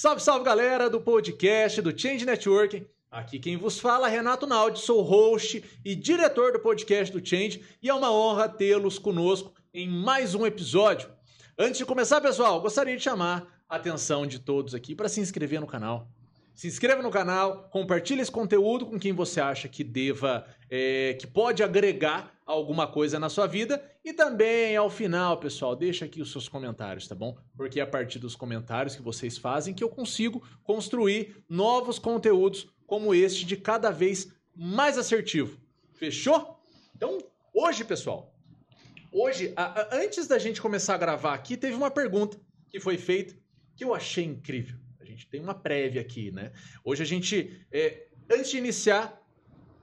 [0.00, 2.86] Salve, salve galera do podcast do Change Networking.
[3.10, 7.62] Aqui quem vos fala é Renato Naldi, sou host e diretor do podcast do Change
[7.82, 11.10] e é uma honra tê-los conosco em mais um episódio.
[11.58, 15.60] Antes de começar, pessoal, gostaria de chamar a atenção de todos aqui para se inscrever
[15.60, 16.08] no canal.
[16.54, 21.26] Se inscreva no canal, compartilhe esse conteúdo com quem você acha que deva, é, que
[21.26, 23.82] pode agregar alguma coisa na sua vida.
[24.04, 27.36] E também, ao final, pessoal, deixa aqui os seus comentários, tá bom?
[27.56, 32.68] Porque é a partir dos comentários que vocês fazem que eu consigo construir novos conteúdos
[32.86, 35.58] como este de cada vez mais assertivo.
[35.94, 36.58] Fechou?
[36.94, 37.18] Então,
[37.52, 38.34] hoje, pessoal,
[39.12, 42.96] hoje, a, a, antes da gente começar a gravar aqui, teve uma pergunta que foi
[42.96, 43.34] feita
[43.76, 44.78] que eu achei incrível.
[45.00, 46.52] A gente tem uma prévia aqui, né?
[46.84, 49.19] Hoje a gente, é, antes de iniciar,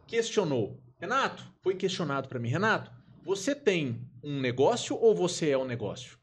[0.08, 0.82] questionou.
[1.00, 2.92] Renato, foi questionado para mim, Renato,
[3.24, 6.18] você tem um negócio ou você é um negócio?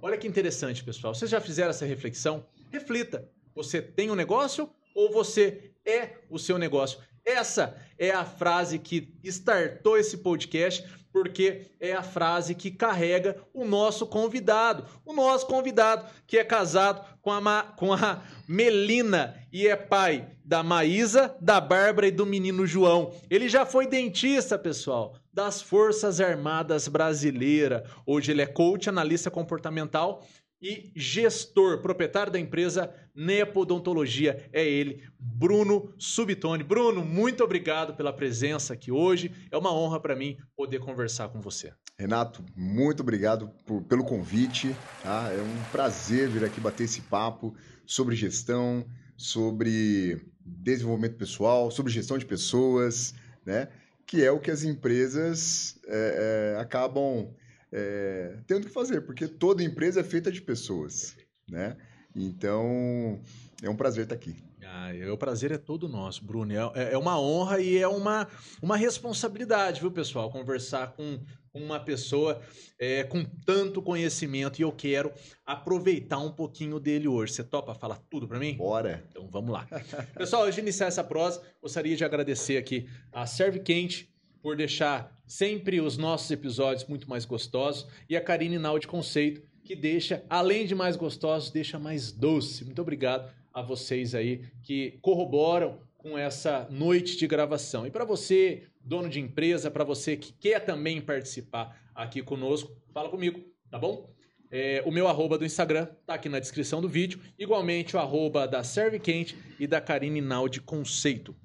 [0.00, 1.14] Olha que interessante, pessoal.
[1.14, 2.46] Vocês já fizeram essa reflexão?
[2.70, 3.28] Reflita.
[3.54, 7.00] Você tem um negócio ou você é o seu negócio?
[7.24, 13.64] Essa é a frase que startou esse podcast, porque é a frase que carrega o
[13.64, 14.84] nosso convidado.
[15.04, 20.28] O nosso convidado que é casado com a, Ma, com a Melina e é pai
[20.44, 23.12] da Maísa, da Bárbara e do menino João.
[23.28, 27.84] Ele já foi dentista, pessoal, das Forças Armadas Brasileira.
[28.06, 30.26] Hoje ele é coach, analista comportamental
[30.60, 34.48] e gestor, proprietário da empresa Nepodontologia.
[34.52, 36.62] É ele, Bruno Subtone.
[36.62, 39.32] Bruno, muito obrigado pela presença aqui hoje.
[39.50, 41.72] É uma honra para mim poder conversar com você.
[41.98, 44.74] Renato, muito obrigado por, pelo convite.
[45.02, 45.30] Tá?
[45.32, 47.54] É um prazer vir aqui bater esse papo
[47.86, 48.84] sobre gestão,
[49.16, 53.68] sobre desenvolvimento pessoal, sobre gestão de pessoas, né?
[54.06, 57.32] que é o que as empresas é, é, acabam
[57.72, 61.16] é, tendo que fazer, porque toda empresa é feita de pessoas,
[61.48, 61.76] né?
[62.14, 63.20] Então,
[63.62, 64.36] é um prazer estar aqui.
[64.64, 66.52] Ah, o prazer é todo nosso, Bruno.
[66.52, 68.28] É, é uma honra e é uma,
[68.62, 70.30] uma responsabilidade, viu, pessoal?
[70.30, 71.20] Conversar com
[71.52, 72.40] uma pessoa
[72.78, 75.12] é, com tanto conhecimento e eu quero
[75.44, 77.32] aproveitar um pouquinho dele hoje.
[77.32, 78.56] Você topa falar tudo para mim?
[78.56, 79.04] Bora!
[79.10, 79.66] Então vamos lá.
[80.14, 84.09] Pessoal, antes de iniciar essa prosa, gostaria de agradecer aqui a Serve Quente
[84.42, 89.76] por deixar sempre os nossos episódios muito mais gostosos e a Karine Naldi Conceito, que
[89.76, 92.64] deixa, além de mais gostosos, deixa mais doce.
[92.64, 97.86] Muito obrigado a vocês aí que corroboram com essa noite de gravação.
[97.86, 103.08] E para você, dono de empresa, para você que quer também participar aqui conosco, fala
[103.08, 103.40] comigo,
[103.70, 104.10] tá bom?
[104.50, 107.20] É, o meu arroba do Instagram tá aqui na descrição do vídeo.
[107.38, 111.36] Igualmente o arroba da Serve Quente e da Karine Naldi Conceito.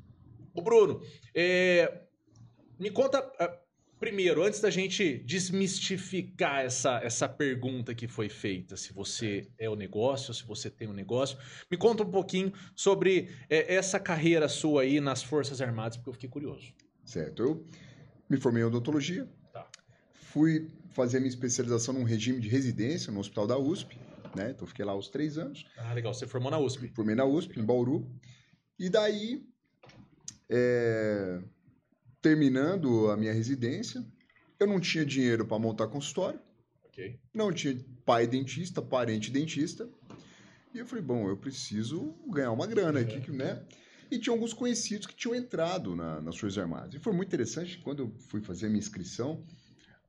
[0.53, 1.01] O Bruno,
[1.35, 2.04] é,
[2.79, 3.65] me conta uh,
[3.99, 9.75] primeiro, antes da gente desmistificar essa, essa pergunta que foi feita, se você é o
[9.75, 11.37] negócio, se você tem um negócio,
[11.71, 16.13] me conta um pouquinho sobre é, essa carreira sua aí nas Forças Armadas, porque eu
[16.13, 16.73] fiquei curioso.
[17.03, 17.41] Certo.
[17.41, 17.65] Eu
[18.29, 19.27] me formei em odontologia.
[19.53, 19.67] Tá.
[20.13, 23.97] Fui fazer minha especialização num regime de residência no Hospital da USP,
[24.35, 24.51] né?
[24.51, 25.65] Então fiquei lá os três anos.
[25.77, 26.13] Ah, legal.
[26.13, 26.89] Você formou na USP?
[26.89, 28.07] Formei na USP, em Bauru.
[28.77, 29.45] E daí,
[30.49, 31.39] é
[32.25, 34.03] terminando a minha residência,
[34.59, 36.39] eu não tinha dinheiro para montar consultório.
[36.87, 37.19] Okay.
[37.31, 39.87] Não tinha pai dentista, parente dentista.
[40.73, 43.37] E eu falei, bom, eu preciso ganhar uma grana aqui, uhum.
[43.37, 43.63] né?
[44.09, 46.95] E tinha alguns conhecidos que tinham entrado na, nas Forças Armadas.
[46.95, 49.45] E foi muito interessante, quando eu fui fazer a minha inscrição,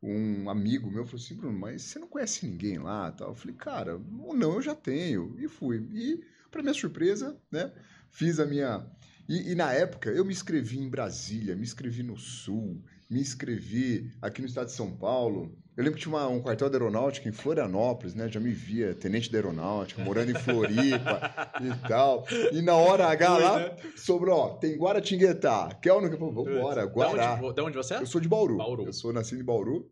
[0.02, 3.12] um amigo meu falou assim, Bruno, mas você não conhece ninguém lá?
[3.12, 3.28] Tal.
[3.28, 5.36] Eu falei, cara, não, eu já tenho.
[5.38, 5.86] E fui.
[5.92, 7.70] E, para minha surpresa, né,
[8.10, 8.86] fiz a minha
[9.28, 14.12] e, e, na época eu me inscrevi em Brasília, me inscrevi no Sul, me inscrevi
[14.20, 15.56] aqui no estado de São Paulo.
[15.76, 18.28] Eu lembro que tinha uma, um quartel da aeronáutica em Florianópolis, né?
[18.28, 21.20] Já me via tenente da aeronáutica, morando em Floripa
[21.60, 22.26] e tal.
[22.50, 23.76] E na hora H lá, né?
[23.94, 25.68] sobrou, ó, tem Guaratinguetá.
[25.82, 26.16] Quer ou não quer?
[26.16, 27.36] Vambora, Guará.
[27.36, 28.00] De onde, de onde você é?
[28.00, 28.56] Eu sou de Bauru.
[28.56, 28.86] Bauru.
[28.86, 29.90] Eu sou nascido em Bauru.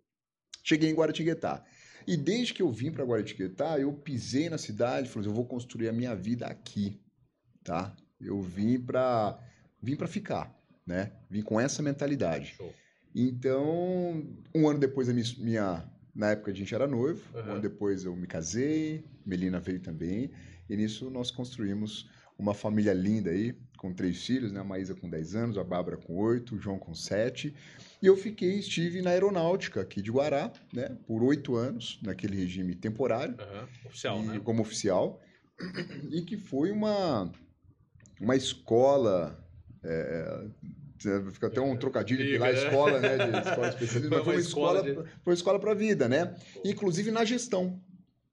[0.62, 1.63] Cheguei em Guaratinguetá.
[2.07, 5.47] E desde que eu vim para Guaratinguetá, eu pisei na cidade e falei, eu vou
[5.47, 7.01] construir a minha vida aqui,
[7.63, 7.95] tá?
[8.24, 9.38] Eu vim para
[9.82, 10.54] vim para ficar,
[10.86, 11.12] né?
[11.30, 12.54] Vim com essa mentalidade.
[12.56, 12.72] Show.
[13.15, 15.84] Então, um ano depois da minha, minha,
[16.15, 17.47] na época a gente era noivo, uhum.
[17.47, 20.30] um ano depois eu me casei, Melina veio também,
[20.68, 24.60] e nisso nós construímos uma família linda aí, com três filhos, né?
[24.60, 27.54] A Maísa com 10 anos, a Bárbara com 8, o João com 7.
[28.00, 30.97] E eu fiquei, estive na aeronáutica aqui de Guará, né?
[31.06, 33.34] Por oito anos, naquele regime temporário.
[33.34, 33.88] Uhum.
[33.88, 34.41] Oficial, e, né?
[34.42, 35.20] Como oficial.
[36.10, 37.30] E que foi uma
[38.21, 39.39] uma escola.
[39.83, 40.47] É,
[41.07, 42.55] é fica até um trocadilho Liga, lá, né?
[42.55, 43.16] escola, né?
[43.19, 44.95] De escola especialista, mas foi uma escola, de...
[44.95, 46.34] foi uma escola para a vida, né?
[46.65, 47.83] Inclusive na gestão.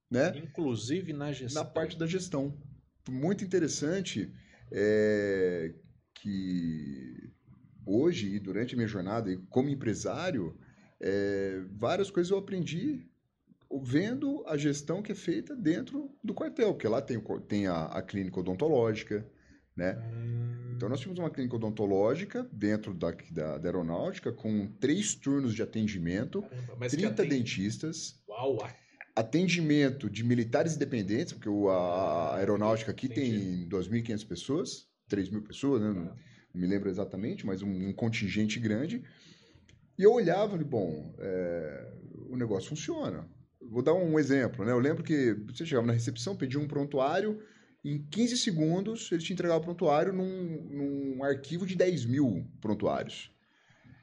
[0.09, 0.33] Né?
[0.37, 1.63] Inclusive na gestão.
[1.63, 2.57] Na parte da gestão.
[3.09, 4.31] muito interessante
[4.71, 5.73] é,
[6.13, 7.31] que
[7.85, 10.57] hoje e durante a minha jornada como empresário,
[10.99, 13.07] é, várias coisas eu aprendi
[13.81, 18.01] vendo a gestão que é feita dentro do quartel, porque lá tem, tem a, a
[18.01, 19.25] clínica odontológica,
[19.75, 19.97] né?
[20.13, 20.73] Hum.
[20.75, 25.61] Então nós tínhamos uma clínica odontológica dentro da, da, da aeronáutica com três turnos de
[25.61, 28.19] atendimento, Caramba, 30 dentistas.
[28.27, 28.57] Uau!
[29.15, 33.67] Atendimento de militares independentes, porque a, a aeronáutica aqui Entendi.
[33.67, 35.87] tem 2.500 pessoas, 3.000 pessoas, né?
[35.89, 36.15] Não, não,
[36.53, 39.03] me lembro exatamente, mas um, um contingente grande.
[39.97, 41.93] E eu olhava e bom, é,
[42.29, 43.29] o negócio funciona.
[43.61, 44.71] Vou dar um exemplo, né?
[44.71, 47.39] Eu lembro que você chegava na recepção, pedia um prontuário,
[47.83, 53.31] em 15 segundos ele te entregava o prontuário num, num arquivo de 10 mil prontuários.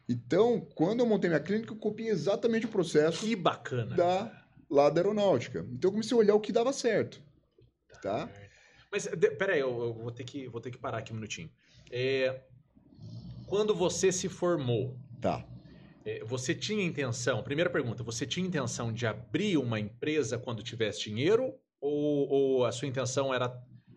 [0.08, 3.20] Então, quando eu montei minha clínica, eu copiei exatamente o processo.
[3.20, 3.94] Que bacana.
[3.94, 5.66] Da, lá da aeronáutica.
[5.70, 7.22] Então, eu comecei a olhar o que dava certo.
[8.02, 8.30] Tá?
[8.90, 9.06] Mas,
[9.38, 11.50] peraí, eu, eu vou, ter que, vou ter que parar aqui um minutinho.
[11.90, 12.42] É,
[13.46, 15.46] quando você se formou, tá.
[16.06, 21.02] É, você tinha intenção, primeira pergunta, você tinha intenção de abrir uma empresa quando tivesse
[21.04, 21.54] dinheiro?
[21.80, 23.48] Ou, ou a sua intenção era,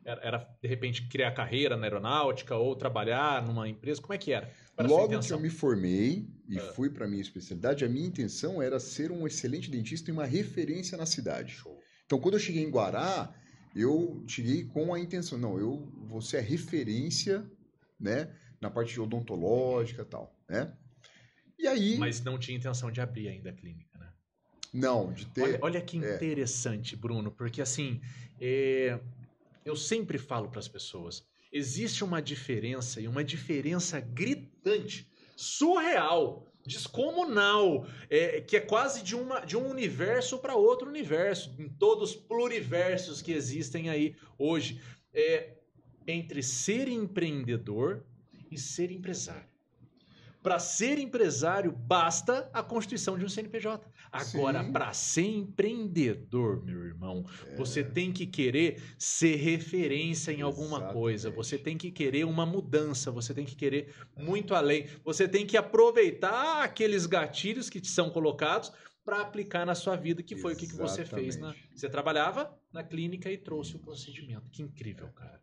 [0.04, 4.02] era, era, de repente, criar carreira na aeronáutica ou trabalhar numa empresa?
[4.02, 4.52] Como é que era?
[4.80, 6.62] Logo que eu me formei e é.
[6.74, 10.26] fui para a minha especialidade, a minha intenção era ser um excelente dentista e uma
[10.26, 11.54] referência na cidade.
[11.54, 11.80] Show.
[12.06, 13.34] Então, quando eu cheguei em Guará,
[13.76, 17.46] eu cheguei com a intenção, não, eu vou ser a referência,
[18.00, 20.74] né, na parte odontológica e tal, né?
[21.58, 21.98] E aí...
[21.98, 24.10] Mas não tinha intenção de abrir ainda a clínica, né?
[24.74, 25.44] Não, de ter...
[25.44, 26.16] Olha, olha que é.
[26.16, 26.98] interessante, é.
[26.98, 28.02] Bruno, porque assim,
[28.40, 29.00] é...
[29.66, 37.88] eu sempre falo para as pessoas, existe uma diferença, e uma diferença gritante, surreal, descomunal,
[38.10, 42.16] é, que é quase de, uma, de um universo para outro universo, em todos os
[42.16, 44.82] pluriversos que existem aí hoje,
[45.14, 45.58] é,
[46.08, 48.06] entre ser empreendedor
[48.50, 49.51] e ser empresário.
[50.42, 53.88] Para ser empresário, basta a constituição de um CNPJ.
[54.12, 57.56] Agora, para ser empreendedor, meu irmão, é.
[57.56, 60.94] você tem que querer ser referência em alguma Exatamente.
[60.94, 61.30] coisa.
[61.30, 63.12] Você tem que querer uma mudança.
[63.12, 64.88] Você tem que querer muito além.
[65.04, 68.72] Você tem que aproveitar aqueles gatilhos que te são colocados
[69.06, 70.74] para aplicar na sua vida, que foi Exatamente.
[70.74, 71.38] o que você fez.
[71.38, 71.54] Na...
[71.76, 74.50] Você trabalhava na clínica e trouxe o procedimento.
[74.50, 75.40] Que incrível, cara.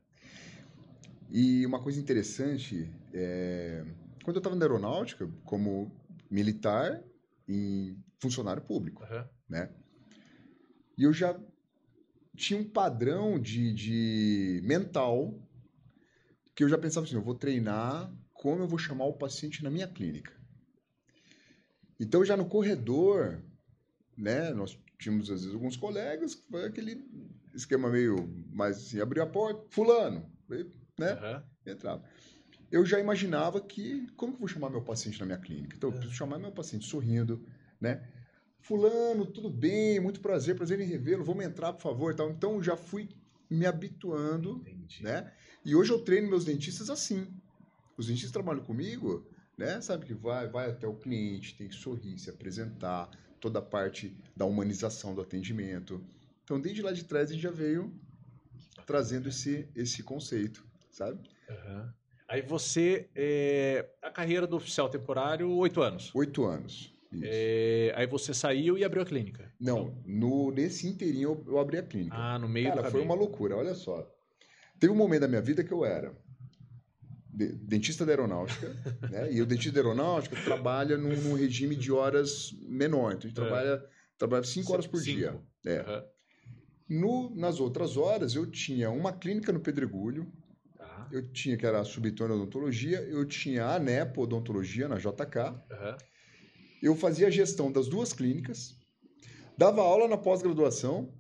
[1.31, 3.85] E uma coisa interessante é
[4.25, 5.91] quando eu estava na aeronáutica, como
[6.31, 7.03] militar
[7.49, 9.25] e funcionário público, uhum.
[9.49, 9.71] né?
[10.97, 11.39] E eu já
[12.37, 15.35] tinha um padrão de, de mental
[16.55, 19.71] que eu já pensava assim, eu vou treinar como eu vou chamar o paciente na
[19.71, 20.33] minha clínica.
[22.01, 23.43] Então, já no corredor,
[24.17, 27.05] né, nós tínhamos às vezes alguns colegas que foi aquele
[27.55, 28.17] esquema meio
[28.53, 30.31] mais assim, abriu a porta, fulano,
[30.99, 31.73] né, uhum.
[31.73, 32.05] entrava
[32.71, 35.77] eu já imaginava que, como que eu vou chamar meu paciente na minha clínica?
[35.77, 37.45] Então, eu preciso chamar meu paciente sorrindo,
[37.81, 38.07] né?
[38.61, 42.15] Fulano, tudo bem, muito prazer, prazer em revê-lo, vamos entrar, por favor.
[42.15, 42.31] Tal.
[42.31, 43.09] Então, já fui
[43.49, 45.03] me habituando, Entendi.
[45.03, 45.33] né?
[45.65, 47.27] E hoje eu treino meus dentistas assim.
[47.97, 49.27] Os dentistas trabalham comigo,
[49.57, 49.81] né?
[49.81, 53.11] Sabe que vai, vai até o cliente, tem que sorrir, se apresentar,
[53.41, 56.05] toda a parte da humanização do atendimento.
[56.45, 57.93] Então, desde lá de trás, a gente já veio
[58.87, 61.19] trazendo esse, esse conceito, sabe?
[61.49, 61.93] Uhum.
[62.29, 63.09] Aí você.
[63.15, 66.15] É, a carreira do oficial temporário, oito anos.
[66.15, 66.95] Oito anos.
[67.23, 69.51] É, aí você saiu e abriu a clínica.
[69.59, 72.15] Não, no, nesse inteirinho eu, eu abri a clínica.
[72.15, 74.07] Ah, no meio Cara, do foi uma loucura, olha só.
[74.79, 76.15] Teve um momento da minha vida que eu era
[77.39, 78.75] dentista da aeronáutica,
[79.11, 79.33] né?
[79.33, 83.15] E o dentista da aeronáutica trabalha num, num regime de horas menor.
[83.15, 83.35] Então, a gente é.
[83.35, 83.85] trabalha,
[84.17, 85.17] trabalha cinco horas por cinco.
[85.17, 85.41] dia.
[85.65, 85.81] É.
[85.81, 86.03] Uhum.
[87.01, 90.27] No, nas outras horas, eu tinha uma clínica no Pedregulho,
[91.11, 95.37] eu tinha, que era a Odontologia, eu tinha a ANEPO Odontologia, na JK.
[95.71, 95.97] Uhum.
[96.83, 98.77] Eu fazia a gestão das duas clínicas,
[99.57, 101.13] dava aula na pós-graduação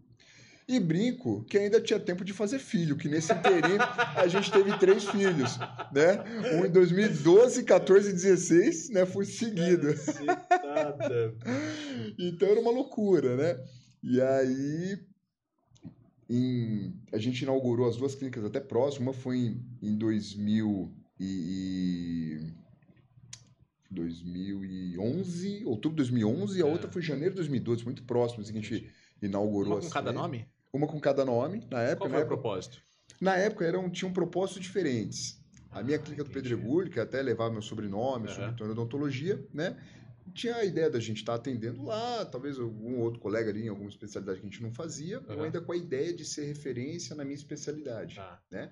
[0.69, 3.81] e brinco que ainda tinha tempo de fazer filho, que nesse inteirinho
[4.15, 5.59] a gente teve três filhos,
[5.93, 6.23] né?
[6.53, 9.07] Um em 2012, 14 e 16, né?
[9.07, 9.89] Foi seguido.
[12.19, 13.59] então era uma loucura, né?
[14.03, 14.99] E aí
[16.29, 19.07] em, a gente inaugurou as duas clínicas até próximo.
[19.07, 22.53] Uma foi em, em 2000 e,
[23.91, 26.71] 2011, outubro de 2011, e a é.
[26.71, 28.91] outra foi janeiro de 2012, muito próximo, assim, a gente
[29.23, 29.75] inaugurou.
[29.75, 30.47] Uma com cada nome?
[30.73, 32.09] Uma com cada nome, na época.
[32.09, 32.83] Qual foi o propósito?
[33.21, 35.39] Na época eram, tinham propósitos diferentes.
[35.71, 38.35] A minha ah, clínica do Pedregulho, que até levava meu sobrenome, uhum.
[38.35, 39.77] sobrenome odontologia, né?
[40.35, 43.69] Tinha a ideia da gente estar tá atendendo lá, talvez algum outro colega ali em
[43.69, 45.37] alguma especialidade que a gente não fazia, uhum.
[45.39, 48.39] ou ainda com a ideia de ser referência na minha especialidade, ah.
[48.51, 48.71] né?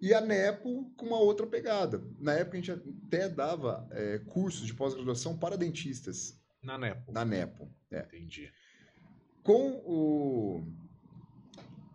[0.00, 2.02] E a NEPO com uma outra pegada.
[2.18, 6.38] Na época a gente até dava é, cursos de pós-graduação para dentistas.
[6.62, 7.12] Na NEPO.
[7.12, 7.70] Na NEPO.
[7.90, 8.00] É.
[8.00, 8.52] Entendi.
[9.42, 10.66] Com o,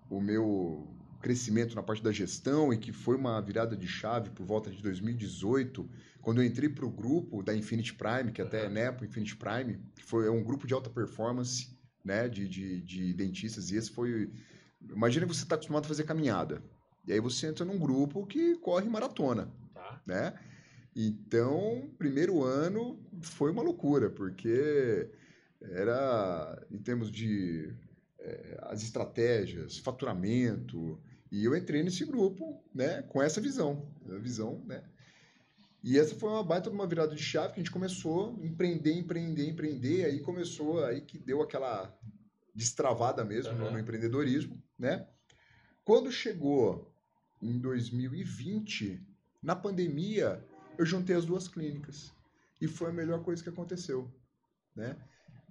[0.09, 0.87] o meu
[1.21, 4.81] crescimento na parte da gestão e que foi uma virada de chave por volta de
[4.81, 5.89] 2018,
[6.29, 9.79] quando eu entrei para o grupo da Infinity Prime, que até é NEPO Infinity Prime,
[9.95, 14.31] que foi um grupo de alta performance né, de, de, de dentistas, e esse foi...
[14.91, 16.61] Imagina que você está acostumado a fazer caminhada,
[17.07, 20.03] e aí você entra num grupo que corre maratona, tá.
[20.05, 20.35] né?
[20.95, 25.09] Então, primeiro ano foi uma loucura, porque
[25.63, 27.73] era em termos de
[28.19, 34.63] é, as estratégias, faturamento, e eu entrei nesse grupo, né, com essa visão, a visão,
[34.67, 34.83] né?
[35.83, 38.45] E essa foi uma baita de uma virada de chave que a gente começou a
[38.45, 41.97] empreender, empreender, empreender, aí começou aí que deu aquela
[42.53, 43.71] destravada mesmo uhum.
[43.71, 45.07] no empreendedorismo, né?
[45.85, 46.93] Quando chegou
[47.41, 49.01] em 2020,
[49.41, 50.45] na pandemia,
[50.77, 52.11] eu juntei as duas clínicas
[52.59, 54.11] e foi a melhor coisa que aconteceu,
[54.75, 54.97] né?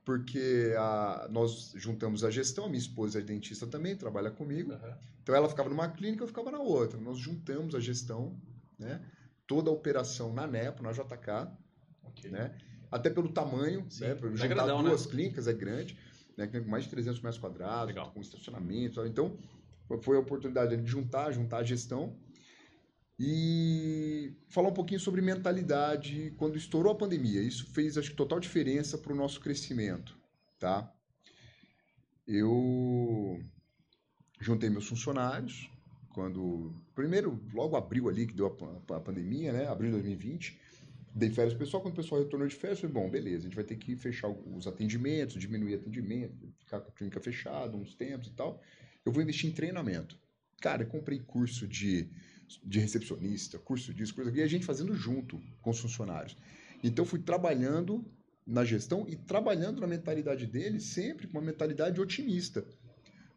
[0.09, 4.73] porque a, nós juntamos a gestão, a minha esposa é dentista também, trabalha comigo.
[4.73, 4.95] Uhum.
[5.23, 6.99] Então ela ficava numa clínica, eu ficava na outra.
[6.99, 8.35] Nós juntamos a gestão,
[8.79, 9.05] né?
[9.49, 11.51] Toda a operação na NEPO, na JK,
[12.05, 12.31] okay.
[12.31, 12.55] né?
[12.91, 14.05] até pelo tamanho, Sim.
[14.05, 14.15] né?
[14.15, 15.11] Para é juntar grandão, duas né?
[15.11, 15.99] clínicas é grande,
[16.37, 16.47] né?
[16.47, 18.13] com mais de 300 metros quadrados, Legal.
[18.13, 19.05] com estacionamento.
[19.07, 19.37] Então
[20.03, 22.17] foi a oportunidade de juntar, juntar a gestão
[23.19, 27.43] e falar um pouquinho sobre mentalidade quando estourou a pandemia.
[27.43, 30.17] Isso fez, acho que, total diferença para o nosso crescimento,
[30.59, 30.93] tá?
[32.27, 33.43] Eu
[34.39, 35.71] juntei meus funcionários
[36.19, 38.49] quando primeiro logo abriu ali que deu
[38.91, 39.69] a, a pandemia, né?
[39.69, 40.59] Abril de 2020.
[41.15, 43.55] Dei férias pro pessoal, quando o pessoal retornou de férias, falei, bom, beleza, a gente
[43.55, 48.27] vai ter que fechar os atendimentos, diminuir atendimento, ficar com a clínica fechada uns tempos
[48.27, 48.61] e tal.
[49.07, 50.19] Eu vou investir em treinamento.
[50.61, 52.11] Cara, eu comprei curso de
[52.65, 56.35] de recepcionista, curso disso, coisa e a gente fazendo junto com os funcionários.
[56.83, 58.05] Então fui trabalhando
[58.47, 62.65] na gestão e trabalhando na mentalidade deles sempre com uma mentalidade otimista.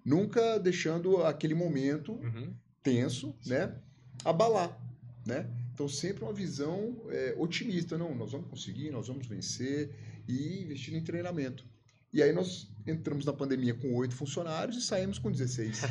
[0.05, 2.55] Nunca deixando aquele momento uhum.
[2.83, 3.75] Tenso, né,
[4.23, 4.77] abalar,
[5.25, 5.49] né?
[5.73, 9.93] Então sempre uma visão é, otimista, não, nós vamos conseguir, nós vamos vencer
[10.27, 11.65] e investir em treinamento.
[12.13, 15.83] E aí nós entramos na pandemia com oito funcionários e saímos com 16.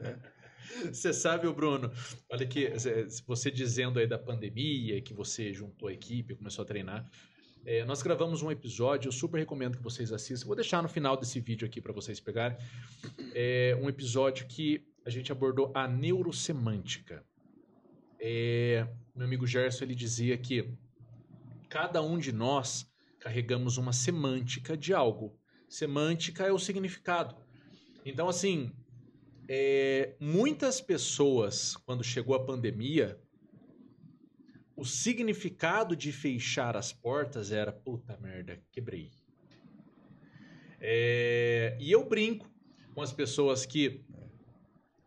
[0.00, 0.32] é.
[0.92, 1.92] Você sabe, Bruno,
[2.30, 2.70] olha que
[3.26, 7.08] você dizendo aí da pandemia, que você juntou a equipe, começou a treinar.
[7.64, 10.46] É, nós gravamos um episódio, eu super recomendo que vocês assistam.
[10.46, 12.56] Vou deixar no final desse vídeo aqui para vocês pegarem.
[13.34, 17.24] É um episódio que a gente abordou a neurosemântica.
[18.20, 20.72] É, meu amigo Gerson ele dizia que
[21.68, 25.36] cada um de nós carregamos uma semântica de algo.
[25.68, 27.36] Semântica é o significado.
[28.04, 28.72] Então, assim,
[29.48, 33.20] é, muitas pessoas, quando chegou a pandemia,
[34.76, 39.10] o significado de fechar as portas era puta merda, quebrei.
[40.80, 42.50] É, e eu brinco
[42.94, 44.04] com as pessoas que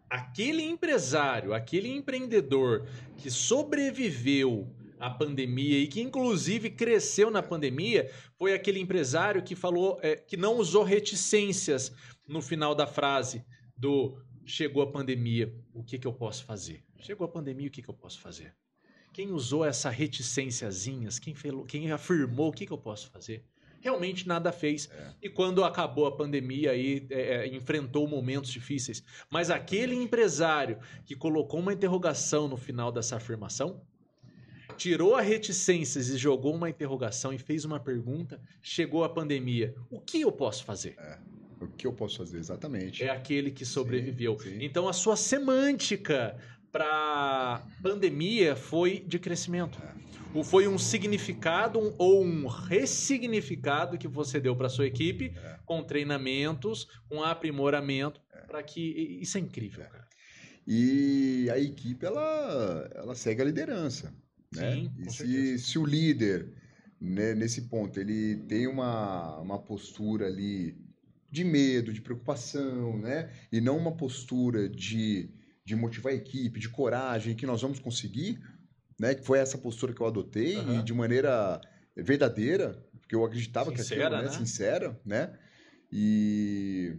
[0.10, 4.70] aquele empresário, aquele empreendedor que sobreviveu
[5.00, 10.38] à pandemia e que inclusive cresceu na pandemia, foi aquele empresário que falou é, que
[10.38, 11.92] não usou reticências
[12.28, 13.44] no final da frase
[13.78, 16.84] do chegou a pandemia, o que, que eu posso fazer?
[17.00, 18.56] Chegou a pandemia, o que, que eu posso fazer?
[19.12, 21.34] Quem usou essa reticênciazinhas, quem,
[21.68, 23.44] quem afirmou o que, que eu posso fazer?
[23.86, 24.90] Realmente nada fez.
[24.92, 25.12] É.
[25.22, 29.04] E quando acabou a pandemia, aí é, é, enfrentou momentos difíceis.
[29.30, 33.80] Mas aquele empresário que colocou uma interrogação no final dessa afirmação,
[34.76, 39.76] tirou a reticências e jogou uma interrogação e fez uma pergunta, chegou a pandemia.
[39.92, 40.96] O que eu posso fazer?
[40.98, 41.20] É.
[41.62, 43.04] O que eu posso fazer exatamente?
[43.04, 44.36] É aquele que sobreviveu.
[44.40, 44.66] Sim, sim.
[44.66, 46.36] Então a sua semântica
[46.72, 49.80] para pandemia foi de crescimento.
[49.80, 49.94] É.
[50.44, 55.60] Foi um significado um, ou um ressignificado que você deu para sua equipe é.
[55.66, 58.42] com treinamentos, com aprimoramento, é.
[58.42, 58.82] para que
[59.22, 59.88] isso é incrível, é.
[59.88, 60.08] cara.
[60.68, 64.14] E a equipe ela ela segue a liderança,
[64.54, 64.72] né?
[64.72, 66.52] Sim, e se, se o líder
[67.00, 70.76] né, nesse ponto ele tem uma, uma postura ali
[71.30, 73.30] de medo, de preocupação, né?
[73.52, 75.30] E não uma postura de,
[75.66, 78.40] de motivar a equipe, de coragem, que nós vamos conseguir,
[79.00, 79.16] né?
[79.16, 80.80] Que foi essa postura que eu adotei uhum.
[80.80, 81.62] e de maneira
[81.96, 84.24] verdadeira, porque eu acreditava Sincera, que aquilo, né?
[84.24, 84.38] né?
[84.38, 85.40] Sincera, né?
[85.92, 86.98] E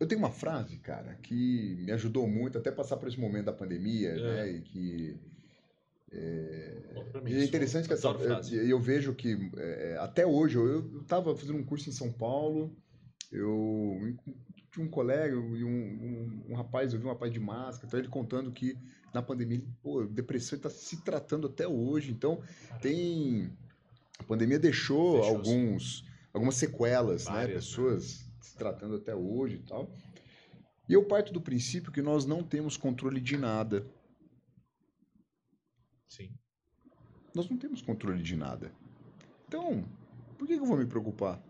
[0.00, 3.52] eu tenho uma frase, cara, que me ajudou muito até passar por esse momento da
[3.52, 4.20] pandemia, é.
[4.20, 4.50] né?
[4.52, 5.20] E que
[6.10, 6.76] É,
[7.26, 11.64] é interessante que essa, eu, eu, vejo que é, até hoje, eu estava fazendo um
[11.64, 12.74] curso em São Paulo,
[13.30, 14.16] eu
[14.72, 18.00] tinha um colega e um, um, um, rapaz, eu vi um rapaz de máscara, então
[18.00, 18.78] ele contando que
[19.12, 22.42] na pandemia, pô, depressão está se tratando até hoje, então
[22.80, 23.50] tem...
[24.18, 27.32] A pandemia deixou, deixou alguns, algumas sequelas, né?
[27.32, 27.54] Várias, né?
[27.54, 28.32] Pessoas né?
[28.40, 29.88] se tratando até hoje e tal.
[30.88, 33.86] E eu parto do princípio que nós não temos controle de nada.
[36.08, 36.32] Sim.
[37.34, 38.72] Nós não temos controle de nada.
[39.46, 39.84] Então,
[40.36, 41.40] por que eu vou me preocupar?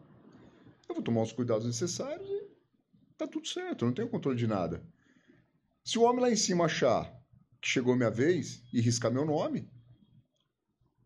[0.88, 2.48] Eu vou tomar os cuidados necessários e
[3.16, 4.82] tá tudo certo, eu não tenho controle de nada.
[5.84, 7.17] Se o homem lá em cima achar
[7.60, 9.68] que chegou minha vez e riscar meu nome,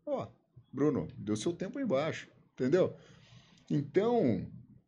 [0.05, 0.27] ó,
[0.71, 2.95] Bruno, deu seu tempo aí embaixo, entendeu?
[3.69, 4.45] Então,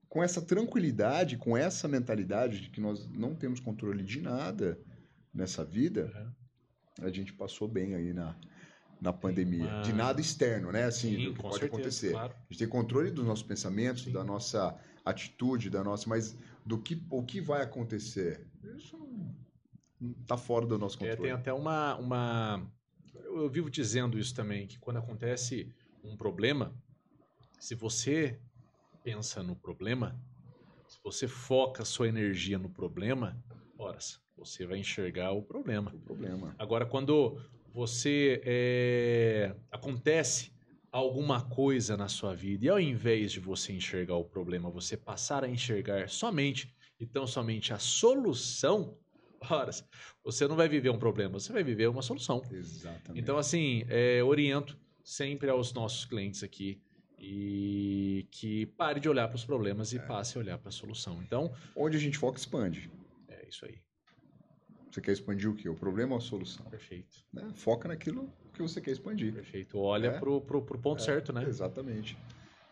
[0.09, 4.79] com essa tranquilidade, com essa mentalidade de que nós não temos controle de nada
[5.33, 6.33] nessa vida,
[6.99, 7.05] uhum.
[7.05, 8.35] a gente passou bem aí na,
[9.01, 9.67] na pandemia.
[9.67, 9.81] Uma...
[9.81, 10.85] De nada externo, né?
[10.85, 12.11] Assim, Sim, do que pode certeza, acontecer.
[12.11, 12.33] Claro.
[12.33, 14.11] A gente tem controle dos nossos pensamentos, Sim.
[14.11, 16.07] da nossa atitude, da nossa.
[16.09, 18.47] Mas do que o que vai acontecer?
[18.77, 18.97] Isso
[20.21, 21.19] está fora do nosso controle.
[21.19, 21.95] É, tem até uma.
[21.95, 22.71] uma...
[23.13, 25.69] Eu, vivo dizendo isso também, que quando acontece
[26.03, 26.73] um problema,
[27.59, 28.39] se você
[29.03, 30.19] pensa no problema,
[30.87, 33.41] se você foca sua energia no problema,
[33.77, 35.91] horas, você vai enxergar o problema.
[35.93, 36.55] O problema.
[36.57, 37.39] Agora, quando
[37.73, 40.53] você é, acontece
[40.91, 45.43] alguma coisa na sua vida e ao invés de você enxergar o problema, você passar
[45.43, 48.97] a enxergar somente e tão somente a solução,
[49.51, 49.83] horas,
[50.23, 52.41] você não vai viver um problema, você vai viver uma solução.
[52.51, 53.21] Exatamente.
[53.21, 56.81] Então, assim, é, oriento sempre aos nossos clientes aqui
[57.17, 59.99] e que pare de olhar para os problemas e é.
[59.99, 61.21] passe a olhar para a solução.
[61.23, 62.89] Então, onde a gente foca expande.
[63.27, 63.79] É isso aí.
[64.91, 65.67] Você quer expandir o quê?
[65.67, 66.65] O problema ou a solução?
[66.67, 67.17] Perfeito.
[67.33, 67.51] Né?
[67.53, 69.33] Foca naquilo que você quer expandir.
[69.33, 69.77] Perfeito.
[69.77, 70.19] Olha é?
[70.19, 71.43] pro, pro, pro ponto é, certo, né?
[71.45, 72.17] Exatamente.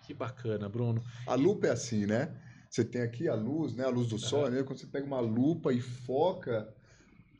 [0.04, 1.04] Que bacana, Bruno.
[1.28, 2.34] A lupa é assim, né?
[2.74, 3.84] Você tem aqui a luz, né?
[3.84, 4.64] A luz do sol, né?
[4.64, 6.74] Quando você pega uma lupa e foca,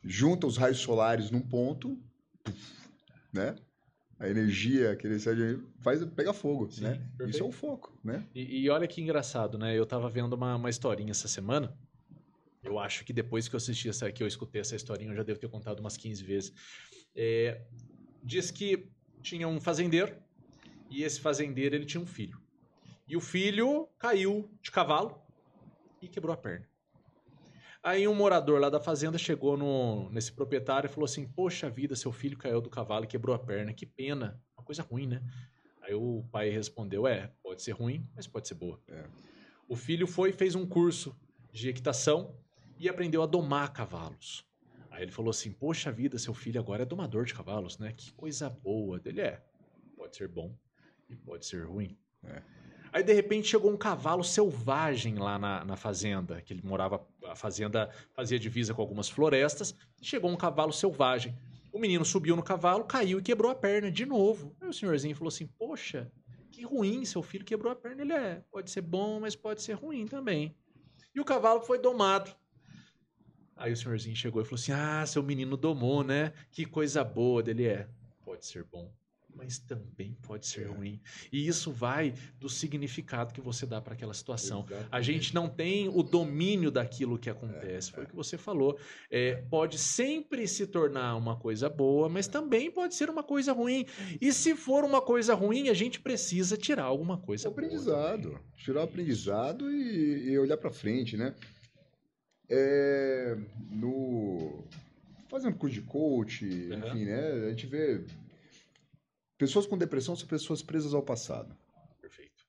[0.04, 1.98] junta os raios solares num ponto,
[3.32, 3.56] né?
[4.16, 5.18] A energia que ele
[5.80, 6.90] faz pega fogo, Sim, né?
[7.18, 7.30] Perfeito.
[7.30, 8.24] Isso é o foco, né?
[8.32, 9.76] E, e, olha que engraçado, né?
[9.76, 11.76] Eu tava vendo uma, uma historinha essa semana
[12.62, 15.24] eu acho que depois que eu assisti essa, que eu escutei essa historinha, eu já
[15.24, 16.52] devo ter contado umas 15 vezes.
[17.14, 17.60] É,
[18.22, 18.88] diz que
[19.20, 20.16] tinha um fazendeiro
[20.88, 22.40] e esse fazendeiro ele tinha um filho.
[23.06, 25.23] E o filho caiu de cavalo
[26.04, 26.68] e quebrou a perna.
[27.82, 31.94] Aí um morador lá da fazenda chegou no, nesse proprietário e falou assim: Poxa vida,
[31.94, 33.74] seu filho caiu do cavalo e quebrou a perna.
[33.74, 34.40] Que pena.
[34.56, 35.22] Uma coisa ruim, né?
[35.82, 38.80] Aí o pai respondeu: É, pode ser ruim, mas pode ser boa.
[38.88, 39.04] É.
[39.68, 41.14] O filho foi e fez um curso
[41.52, 42.34] de equitação
[42.78, 44.46] e aprendeu a domar cavalos.
[44.90, 47.92] Aí ele falou assim: Poxa vida, seu filho agora é domador de cavalos, né?
[47.92, 48.98] Que coisa boa.
[49.04, 49.44] Ele é.
[49.94, 50.56] Pode ser bom
[51.10, 51.98] e pode ser ruim.
[52.24, 52.42] É.
[52.94, 57.34] Aí de repente chegou um cavalo selvagem lá na, na fazenda, que ele morava, a
[57.34, 61.36] fazenda fazia divisa com algumas florestas, e chegou um cavalo selvagem.
[61.72, 64.54] O menino subiu no cavalo, caiu e quebrou a perna de novo.
[64.60, 66.08] Aí o senhorzinho falou assim: Poxa,
[66.52, 68.02] que ruim, seu filho quebrou a perna.
[68.02, 70.54] Ele é, pode ser bom, mas pode ser ruim também.
[71.12, 72.30] E o cavalo foi domado.
[73.56, 76.32] Aí o senhorzinho chegou e falou assim: Ah, seu menino domou, né?
[76.52, 77.88] Que coisa boa dele é.
[78.24, 78.88] Pode ser bom,
[79.36, 80.66] mas também pode ser é.
[80.66, 81.00] ruim.
[81.32, 84.60] E isso vai do significado que você dá para aquela situação.
[84.60, 84.88] Exatamente.
[84.90, 87.90] A gente não tem o domínio daquilo que acontece.
[87.90, 88.06] É, Foi é.
[88.06, 88.78] o que você falou.
[89.10, 93.86] É, pode sempre se tornar uma coisa boa, mas também pode ser uma coisa ruim.
[94.20, 97.48] E se for uma coisa ruim, a gente precisa tirar alguma coisa.
[97.48, 98.38] O aprendizado.
[98.56, 101.34] Tirar o aprendizado e, e olhar para frente, né?
[102.48, 103.36] É,
[103.70, 104.64] no
[105.28, 106.78] fazendo curso de coach, uhum.
[106.78, 107.46] enfim, né?
[107.46, 108.04] A gente vê
[109.38, 111.56] pessoas com depressão são pessoas presas ao passado.
[112.00, 112.44] Perfeito.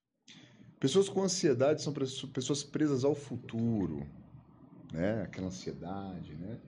[0.80, 4.08] Pessoas com ansiedade são pessoas presas ao futuro,
[4.91, 5.24] né?
[5.24, 6.60] Aquela ansiedade, né?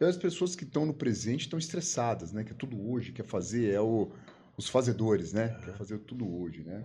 [0.00, 2.44] E as pessoas que estão no presente estão estressadas, né?
[2.44, 4.10] Que é tudo hoje, quer fazer é o,
[4.56, 5.54] os fazedores, né?
[5.54, 5.60] Uhum.
[5.60, 6.84] Quer fazer tudo hoje, né?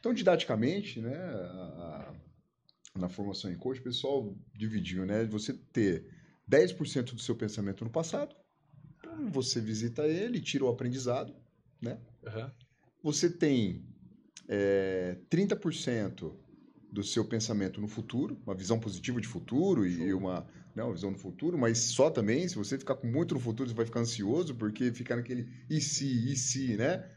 [0.00, 1.14] Então, didaticamente, né?
[1.16, 2.14] A,
[2.96, 5.24] na formação em coach, o pessoal dividiu, né?
[5.26, 6.06] Você ter
[6.50, 8.34] 10% do seu pensamento no passado,
[9.30, 11.34] você visita ele, tira o aprendizado,
[11.82, 11.98] né?
[12.24, 12.50] Uhum.
[13.02, 13.84] Você tem
[14.48, 16.32] é, 30%
[16.90, 21.10] do seu pensamento no futuro, uma visão positiva de futuro e uma, né, uma visão
[21.10, 24.00] no futuro, mas só também, se você ficar com muito no futuro, você vai ficar
[24.00, 27.10] ansioso, porque fica naquele e se, e se, né?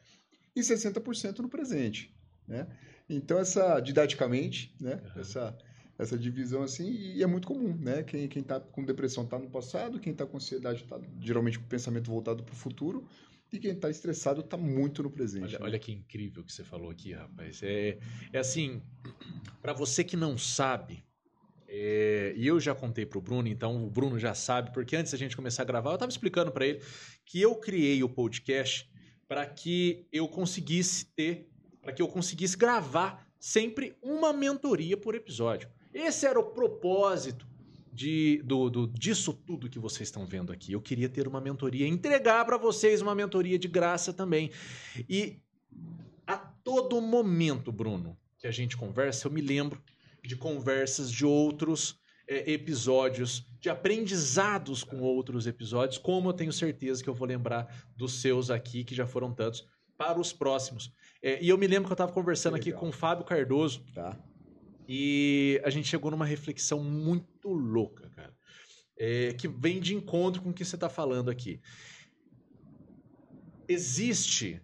[0.56, 2.68] E 60% no presente, né?
[3.10, 5.02] Então, essa, didaticamente, né?
[5.14, 5.22] Uhum.
[5.22, 5.58] Essa,
[6.00, 8.02] essa divisão assim, e é muito comum, né?
[8.04, 12.10] Quem, está com depressão está no passado, quem está com ansiedade está geralmente com pensamento
[12.10, 13.06] voltado para o futuro,
[13.52, 15.56] E quem está estressado está muito no presente.
[15.56, 15.66] Olha, né?
[15.66, 17.62] olha, que incrível que você falou aqui, rapaz.
[17.64, 17.98] É,
[18.34, 18.82] é assim,
[19.62, 21.06] para você que não sabe,
[21.68, 25.12] é, e eu já contei para o Bruno, então o Bruno já sabe, porque antes
[25.12, 26.82] da gente começar a gravar, eu estava explicando para ele
[27.26, 28.90] que eu criei o podcast
[29.28, 31.50] para que eu conseguisse ter,
[31.82, 35.70] para que eu conseguisse gravar sempre uma mentoria por episódio.
[35.94, 37.48] Esse era o propósito
[37.96, 40.74] de, do, do, disso tudo que vocês estão vendo aqui.
[40.74, 44.52] Eu queria ter uma mentoria, entregar para vocês uma mentoria de graça também.
[45.10, 45.40] E
[46.28, 49.82] a todo momento, Bruno, que a gente conversa, eu me lembro
[50.22, 57.02] de conversas de outros é, episódios, de aprendizados com outros episódios, como eu tenho certeza
[57.02, 59.66] que eu vou lembrar dos seus aqui, que já foram tantos,
[59.98, 60.92] para os próximos.
[61.22, 63.86] É, e eu me lembro que eu estava conversando aqui com o Fábio Cardoso.
[63.94, 64.20] Tá.
[64.88, 68.36] E a gente chegou numa reflexão muito louca, cara.
[68.98, 71.62] É, que vem de encontro com o que você está falando aqui.
[73.68, 74.62] Existe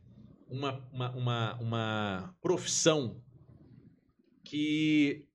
[0.47, 3.21] uma, uma, uma, uma profissão
[4.43, 5.25] que,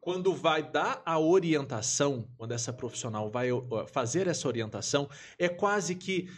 [0.00, 3.48] quando vai dar a orientação, quando essa profissional vai
[3.92, 5.08] fazer essa orientação,
[5.38, 6.28] é quase que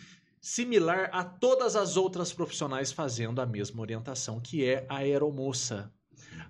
[0.40, 5.92] similar a todas as outras profissionais fazendo a mesma orientação, que é a aeromoça.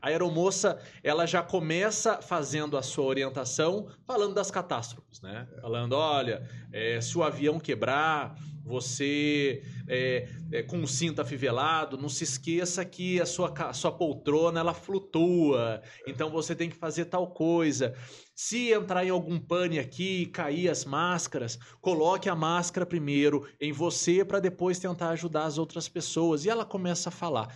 [0.01, 5.47] A aeromoça, ela já começa fazendo a sua orientação falando das catástrofes, né?
[5.61, 12.09] Falando, olha, é, se o avião quebrar, você é, é, com o cinto afivelado, não
[12.09, 17.07] se esqueça que a sua, a sua poltrona, ela flutua, então você tem que fazer
[17.07, 17.95] tal coisa.
[18.35, 24.25] Se entrar em algum pane aqui, cair as máscaras, coloque a máscara primeiro em você
[24.25, 26.45] para depois tentar ajudar as outras pessoas.
[26.45, 27.55] E ela começa a falar.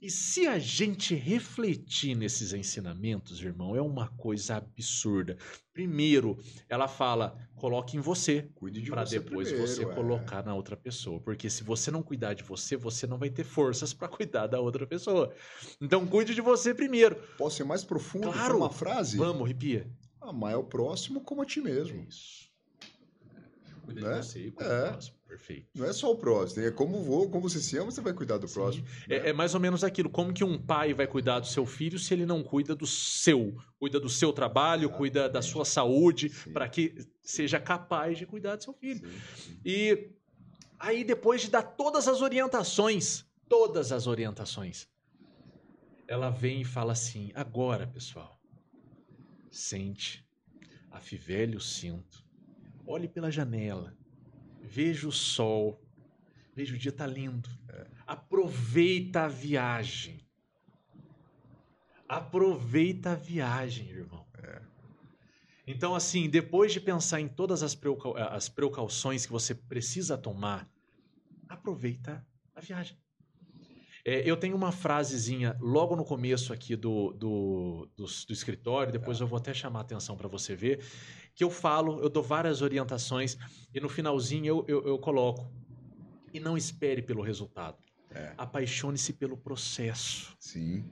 [0.00, 5.38] E se a gente refletir nesses ensinamentos, irmão, é uma coisa absurda.
[5.72, 8.50] Primeiro, ela fala: coloque em você,
[8.90, 9.94] para depois primeiro, você é.
[9.94, 11.18] colocar na outra pessoa.
[11.20, 14.60] Porque se você não cuidar de você, você não vai ter forças para cuidar da
[14.60, 15.32] outra pessoa.
[15.80, 17.16] Então, cuide de você primeiro.
[17.38, 18.58] Posso ser mais profundo claro.
[18.58, 19.16] uma frase?
[19.16, 19.90] Vamos, ripia.
[20.20, 22.00] Amar é o próximo como a ti mesmo.
[22.00, 22.50] É isso.
[23.84, 24.20] Cuida né?
[24.20, 24.84] de você e cuida é.
[24.84, 25.15] do próximo.
[25.36, 25.68] Perfeito.
[25.74, 28.38] Não é só o próximo, é como, vou, como você se ama, você vai cuidar
[28.38, 28.54] do Sim.
[28.54, 28.86] próximo.
[29.06, 29.16] Né?
[29.16, 30.08] É, é, mais ou menos aquilo.
[30.08, 33.54] Como que um pai vai cuidar do seu filho se ele não cuida do seu?
[33.78, 38.64] Cuida do seu trabalho, cuida da sua saúde, para que seja capaz de cuidar do
[38.64, 39.06] seu filho.
[39.36, 39.60] Sim.
[39.62, 40.10] E
[40.78, 44.88] aí, depois de dar todas as orientações, todas as orientações,
[46.08, 48.40] ela vem e fala assim: agora, pessoal,
[49.50, 50.26] sente,
[50.90, 52.24] afivele o cinto,
[52.86, 53.94] olhe pela janela
[54.66, 55.80] veja o sol,
[56.54, 57.48] veja o dia tá lindo.
[58.06, 60.20] Aproveita a viagem.
[62.08, 64.26] Aproveita a viagem, irmão.
[65.66, 70.70] Então, assim, depois de pensar em todas as, precau as precauções que você precisa tomar,
[71.48, 72.24] aproveita
[72.54, 72.96] a viagem.
[74.04, 79.18] É, eu tenho uma frasezinha logo no começo aqui do, do, do, do escritório, depois
[79.18, 80.84] eu vou até chamar a atenção para você ver,
[81.36, 83.36] que eu falo, eu dou várias orientações
[83.72, 85.46] e no finalzinho eu, eu, eu coloco.
[86.32, 87.76] E não espere pelo resultado.
[88.10, 88.32] É.
[88.38, 90.34] Apaixone-se pelo processo.
[90.40, 90.84] Sim.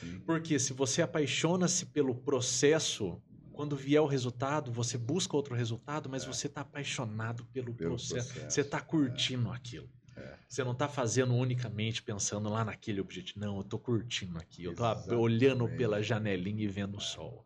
[0.00, 0.20] Sim.
[0.26, 6.24] Porque se você apaixona-se pelo processo, quando vier o resultado, você busca outro resultado, mas
[6.24, 6.26] é.
[6.26, 8.32] você está apaixonado pelo, pelo processo.
[8.32, 8.54] processo.
[8.54, 9.56] Você está curtindo é.
[9.56, 9.88] aquilo.
[10.16, 10.34] É.
[10.48, 13.40] Você não está fazendo unicamente pensando lá naquele objetivo.
[13.40, 14.64] Não, eu estou curtindo aqui.
[14.64, 17.44] Eu estou olhando pela janelinha e vendo o sol.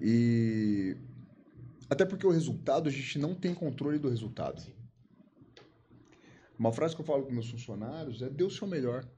[0.00, 0.96] E
[1.88, 4.62] até porque o resultado, a gente não tem controle do resultado.
[6.58, 9.08] Uma frase que eu falo com meus funcionários é: dê o seu melhor.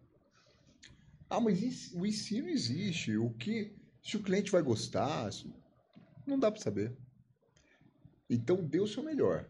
[1.30, 3.16] Ah, mas o ensino existe.
[3.16, 3.76] O que.
[4.02, 5.30] Se o cliente vai gostar,
[6.26, 6.96] não dá para saber.
[8.28, 9.48] Então, dê o seu melhor.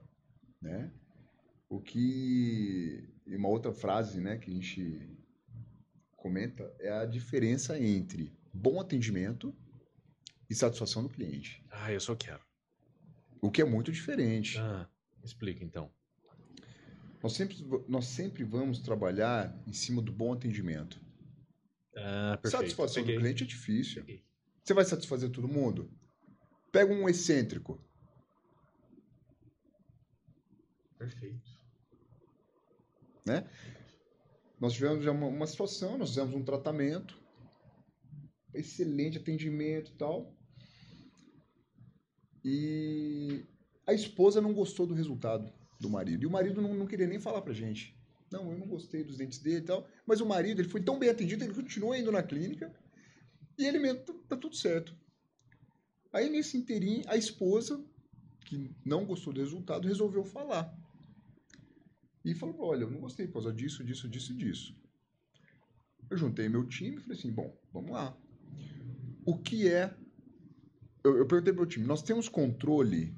[0.60, 0.92] Né?
[1.68, 3.08] O que.
[3.26, 5.18] E uma outra frase né, que a gente
[6.16, 9.54] comenta é a diferença entre bom atendimento
[10.48, 11.64] e satisfação do cliente.
[11.70, 12.40] Ah, eu só quero.
[13.40, 14.58] O que é muito diferente.
[14.58, 14.88] Ah,
[15.22, 15.90] explica então.
[17.22, 17.56] Nós sempre,
[17.88, 21.00] nós sempre vamos trabalhar em cima do bom atendimento.
[21.96, 22.62] Ah, perfeito.
[22.62, 24.02] Satisfação do cliente é difícil.
[24.02, 24.24] Peguei.
[24.62, 25.90] Você vai satisfazer todo mundo?
[26.70, 27.80] Pega um excêntrico.
[30.98, 31.58] Perfeito.
[33.24, 33.48] Né?
[34.60, 37.20] Nós tivemos uma, uma situação, nós fizemos um tratamento,
[38.52, 40.37] excelente atendimento e tal.
[42.44, 43.44] E
[43.86, 46.22] a esposa não gostou do resultado do marido.
[46.22, 47.96] E o marido não, não queria nem falar pra gente.
[48.30, 49.88] Não, eu não gostei dos dentes dele e tal.
[50.06, 52.72] Mas o marido, ele foi tão bem atendido, ele continuou indo na clínica.
[53.58, 54.94] E ele mesmo, tá, tá tudo certo.
[56.12, 57.82] Aí, nesse inteirinho, a esposa,
[58.46, 60.74] que não gostou do resultado, resolveu falar.
[62.24, 64.76] E falou, olha, eu não gostei por causa disso, disso, disso e disso.
[66.10, 68.16] Eu juntei meu time e falei assim, bom, vamos lá.
[69.24, 69.94] O que é...
[71.02, 73.16] Eu, eu perguntei pro meu time, nós temos controle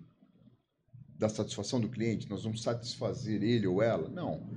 [1.18, 2.28] da satisfação do cliente?
[2.28, 4.08] Nós vamos satisfazer ele ou ela?
[4.08, 4.48] Não.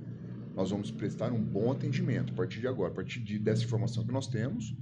[0.54, 4.06] Nós vamos prestar um bom atendimento a partir de agora, a partir de, dessa informação
[4.06, 4.74] que nós temos.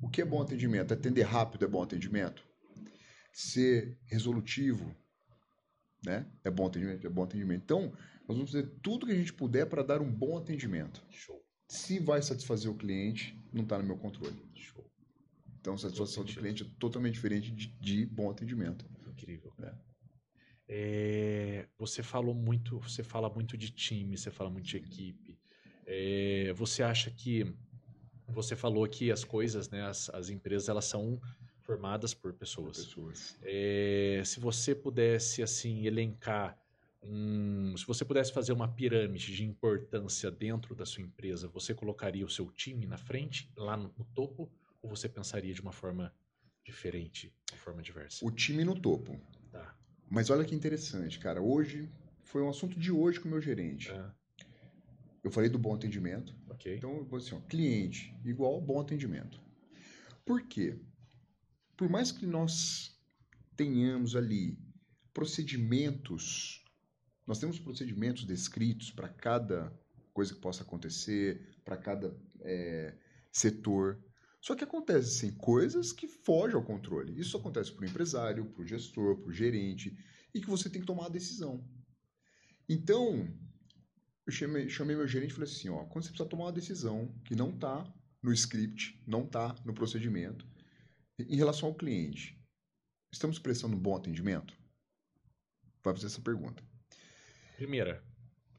[0.00, 0.94] O que é bom atendimento?
[0.94, 2.42] Atender rápido é bom atendimento?
[3.32, 4.94] Ser resolutivo,
[6.04, 6.26] né?
[6.44, 7.62] É bom atendimento, é bom atendimento.
[7.62, 7.92] Então,
[8.26, 11.04] nós vamos fazer tudo que a gente puder para dar um bom atendimento.
[11.10, 11.44] Show.
[11.68, 14.36] Se vai satisfazer o cliente, não está no meu controle.
[14.54, 14.77] Show.
[15.68, 18.86] Então, satisfação do cliente é totalmente diferente de, de bom atendimento.
[19.06, 19.52] Incrível.
[19.62, 19.74] É.
[20.66, 25.38] É, você falou muito, você fala muito de time, você fala muito de equipe.
[25.84, 27.54] É, você acha que
[28.26, 31.20] você falou que as coisas, né, as, as empresas, elas são
[31.60, 32.84] formadas por pessoas.
[32.84, 33.38] pessoas.
[33.42, 36.58] É, se você pudesse assim elencar
[37.02, 42.24] um, se você pudesse fazer uma pirâmide de importância dentro da sua empresa, você colocaria
[42.24, 44.50] o seu time na frente, lá no, no topo,
[44.82, 46.14] ou você pensaria de uma forma
[46.64, 48.24] diferente, de uma forma diversa?
[48.24, 49.20] O time no topo.
[49.50, 49.76] Tá.
[50.10, 51.42] Mas olha que interessante, cara.
[51.42, 51.90] Hoje
[52.22, 53.90] foi um assunto de hoje com o meu gerente.
[53.90, 54.10] É.
[55.22, 56.34] Eu falei do bom atendimento.
[56.48, 56.76] Ok.
[56.76, 59.40] Então, eu vou assim, ó, cliente igual bom atendimento.
[60.24, 60.78] Por quê?
[61.76, 62.98] Por mais que nós
[63.56, 64.58] tenhamos ali
[65.12, 66.64] procedimentos,
[67.26, 69.72] nós temos procedimentos descritos para cada
[70.12, 72.96] coisa que possa acontecer, para cada é,
[73.32, 74.02] setor.
[74.40, 77.18] Só que acontecem coisas que fogem ao controle.
[77.18, 79.96] Isso acontece para o empresário, para o gestor, para o gerente,
[80.34, 81.68] e que você tem que tomar a decisão.
[82.68, 83.28] Então,
[84.26, 87.14] eu chamei, chamei meu gerente e falei assim, ó, quando você precisa tomar uma decisão
[87.24, 90.46] que não está no script, não está no procedimento,
[91.18, 92.38] em relação ao cliente,
[93.12, 94.54] estamos prestando um bom atendimento?
[95.82, 96.62] Vai fazer essa pergunta.
[97.56, 98.04] Primeira.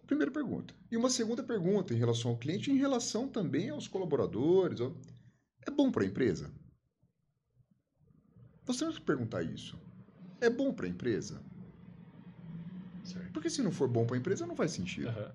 [0.07, 0.73] Primeira pergunta.
[0.91, 4.79] E uma segunda pergunta em relação ao cliente, em relação também aos colaboradores.
[5.65, 6.51] É bom para a empresa?
[8.65, 9.79] Você tem que perguntar isso.
[10.39, 11.41] É bom para a empresa?
[13.03, 13.31] Certo.
[13.33, 15.09] Porque se não for bom para a empresa, não faz sentido.
[15.09, 15.31] Uhum.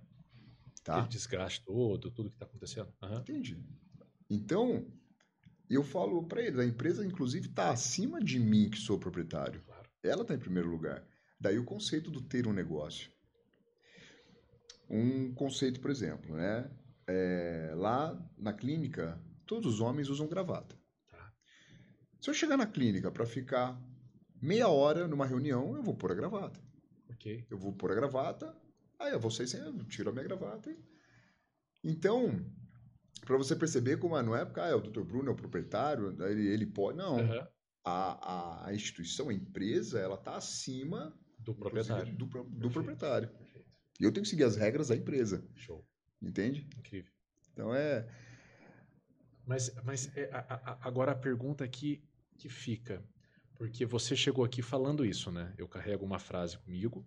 [0.84, 0.94] Tá?
[0.96, 2.92] Aquele desgaste todo, tudo que está acontecendo.
[3.02, 3.18] Uhum.
[3.18, 3.58] Entendi.
[4.30, 4.86] Então,
[5.68, 9.60] eu falo para eles, a empresa, inclusive, está acima de mim, que sou proprietário.
[9.62, 9.88] Claro.
[10.02, 11.04] Ela está em primeiro lugar.
[11.40, 13.10] Daí o conceito do ter um negócio.
[14.88, 16.70] Um conceito, por exemplo, né?
[17.06, 20.76] É, lá na clínica, todos os homens usam gravata.
[21.10, 21.32] Tá.
[22.20, 23.80] Se eu chegar na clínica para ficar
[24.40, 26.60] meia hora numa reunião, eu vou pôr a gravata.
[27.10, 27.46] Ok.
[27.50, 28.54] Eu vou pôr a gravata,
[28.98, 30.70] aí eu vou sair sem, eu tiro a minha gravata.
[30.70, 30.78] E...
[31.82, 32.44] Então,
[33.24, 35.02] para você perceber como não é porque ah, é o Dr.
[35.02, 36.98] Bruno é o proprietário, ele, ele pode.
[36.98, 37.16] Não.
[37.16, 37.46] Uhum.
[37.86, 42.16] A, a, instituição, a empresa, ela está acima do proprietário.
[42.16, 43.28] Do, do proprietário.
[43.28, 43.70] Perfeito.
[44.00, 45.46] E eu tenho que seguir as regras da empresa.
[45.54, 45.86] Show.
[46.20, 46.66] Entende?
[46.78, 47.12] Incrível.
[47.52, 48.08] Então é.
[49.46, 52.02] Mas, mas é, a, a, agora a pergunta aqui
[52.36, 53.02] que fica,
[53.56, 55.52] porque você chegou aqui falando isso, né?
[55.56, 57.04] Eu carrego uma frase comigo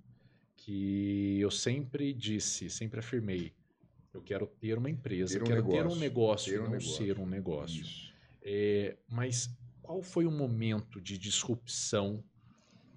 [0.55, 3.53] que eu sempre disse, sempre afirmei.
[4.13, 6.71] Eu quero ter uma empresa, ter um quero negócio, ter um negócio, ter um não
[6.71, 7.05] negócio.
[7.05, 7.85] ser um negócio.
[8.41, 9.49] É, mas
[9.81, 12.23] qual foi o momento de disrupção?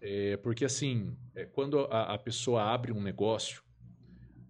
[0.01, 3.63] É, porque assim, é, quando a, a, pessoa abre um negócio,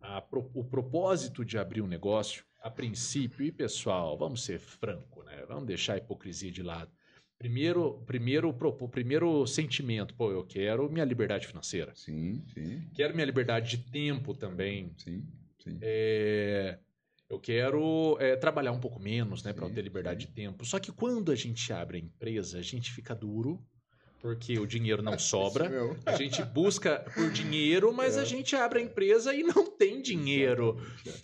[0.01, 0.25] a,
[0.55, 5.45] o propósito de abrir um negócio a princípio, e pessoal, vamos ser franco, né?
[5.49, 6.91] Vamos deixar a hipocrisia de lado.
[7.39, 11.95] Primeiro, primeiro, o primeiro sentimento, pô, eu quero minha liberdade financeira.
[11.95, 12.83] Sim, sim.
[12.93, 14.93] Quero minha liberdade de tempo também.
[14.99, 15.27] Sim,
[15.59, 15.79] sim.
[15.81, 16.79] É,
[17.31, 20.29] eu quero é, trabalhar um pouco menos, né, para ter liberdade sim.
[20.29, 20.67] de tempo.
[20.67, 23.59] Só que quando a gente abre a empresa, a gente fica duro
[24.21, 25.71] porque o dinheiro não sobra.
[26.05, 28.21] a gente busca por dinheiro, mas é.
[28.21, 30.81] a gente abre a empresa e não tem dinheiro.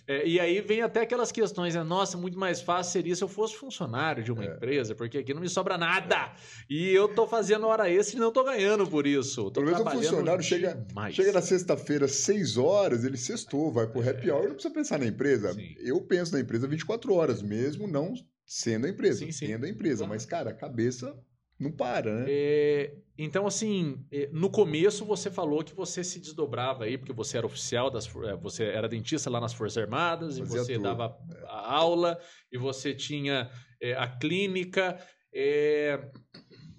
[0.07, 0.15] É.
[0.15, 1.83] é, e aí vem até aquelas questões, né?
[1.83, 4.47] Nossa, muito mais fácil seria se eu fosse funcionário de uma é.
[4.47, 6.33] empresa, porque aqui não me sobra nada.
[6.69, 9.51] E eu tô fazendo hora extra e não tô ganhando por isso.
[9.51, 14.07] Tô Pelo menos o funcionário chega, chega na sexta-feira, seis horas, ele sextou, vai pro
[14.07, 15.53] happy hour, não precisa pensar na empresa.
[15.53, 15.75] Sim.
[15.79, 18.13] Eu penso na empresa 24 horas, mesmo não
[18.45, 19.47] sendo a empresa, sim, sim.
[19.47, 19.97] sendo a empresa.
[19.97, 20.09] Claro.
[20.09, 21.13] Mas, cara, a cabeça
[21.59, 22.25] não para, né?
[22.27, 27.37] É, então, assim, é, no começo você falou que você se desdobrava aí, porque você
[27.37, 30.83] era oficial, das, é, você era dentista lá nas Forças Armadas, Fazia e você tudo.
[30.83, 31.17] dava
[31.47, 32.19] a aula,
[32.51, 33.49] e você tinha
[33.81, 34.99] é, a clínica.
[35.33, 36.11] É,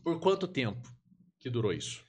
[0.02, 0.88] por quanto tempo
[1.40, 2.04] que durou isso?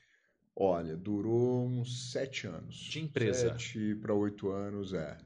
[0.54, 2.76] Olha, durou uns sete anos.
[2.76, 3.50] De empresa?
[3.50, 5.18] Sete para oito anos, é.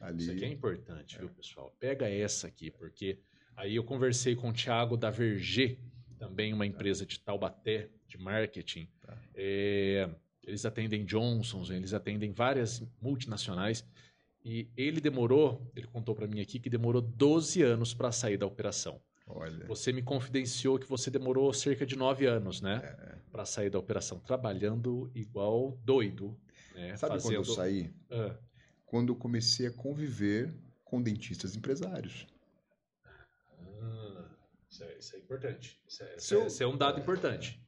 [0.00, 0.22] Ali...
[0.22, 1.74] Isso aqui é importante, viu, pessoal?
[1.80, 3.18] Pega essa aqui, porque
[3.58, 5.80] Aí eu conversei com o Thiago da Verger,
[6.18, 8.88] também uma empresa de Taubaté, de marketing.
[9.00, 9.16] Tá.
[9.34, 10.08] É,
[10.42, 13.84] Eles atendem Johnson's, eles atendem várias multinacionais.
[14.44, 18.46] E ele demorou, ele contou para mim aqui que demorou 12 anos para sair da
[18.46, 19.00] operação.
[19.26, 19.66] Olha.
[19.66, 22.80] Você me confidenciou que você demorou cerca de 9 anos, né?
[22.82, 23.18] É.
[23.30, 26.34] Para sair da operação, trabalhando igual doido.
[26.74, 26.96] Né?
[26.96, 27.22] Sabe Fazendo...
[27.22, 27.92] quando eu saí?
[28.10, 28.36] Ah.
[28.86, 32.26] Quando eu comecei a conviver com dentistas empresários.
[34.78, 35.80] Isso, é, isso é importante.
[35.88, 37.60] Isso é, isso, é, isso é um dado importante.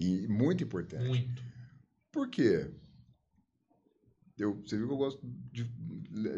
[0.00, 1.04] E muito importante.
[1.04, 1.42] Muito.
[2.10, 2.70] Por quê?
[4.38, 5.20] Eu, você viu que eu gosto
[5.52, 5.64] de,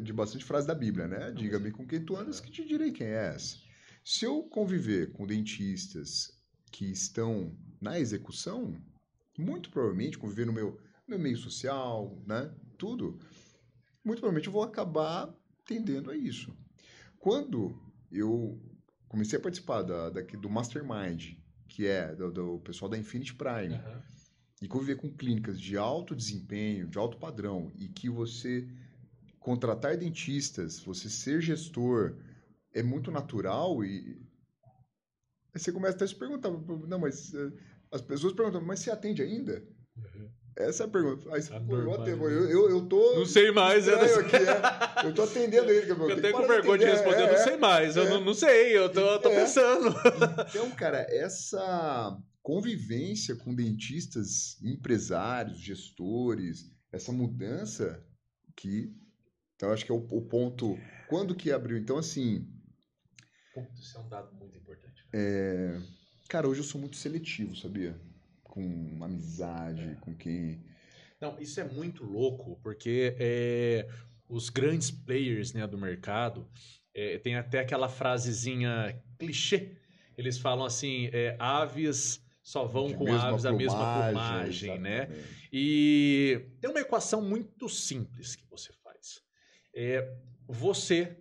[0.03, 1.31] de bastante frase da Bíblia, né?
[1.31, 3.65] Diga-me com quem tu andas que te direi quem és.
[4.05, 8.77] Se eu conviver com dentistas que estão na execução,
[9.39, 12.53] muito provavelmente conviver no meu, meu meio social, né?
[12.77, 13.19] Tudo,
[14.05, 15.33] muito provavelmente eu vou acabar
[15.65, 16.55] tendendo a isso.
[17.19, 18.61] Quando eu
[19.09, 21.35] comecei a participar da, do Mastermind,
[21.69, 24.17] que é do, do pessoal da Infinity Prime, uhum
[24.61, 28.67] e conviver com clínicas de alto desempenho, de alto padrão, e que você
[29.39, 32.17] contratar dentistas, você ser gestor,
[32.73, 34.19] é muito natural e
[35.55, 37.53] aí você começa a se perguntar, não, mas eh,
[37.91, 39.63] as pessoas perguntam, mas você atende ainda?
[39.97, 40.31] Uhum.
[40.57, 41.35] Essa é a pergunta.
[41.35, 43.17] Aí você, pô, eu, atendo, eu, eu, eu tô.
[43.17, 43.87] Não sei mais.
[43.87, 45.07] Eu, aqui, é.
[45.07, 45.91] eu tô atendendo ele.
[45.91, 47.97] Eu, eu tenho com vergonha de responder, é, não sei mais.
[47.97, 49.41] É, eu não, não, sei, eu tô, tô é.
[49.41, 49.95] pensando.
[50.49, 58.03] Então, cara, essa convivência com dentistas, empresários, gestores, essa mudança
[58.57, 58.95] que
[59.57, 61.77] então acho que é o, o ponto quando que abriu.
[61.77, 62.49] Então assim,
[63.79, 65.07] isso é um dado muito importante.
[65.13, 65.79] É,
[66.31, 67.95] cara, hoje eu sou muito seletivo, sabia?
[68.57, 69.95] Com amizade, é.
[70.01, 70.65] com quem.
[71.21, 73.87] Não, isso é muito louco, porque é,
[74.27, 76.49] os grandes players né, do mercado
[76.95, 79.77] é, tem até aquela frasezinha clichê.
[80.17, 85.11] Eles falam assim: é, aves só vão com aves da mesma plumagem, né?
[85.53, 89.23] E tem uma equação muito simples que você faz.
[89.75, 90.17] É,
[90.49, 91.15] você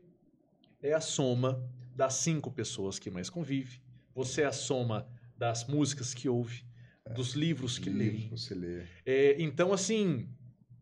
[0.82, 1.62] é a soma
[1.94, 3.82] das cinco pessoas que mais convive,
[4.14, 5.06] você é a soma
[5.38, 6.66] das músicas que ouve,
[7.14, 8.28] dos livros que lê.
[8.32, 8.84] Você lê.
[9.06, 10.28] É, então, assim,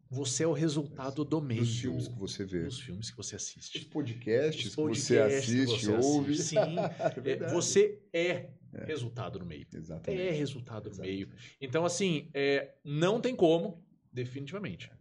[0.10, 1.62] você é o resultado do meio.
[1.62, 2.64] Dos filmes que você vê.
[2.64, 3.78] Dos filmes que você assiste.
[3.80, 6.34] Os podcasts, Os podcasts que você assiste, que você ouve.
[6.34, 6.50] Assiste.
[6.50, 6.76] Sim.
[7.26, 8.86] é, você é é.
[8.86, 9.68] Resultado no meio.
[9.74, 10.22] Exatamente.
[10.22, 11.30] É resultado no meio.
[11.62, 14.92] Então, assim, é, não tem como, definitivamente,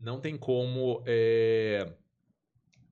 [0.00, 1.92] não tem como é,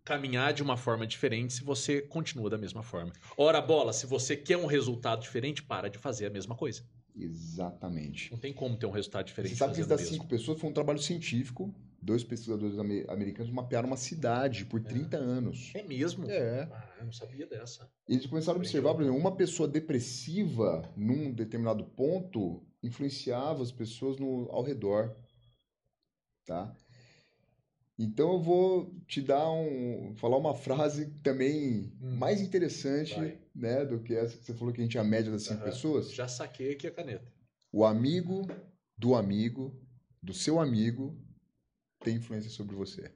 [0.05, 3.13] caminhar de uma forma diferente se você continua da mesma forma.
[3.37, 6.85] Ora, bola, se você quer um resultado diferente, para de fazer a mesma coisa.
[7.19, 8.31] Exatamente.
[8.31, 9.53] Não tem como ter um resultado diferente.
[9.53, 12.79] Você sabe que das cinco pessoas foi um trabalho científico dois pesquisadores
[13.09, 15.21] americanos mapearam uma cidade por 30 é.
[15.21, 15.73] anos.
[15.75, 16.31] É mesmo?
[16.31, 16.69] É.
[16.73, 17.91] Ah, eu não sabia dessa.
[18.09, 24.19] Eles começaram a observar, por exemplo, uma pessoa depressiva num determinado ponto influenciava as pessoas
[24.19, 25.15] no, ao redor.
[26.47, 26.75] Tá?
[27.99, 30.15] Então eu vou te dar um.
[30.15, 32.17] falar uma frase também hum.
[32.17, 35.33] mais interessante né, do que essa que você falou que a gente é a média
[35.33, 35.65] das cinco uhum.
[35.65, 36.13] pessoas.
[36.13, 37.27] Já saquei aqui a caneta.
[37.73, 38.47] O amigo
[38.97, 39.77] do amigo,
[40.23, 41.21] do seu amigo,
[42.01, 43.13] tem influência sobre você.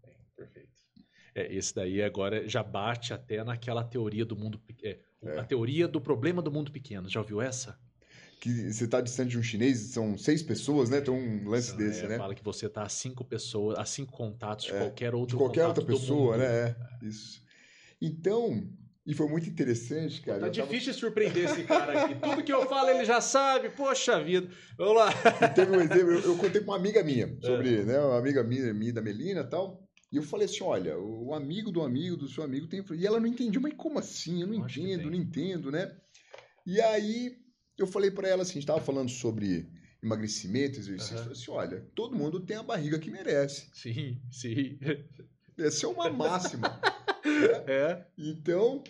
[0.00, 0.70] Bem, perfeito.
[1.34, 5.38] É, esse daí agora já bate até naquela teoria do mundo é, é.
[5.38, 7.08] a teoria do problema do mundo pequeno.
[7.08, 7.78] Já ouviu essa?
[8.40, 11.00] Que você está distante de um chinês, são seis pessoas, né?
[11.00, 12.18] Tem um lance desse, é, né?
[12.18, 15.42] Fala que você está a cinco pessoas, a cinco contatos de é, qualquer outro de
[15.42, 16.44] qualquer outra pessoa, né?
[16.44, 17.42] É, isso.
[18.00, 18.68] Então,
[19.06, 20.40] e foi muito interessante, cara.
[20.40, 20.98] Tá difícil tava...
[20.98, 22.16] surpreender esse cara aqui.
[22.16, 23.70] Tudo que eu falo ele já sabe.
[23.70, 24.48] Poxa vida.
[24.76, 25.10] Vamos lá.
[25.42, 27.84] E teve um exemplo, eu, eu, contei com uma amiga minha sobre, é.
[27.84, 29.86] né, uma amiga minha, minha da Melina e tal.
[30.10, 32.84] E eu falei assim: olha, o amigo do amigo do seu amigo tem.
[32.96, 34.40] E ela não entendia, mas como assim?
[34.40, 35.96] Eu não Acho entendo, não entendo, né?
[36.66, 37.36] E aí
[37.78, 39.68] eu falei para ela assim: a gente tava falando sobre
[40.02, 41.14] emagrecimento, exercício.
[41.14, 41.18] Uhum.
[41.18, 43.68] Eu falei assim: olha, todo mundo tem a barriga que merece.
[43.72, 44.78] Sim, sim.
[45.58, 46.80] Essa é uma máxima.
[47.66, 48.04] É.
[48.16, 48.84] Então,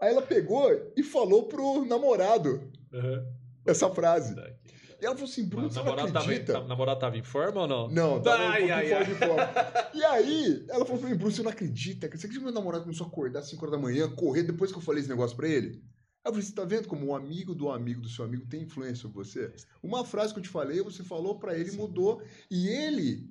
[0.00, 2.60] aí ela pegou e falou pro namorado
[2.92, 3.32] uhum.
[3.64, 4.34] essa frase.
[5.00, 6.52] E ela falou assim, Bruno, você namorado não acredita?
[6.54, 7.88] Tava, namorado tava em forma ou não?
[7.88, 9.04] Não, tava ai, um ai, fora ai.
[9.04, 9.48] de forma.
[9.94, 12.08] E aí, ela falou pra mim, Bruno, você não acredita?
[12.08, 14.72] Você acredita que meu namorado começou a acordar às 5 horas da manhã, correr depois
[14.72, 15.80] que eu falei esse negócio pra ele?
[16.28, 19.16] Aí você tá vendo como um amigo do amigo do seu amigo tem influência sobre
[19.16, 19.50] você?
[19.82, 21.78] Uma frase que eu te falei, você falou para ele, Sim.
[21.78, 22.22] mudou.
[22.50, 23.28] E ele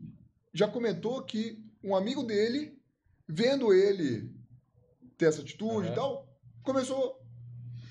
[0.52, 2.76] já comentou que um amigo dele,
[3.28, 4.32] vendo ele
[5.18, 5.94] ter essa atitude uhum.
[5.94, 6.28] e tal,
[6.64, 7.22] começou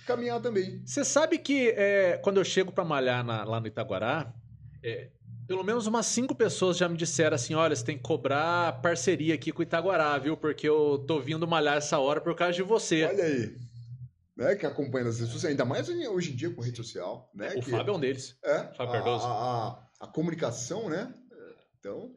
[0.03, 0.83] a caminhar também.
[0.85, 4.35] Você sabe que é, quando eu chego para malhar na, lá no Itaguará,
[4.83, 5.11] é,
[5.47, 9.35] pelo menos umas cinco pessoas já me disseram assim: olha, você tem que cobrar parceria
[9.35, 10.37] aqui com o Itaguará, viu?
[10.37, 13.05] Porque eu tô vindo malhar essa hora por causa de você.
[13.05, 13.57] Olha aí.
[14.37, 17.31] Né, que acompanha as pessoas, ainda mais hoje em dia com rede social.
[17.35, 17.71] Né, o que...
[17.71, 18.37] Fábio é um deles.
[18.45, 18.65] É.
[18.75, 19.25] Fábio Cardoso.
[19.25, 21.15] A, a, a comunicação, né?
[21.79, 22.13] Então,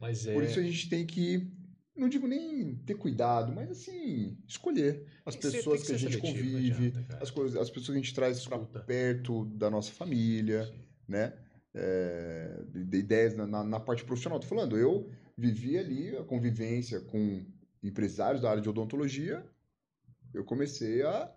[0.00, 0.32] mas é...
[0.32, 1.50] por isso a gente tem que,
[1.96, 6.18] não digo nem ter cuidado, mas assim, escolher as tem pessoas que, que, a gente
[6.18, 8.46] convive, adianta, as, coisas, as pessoas que a gente traz
[8.86, 10.84] perto da nossa família, Sim.
[11.08, 11.32] né?
[11.78, 14.40] É, de, de ideias na, na, na, parte profissional.
[14.40, 17.44] Tô falando, eu vivi ali a convivência com
[17.82, 19.44] empresários da área de odontologia,
[20.32, 21.30] eu comecei a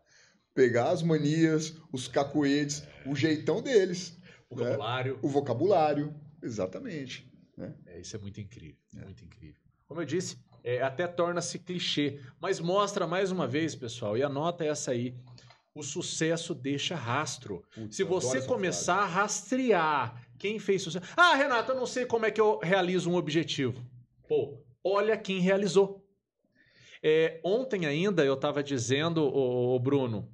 [0.59, 4.17] pegar as manias, os cacuetes, o jeitão deles.
[4.49, 4.65] O né?
[4.65, 5.19] vocabulário.
[5.21, 7.31] O vocabulário, exatamente.
[7.55, 7.73] Né?
[7.85, 9.05] É, isso é muito incrível, é.
[9.05, 9.61] muito incrível.
[9.87, 14.65] Como eu disse, é, até torna-se clichê, mas mostra mais uma vez, pessoal, e anota
[14.65, 15.15] essa aí,
[15.73, 17.63] o sucesso deixa rastro.
[17.89, 21.05] Se você começar a rastrear quem fez sucesso...
[21.15, 23.81] Ah, Renato, eu não sei como é que eu realizo um objetivo.
[24.27, 26.05] Pô, olha quem realizou.
[27.01, 30.29] É, ontem ainda eu estava dizendo, o Bruno,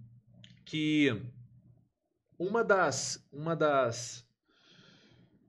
[0.65, 1.21] que
[2.37, 4.27] uma das, uma das,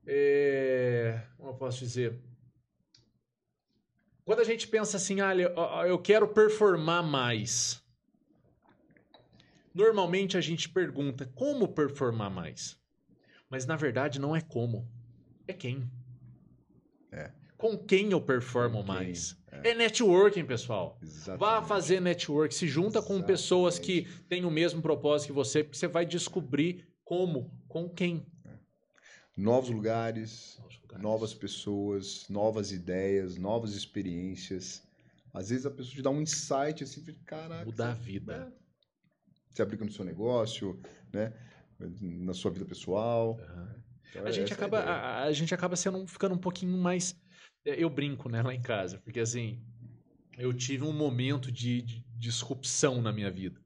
[0.05, 2.21] é, como eu posso dizer,
[4.23, 5.33] quando a gente pensa assim, ah,
[5.87, 7.83] eu quero performar mais,
[9.73, 12.79] normalmente a gente pergunta como performar mais,
[13.49, 14.89] mas na verdade não é como,
[15.47, 15.89] é quem.
[17.11, 17.31] É.
[17.57, 18.85] Com quem eu performo quem?
[18.85, 19.36] mais?
[19.63, 19.71] É.
[19.71, 20.97] é networking, pessoal.
[21.01, 21.39] Exatamente.
[21.39, 23.21] Vá fazer network, se junta Exatamente.
[23.21, 27.89] com pessoas que têm o mesmo propósito que você, porque você vai descobrir como, com
[27.89, 28.25] quem.
[28.45, 28.49] É.
[29.35, 34.83] Novos lugares, novos lugares, novas pessoas, novas ideias, novas experiências.
[35.33, 37.65] Às vezes a pessoa te dá um insight assim, caraca.
[37.65, 38.53] Mudar a vida.
[38.53, 38.67] É.
[39.49, 40.79] Você aplica no seu negócio,
[41.11, 41.33] né?
[41.79, 43.39] Na sua vida pessoal.
[43.39, 43.87] Uhum.
[44.09, 47.26] Então, a, gente acaba, a, a, gente acaba sendo, ficando um pouquinho mais é,
[47.75, 49.59] eu brinco, né, lá em casa, porque assim,
[50.37, 53.59] eu tive um momento de, de disrupção na minha vida.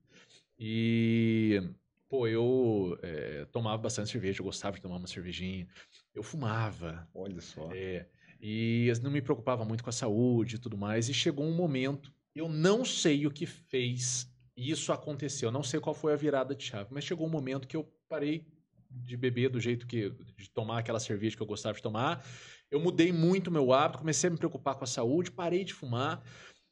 [0.58, 1.62] E,
[2.08, 5.68] pô, eu é, tomava bastante cerveja, eu gostava de tomar uma cervejinha,
[6.14, 7.08] eu fumava.
[7.14, 7.70] Olha só.
[7.74, 8.08] É,
[8.40, 11.10] e não me preocupava muito com a saúde e tudo mais.
[11.10, 15.80] E chegou um momento, eu não sei o que fez isso aconteceu, eu não sei
[15.80, 18.46] qual foi a virada de chave, mas chegou um momento que eu parei
[18.90, 20.10] de beber do jeito que.
[20.38, 22.24] de tomar aquela cerveja que eu gostava de tomar
[22.72, 26.24] eu mudei muito meu hábito, comecei a me preocupar com a saúde, parei de fumar.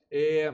[0.09, 0.53] É...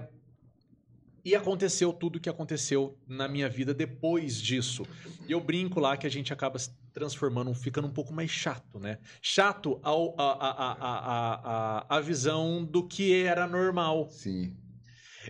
[1.24, 4.84] E aconteceu tudo o que aconteceu na minha vida depois disso.
[5.28, 8.80] E eu brinco lá que a gente acaba se transformando, ficando um pouco mais chato,
[8.80, 9.00] né?
[9.22, 14.08] Chato ao, a, a, a, a, a visão do que era normal.
[14.10, 14.56] Sim.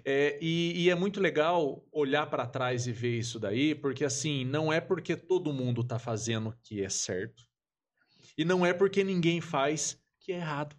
[0.04, 4.44] É, e, e, é muito legal olhar para trás e ver isso daí, porque assim,
[4.44, 7.44] não é porque todo mundo está fazendo que é certo,
[8.38, 10.76] e não é porque ninguém faz que é errado.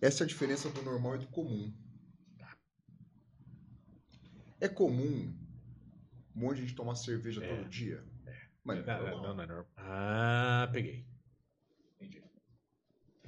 [0.00, 1.74] Essa é a diferença do normal e do comum.
[4.60, 5.36] É comum
[6.34, 7.48] um monte de gente tomar cerveja é.
[7.48, 8.04] todo dia?
[8.24, 8.48] É.
[8.62, 9.22] Mas não, é normal.
[9.22, 9.66] Não, não é normal.
[9.76, 11.04] Ah, peguei.
[11.96, 12.22] Entendi.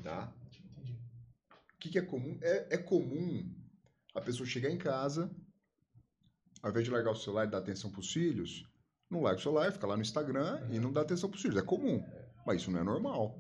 [0.01, 0.33] Tá?
[0.47, 1.01] Entendi.
[1.53, 2.39] O que, que é comum?
[2.41, 3.53] É, é comum
[4.15, 5.35] a pessoa chegar em casa,
[6.63, 8.65] ao invés de largar o celular e dar atenção para os filhos,
[9.11, 11.57] não larga o celular, fica lá no Instagram e não dá atenção para os filhos.
[11.57, 12.05] É comum.
[12.07, 12.29] É.
[12.47, 13.37] Mas isso não é normal.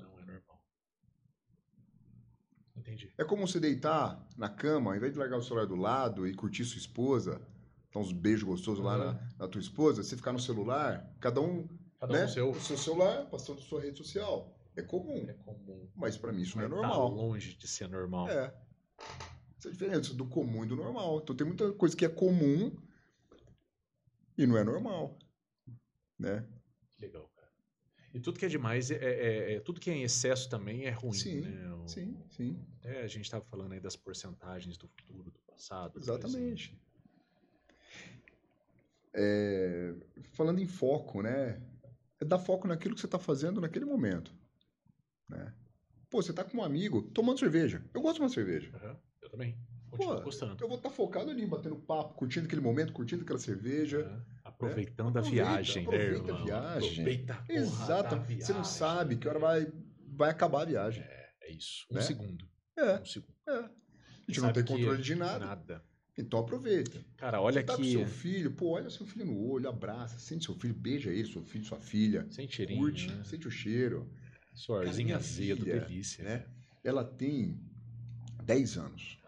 [2.86, 3.12] Entendi.
[3.18, 6.34] É como você deitar na cama, ao invés de largar o celular do lado e
[6.34, 7.42] curtir sua esposa,
[7.92, 8.86] dar uns beijos gostosos uhum.
[8.86, 11.68] lá na, na, tua esposa, você ficar no celular, cada um,
[11.98, 12.50] cada né, um seu...
[12.50, 14.56] o seu celular passando sua rede social.
[14.76, 15.26] É comum.
[15.28, 15.88] É comum.
[15.96, 17.10] Mas para mim isso Mas não é tá normal.
[17.10, 18.28] Tá longe de ser normal.
[18.28, 18.54] É.
[19.58, 21.18] Essa é a diferença do comum e do normal.
[21.22, 22.70] Então tem muita coisa que é comum
[24.38, 25.18] e não é normal.
[26.18, 26.46] Né?
[27.00, 27.30] Legal.
[28.16, 30.90] E tudo que é demais, é, é, é, tudo que é em excesso também é
[30.90, 31.12] ruim.
[31.12, 31.74] Sim, né?
[31.74, 32.58] O, sim, sim.
[32.82, 35.98] É, a gente estava falando aí das porcentagens do futuro, do passado.
[35.98, 36.80] Exatamente.
[39.12, 39.94] É,
[40.32, 41.60] falando em foco, né?
[42.18, 44.34] É dar foco naquilo que você está fazendo naquele momento.
[45.28, 45.54] Né?
[46.08, 47.84] Pô, você está com um amigo tomando cerveja.
[47.92, 48.70] Eu gosto de uma cerveja.
[48.82, 49.58] Uhum, eu também.
[49.90, 50.56] Pô, gostando.
[50.58, 54.06] Eu vou estar tá focado ali, batendo papo, curtindo aquele momento, curtindo aquela cerveja.
[54.06, 54.35] Uhum.
[54.56, 55.18] Aproveitando é?
[55.18, 56.90] a viagem, aproveita, né, a viagem.
[56.92, 58.16] Aproveita a Exato.
[58.16, 59.70] Viagem, Você não sabe que hora vai,
[60.08, 61.02] vai acabar a viagem.
[61.02, 61.86] É, é isso.
[61.90, 62.00] Um né?
[62.00, 62.48] segundo.
[62.76, 62.98] É.
[62.98, 63.34] Um segundo.
[63.46, 63.52] É.
[63.52, 63.70] A
[64.28, 65.46] gente não tem controle de nada.
[65.46, 65.84] Nada.
[66.18, 67.04] Então aproveita.
[67.18, 70.46] Cara, olha Você tá com seu filho, pô, olha seu filho no olho, abraça, sente
[70.46, 72.26] seu filho, beija ele, seu filho, sua filha.
[72.30, 72.80] Sente cheirinho.
[72.80, 73.22] Curte, né?
[73.24, 74.10] sente o cheiro.
[74.54, 76.24] Suorzinho azedo, delícia.
[76.24, 76.46] Né?
[76.82, 77.60] Ela tem
[78.42, 79.18] 10 anos.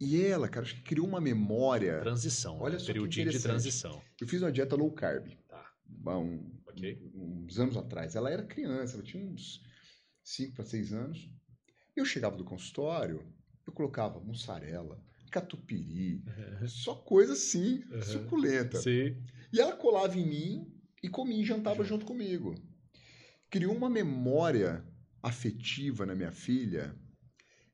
[0.00, 2.00] E ela, cara, acho que criou uma memória.
[2.00, 2.58] Transição.
[2.60, 2.78] Olha né?
[2.78, 4.02] só Periodinho de transição.
[4.20, 5.28] Eu fiz uma dieta low carb.
[5.48, 5.72] Tá.
[6.06, 7.00] Um, okay.
[7.14, 8.14] Uns anos atrás.
[8.14, 9.62] Ela era criança, ela tinha uns
[10.22, 11.30] 5 para 6 anos.
[11.94, 13.26] Eu chegava do consultório,
[13.66, 16.68] eu colocava mussarela, catupiry, uhum.
[16.68, 18.02] só coisa assim, uhum.
[18.02, 18.78] suculenta.
[18.80, 19.16] Sim.
[19.52, 20.72] E ela colava em mim
[21.02, 22.54] e comia e jantava junto comigo.
[23.48, 24.84] criou uma memória
[25.22, 26.94] afetiva na minha filha.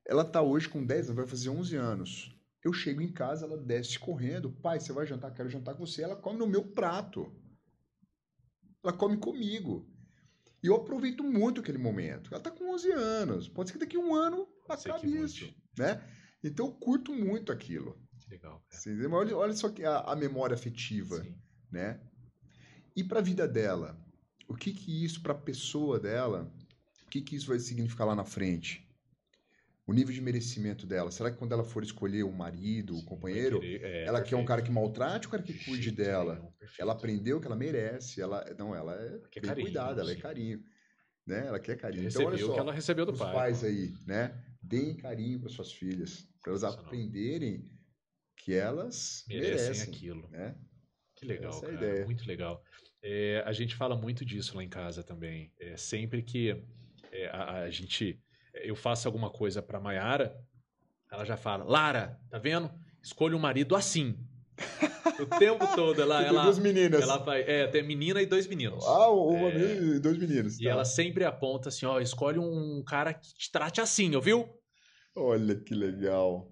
[0.07, 2.37] Ela tá hoje com 10 anos, vai fazer 11 anos.
[2.65, 4.51] Eu chego em casa, ela desce correndo.
[4.51, 5.33] Pai, você vai jantar?
[5.33, 6.03] Quero jantar com você.
[6.03, 7.33] Ela come no meu prato.
[8.83, 9.89] Ela come comigo.
[10.63, 12.33] E eu aproveito muito aquele momento.
[12.33, 13.49] Ela tá com 11 anos.
[13.49, 15.53] Pode ser que daqui a um ano acabe isso.
[15.77, 16.01] Né?
[16.43, 18.01] Então eu curto muito aquilo.
[18.21, 18.65] Que legal.
[18.69, 19.11] Cara.
[19.11, 21.23] Olha, olha só que a, a memória afetiva.
[21.23, 21.35] Sim.
[21.71, 22.01] Né?
[22.95, 23.99] E para a vida dela?
[24.47, 26.53] O que que isso, para a pessoa dela,
[27.07, 28.89] o que que isso vai significar lá na frente?
[29.87, 31.11] O nível de merecimento dela.
[31.11, 34.29] Será que quando ela for escolher o marido, o companheiro, querer, é, ela perfeito.
[34.29, 36.37] quer um cara que maltrate ou um cara que cuide dela?
[36.37, 40.17] Não, ela aprendeu que ela merece, ela não, ela é bem carinho, cuidada, ela é
[40.17, 40.63] carinho,
[41.27, 41.47] né?
[41.47, 42.09] Ela quer carinho.
[42.09, 43.33] Então olha só, que ela recebeu do os pai.
[43.33, 44.41] pais aí, né?
[44.63, 47.69] Deem carinho para suas filhas, para elas aprenderem
[48.37, 50.57] que elas merecem, merecem aquilo, né?
[51.17, 52.05] Que legal, Essa cara, é a ideia.
[52.05, 52.63] muito legal.
[53.03, 55.53] É, a gente fala muito disso lá em casa também.
[55.59, 56.63] É, sempre que
[57.11, 58.21] é, a, a gente
[58.63, 60.37] eu faço alguma coisa para Maiara,
[61.11, 62.71] ela já fala: Lara, tá vendo?
[63.03, 64.17] Escolha um marido assim.
[65.21, 66.23] o tempo todo ela.
[66.25, 67.03] Ela duas meninas.
[67.03, 68.85] Ela vai, é, tem menina e dois meninos.
[68.87, 70.59] Ah, uma é, e dois meninos.
[70.61, 70.71] E tá.
[70.71, 74.49] ela sempre aponta assim: ó, escolhe um cara que te trate assim, ouviu?
[75.15, 76.51] Olha que legal.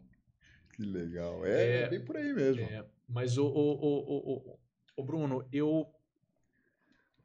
[0.74, 1.44] Que legal.
[1.46, 2.62] É, é bem por aí mesmo.
[2.62, 4.58] É, mas o, o, o, o,
[4.96, 5.86] o Bruno, eu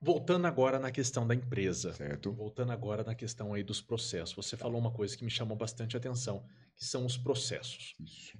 [0.01, 1.93] Voltando agora na questão da empresa.
[1.93, 2.31] Certo.
[2.31, 4.35] Voltando agora na questão aí dos processos.
[4.35, 7.95] Você falou uma coisa que me chamou bastante atenção, que são os processos.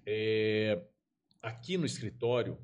[0.06, 0.82] É,
[1.42, 2.58] aqui no escritório,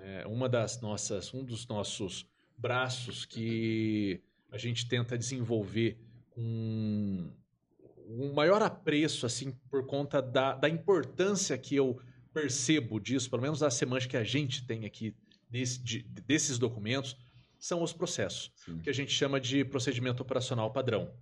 [0.00, 2.26] é, uma das nossas, um dos nossos
[2.56, 5.98] braços que a gente tenta desenvolver
[6.30, 7.30] com
[8.08, 11.98] um maior apreço, assim, por conta da, da importância que eu
[12.32, 15.14] percebo disso, pelo menos da semântica que a gente tem aqui
[15.50, 17.16] desse, de, desses documentos,
[17.62, 18.80] são os processos, Sim.
[18.80, 21.14] que a gente chama de procedimento operacional padrão,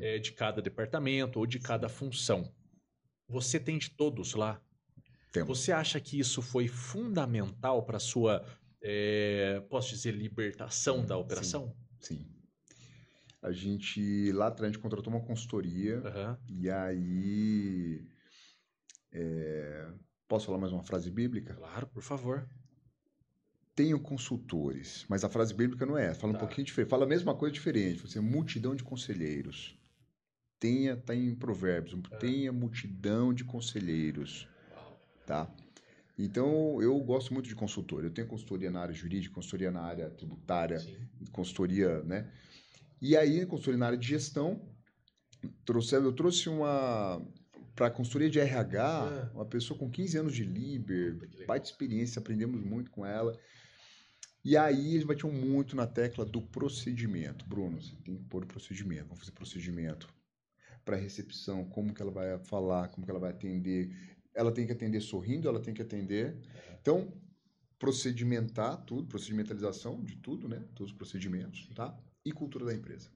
[0.00, 2.48] é, de cada departamento ou de cada função.
[3.28, 4.62] Você tem de todos lá.
[5.32, 5.58] Temos.
[5.58, 8.46] Você acha que isso foi fundamental para a sua,
[8.80, 11.74] é, posso dizer, libertação da operação?
[11.98, 12.18] Sim.
[12.18, 12.26] Sim.
[13.42, 16.36] A gente, lá atrás, a gente contratou uma consultoria uhum.
[16.46, 18.06] e aí...
[19.12, 19.92] É,
[20.28, 21.54] posso falar mais uma frase bíblica?
[21.54, 22.48] Claro, por favor
[23.80, 26.38] tenho consultores, mas a frase bíblica não é fala tá.
[26.38, 29.74] um pouquinho diferente, fala a mesma coisa diferente, você multidão de conselheiros.
[30.58, 32.16] Tenha, tá em Provérbios, é.
[32.18, 34.46] tenha multidão de conselheiros,
[35.24, 35.50] tá?
[36.18, 38.04] Então, eu gosto muito de consultor.
[38.04, 40.98] Eu tenho consultoria na área jurídica, consultoria na área tributária, Sim.
[41.32, 42.30] consultoria, né?
[43.00, 44.60] E aí, consultoria na área de gestão,
[45.64, 47.26] trouxe, eu trouxe uma
[47.74, 49.34] para a consultoria de RH, é.
[49.34, 51.16] uma pessoa com 15 anos de Liber,
[51.46, 53.34] baita experiência, aprendemos muito com ela.
[54.42, 57.44] E aí eles batiam muito na tecla do procedimento.
[57.46, 60.08] Bruno, você tem que pôr o procedimento, vamos fazer procedimento
[60.84, 63.94] para recepção, como que ela vai falar, como que ela vai atender.
[64.34, 66.38] Ela tem que atender sorrindo, ela tem que atender.
[66.80, 67.12] Então,
[67.78, 70.64] procedimentar tudo, procedimentalização de tudo, né?
[70.74, 71.94] Todos os procedimentos, tá?
[72.24, 73.10] E cultura da empresa.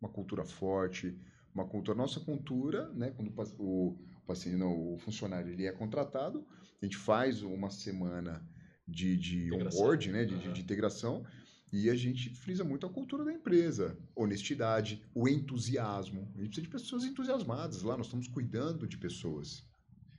[0.00, 1.18] Uma cultura forte,
[1.54, 3.10] uma cultura, nossa cultura, né?
[3.10, 6.46] Quando o, o paciente, não, o funcionário ele é contratado,
[6.80, 8.46] a gente faz uma semana
[8.86, 10.52] de, de onboard, né, de, uhum.
[10.52, 11.24] de, integração,
[11.72, 16.30] e a gente frisa muito a cultura da empresa, honestidade, o entusiasmo.
[16.36, 19.64] A gente precisa de pessoas entusiasmadas lá, nós estamos cuidando de pessoas.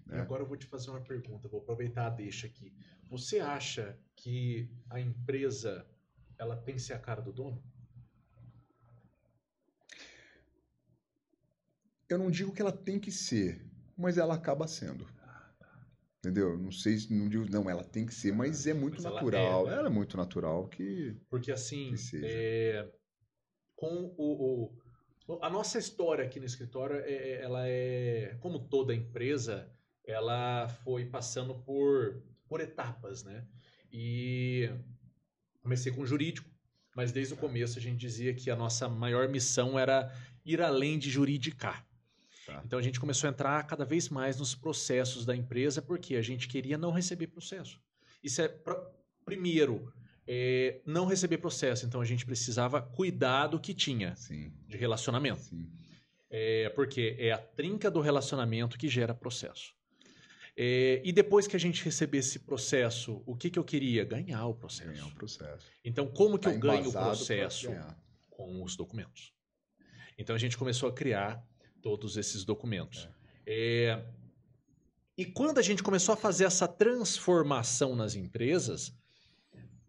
[0.06, 0.20] Né?
[0.20, 2.74] Agora eu vou te fazer uma pergunta, vou aproveitar a deixa aqui.
[3.10, 5.86] Você acha que a empresa
[6.38, 7.64] ela tem que ser a cara do dono?
[12.08, 13.66] Eu não digo que ela tem que ser,
[13.98, 15.08] mas ela acaba sendo.
[16.26, 16.58] Entendeu?
[16.58, 19.62] Não sei se não digo, não, ela tem que ser, mas é muito mas natural.
[19.62, 19.80] Ela é, né?
[19.80, 21.16] ela é, muito natural que.
[21.30, 22.92] Porque assim, que é,
[23.76, 24.74] com o,
[25.28, 29.72] o, a nossa história aqui no escritório, é, é, ela é como toda empresa,
[30.04, 33.46] ela foi passando por por etapas, né?
[33.92, 34.70] E
[35.62, 36.50] comecei com jurídico,
[36.96, 40.12] mas desde o começo a gente dizia que a nossa maior missão era
[40.44, 41.86] ir além de juridicar.
[42.46, 42.62] Tá.
[42.64, 46.22] Então a gente começou a entrar cada vez mais nos processos da empresa porque a
[46.22, 47.82] gente queria não receber processo.
[48.24, 48.54] Isso é,
[49.26, 49.92] primeiro,
[50.28, 51.86] é, não receber processo.
[51.86, 54.54] Então a gente precisava cuidar do que tinha Sim.
[54.68, 55.42] de relacionamento.
[55.42, 55.68] Sim.
[56.30, 59.74] É, porque é a trinca do relacionamento que gera processo.
[60.58, 64.06] É, e depois que a gente recebesse esse processo, o que, que eu queria?
[64.06, 64.90] Ganhar o processo.
[64.90, 65.68] Ganhar o processo.
[65.84, 67.70] Então, como que tá eu ganho o processo?
[68.30, 69.34] Com os documentos.
[70.18, 71.46] Então, a gente começou a criar
[71.86, 73.08] todos esses documentos.
[73.46, 73.94] É.
[73.94, 74.06] É,
[75.16, 78.92] e quando a gente começou a fazer essa transformação nas empresas,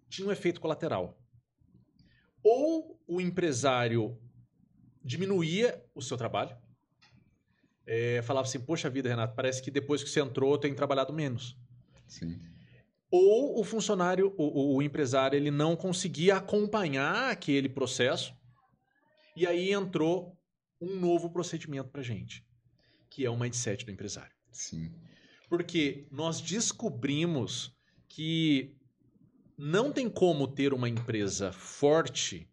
[0.06, 1.18] tinha um efeito colateral.
[2.42, 4.20] Ou o empresário
[5.02, 6.54] diminuía o seu trabalho.
[7.86, 11.14] É, falava assim, poxa vida, Renato, parece que depois que você entrou, eu tenho trabalhado
[11.14, 11.56] menos.
[12.06, 12.38] Sim.
[13.10, 18.34] Ou o funcionário, o, o empresário, ele não conseguia acompanhar aquele processo.
[19.34, 20.35] E aí entrou
[20.80, 22.44] um novo procedimento para gente,
[23.10, 24.34] que é o mindset do empresário.
[24.52, 24.92] Sim.
[25.48, 27.74] Porque nós descobrimos
[28.08, 28.76] que
[29.56, 32.50] não tem como ter uma empresa forte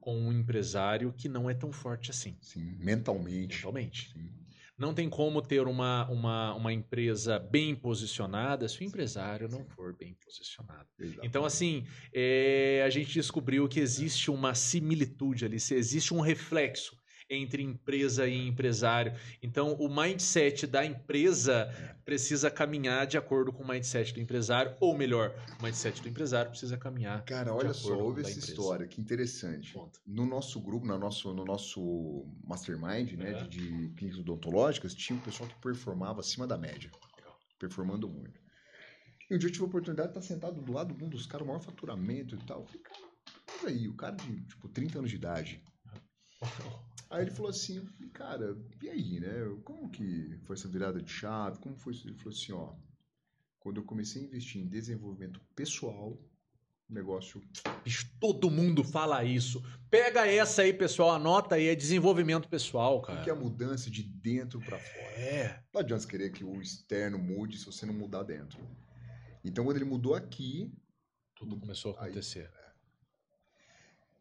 [0.00, 2.36] com um empresário que não é tão forte assim.
[2.40, 3.56] Sim, mentalmente.
[3.56, 4.12] Mentalmente.
[4.12, 4.30] Sim.
[4.78, 9.96] Não tem como ter uma, uma, uma empresa bem posicionada se o empresário não for
[9.96, 10.88] bem posicionado.
[10.96, 11.26] Exatamente.
[11.26, 11.84] Então, assim,
[12.14, 16.96] é, a gente descobriu que existe uma similitude ali, existe um reflexo
[17.30, 19.12] entre empresa e empresário.
[19.42, 21.68] Então, o mindset da empresa
[22.04, 26.50] precisa caminhar de acordo com o mindset do empresário, ou melhor, o mindset do empresário
[26.50, 27.24] precisa caminhar.
[27.24, 28.50] Cara, olha só, ouve essa empresa.
[28.50, 29.74] história, que interessante.
[29.74, 30.00] Conta.
[30.06, 33.44] No nosso grupo, no nosso, no nosso mastermind, né, é.
[33.44, 36.90] de, de clínicas odontológicas, tinha um pessoal que performava acima da média,
[37.58, 38.40] performando muito.
[39.30, 41.26] E um dia eu tive a oportunidade de estar sentado do lado de um dos
[41.26, 42.60] caras, o maior faturamento e tal.
[42.60, 43.08] Eu falei, cara,
[43.66, 45.62] aí, o cara de, tipo, 30 anos de idade,
[47.10, 49.32] Aí ele falou assim, cara, e aí, né?
[49.64, 51.58] Como que foi essa virada de chave?
[51.58, 52.06] Como foi isso?
[52.06, 52.74] Ele falou assim, ó,
[53.58, 56.18] quando eu comecei a investir em desenvolvimento pessoal,
[56.88, 57.42] o negócio...
[58.20, 59.64] Todo mundo fala isso.
[59.90, 63.16] Pega essa aí, pessoal, anota aí, é desenvolvimento pessoal, cara.
[63.18, 65.12] Porque é a mudança de dentro para fora.
[65.16, 65.62] É.
[65.72, 68.60] Não adianta querer que o externo mude se você não mudar dentro.
[69.42, 70.70] Então, quando ele mudou aqui...
[71.34, 72.50] Tudo começou a acontecer.
[72.54, 72.72] Aí, é.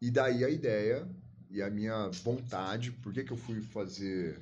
[0.03, 1.09] E daí a ideia
[1.49, 4.39] e a minha vontade, por que, que eu fui fazer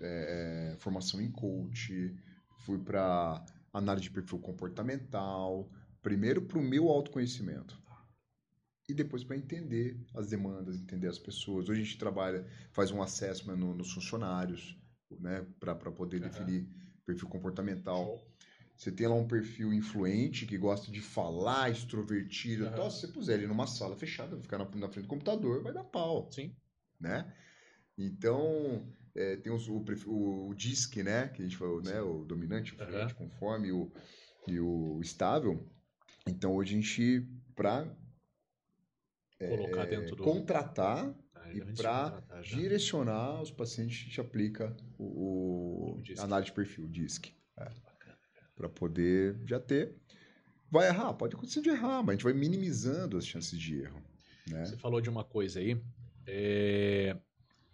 [0.00, 2.14] é, é formação em coach,
[2.60, 5.70] fui para análise de perfil comportamental,
[6.02, 7.80] primeiro para o meu autoconhecimento
[8.88, 11.68] e depois para entender as demandas, entender as pessoas.
[11.68, 14.76] Hoje a gente trabalha, faz um assessment no, nos funcionários,
[15.18, 16.28] né, para poder uhum.
[16.28, 16.68] definir
[17.04, 18.20] perfil comportamental.
[18.82, 22.64] Você tem lá um perfil influente que gosta de falar, extrovertido.
[22.64, 22.72] Uhum.
[22.72, 25.72] Então, se você puser ele numa sala fechada, ficar na, na, frente do computador, vai
[25.72, 26.28] dar pau.
[26.32, 26.52] Sim.
[26.98, 27.32] Né?
[27.96, 31.28] Então, é, tem os, o, o, o DISC, né?
[31.28, 32.02] Que a gente falou, né?
[32.02, 33.28] O dominante, influente, uhum.
[33.28, 33.92] conforme o,
[34.48, 35.64] e o estável.
[36.26, 37.24] Então, hoje a gente,
[37.54, 37.88] para
[39.38, 40.16] é, do...
[40.16, 46.88] contratar ah, e para direcionar os pacientes, a gente aplica o, o análise de perfil,
[46.88, 47.32] DISC.
[47.56, 47.91] É
[48.54, 49.94] para poder já ter.
[50.70, 54.02] Vai errar, pode acontecer de errar, mas a gente vai minimizando as chances de erro.
[54.46, 54.64] Né?
[54.64, 55.80] Você falou de uma coisa aí,
[56.26, 57.16] é...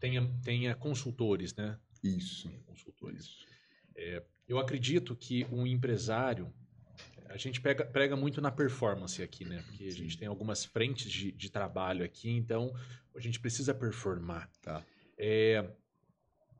[0.00, 1.78] tenha, tenha consultores, né?
[2.02, 2.48] Isso.
[2.48, 3.20] Tenha consultores.
[3.20, 3.46] Isso.
[3.96, 6.52] É, eu acredito que um empresário,
[7.28, 9.62] a gente pega, prega muito na performance aqui, né?
[9.66, 9.88] Porque Sim.
[9.88, 12.74] a gente tem algumas frentes de, de, trabalho aqui, então
[13.14, 14.50] a gente precisa performar.
[14.62, 14.82] Tá.
[15.18, 15.68] É,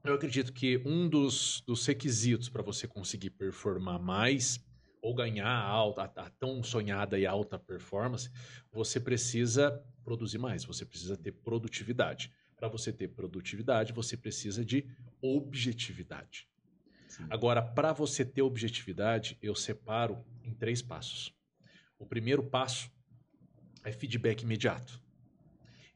[0.05, 4.65] eu acredito que um dos, dos requisitos para você conseguir performar mais
[5.01, 8.31] ou ganhar a, alta, a, a tão sonhada e alta performance,
[8.73, 9.71] você precisa
[10.05, 12.33] produzir mais, você precisa ter produtividade.
[12.57, 14.85] Para você ter produtividade, você precisa de
[15.23, 16.49] objetividade.
[17.09, 17.27] Sim.
[17.31, 21.33] Agora, para você ter objetividade, eu separo em três passos.
[21.99, 22.91] O primeiro passo
[23.85, 25.01] é feedback imediato.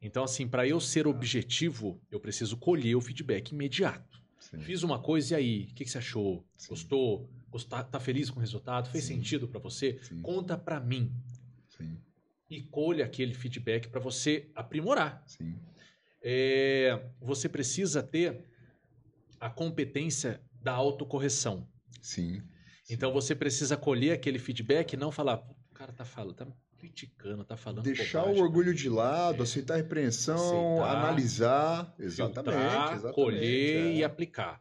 [0.03, 4.21] Então, assim, para eu ser objetivo, eu preciso colher o feedback imediato.
[4.41, 4.59] Sim.
[4.61, 6.45] Fiz uma coisa e aí, o que, que, você achou?
[6.57, 6.71] Sim.
[6.71, 7.31] Gostou?
[7.49, 8.91] Gostar, tá feliz com o resultado?
[8.91, 9.17] Fez Sim.
[9.17, 10.01] sentido para você?
[10.21, 11.13] Conta para mim.
[12.51, 15.25] E colhe aquele feedback para você aprimorar.
[16.23, 18.45] É, você precisa ter
[19.41, 21.67] a competência da autocorreção.
[22.03, 22.43] Sim.
[22.91, 25.39] Então você precisa colher aquele feedback e não falar,
[25.71, 26.47] o cara tá falando, tá
[26.83, 29.43] criticando, tá falando Deixar bobagem, o orgulho de lado, é.
[29.45, 33.95] aceitar a repreensão, aceitar, analisar, exatamente, filtrar, exatamente colher é.
[33.95, 34.61] e aplicar.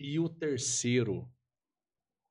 [0.00, 1.30] E o terceiro,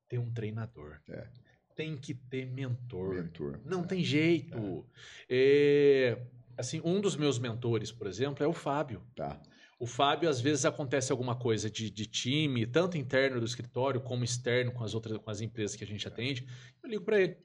[0.10, 1.00] ter um treinador.
[1.08, 1.26] É.
[1.74, 3.16] Tem que ter mentor.
[3.16, 3.62] mentor.
[3.64, 3.88] Não é.
[3.88, 4.86] tem jeito.
[5.30, 6.18] É.
[6.18, 6.28] é.
[6.58, 9.02] assim, um dos meus mentores, por exemplo, é o Fábio.
[9.16, 9.42] Tá.
[9.80, 14.26] O Fábio, às vezes, acontece alguma coisa de, de, time, tanto interno do escritório como
[14.26, 16.46] externo com as outras com as empresas que a gente atende.
[16.84, 17.38] Eu ligo para ele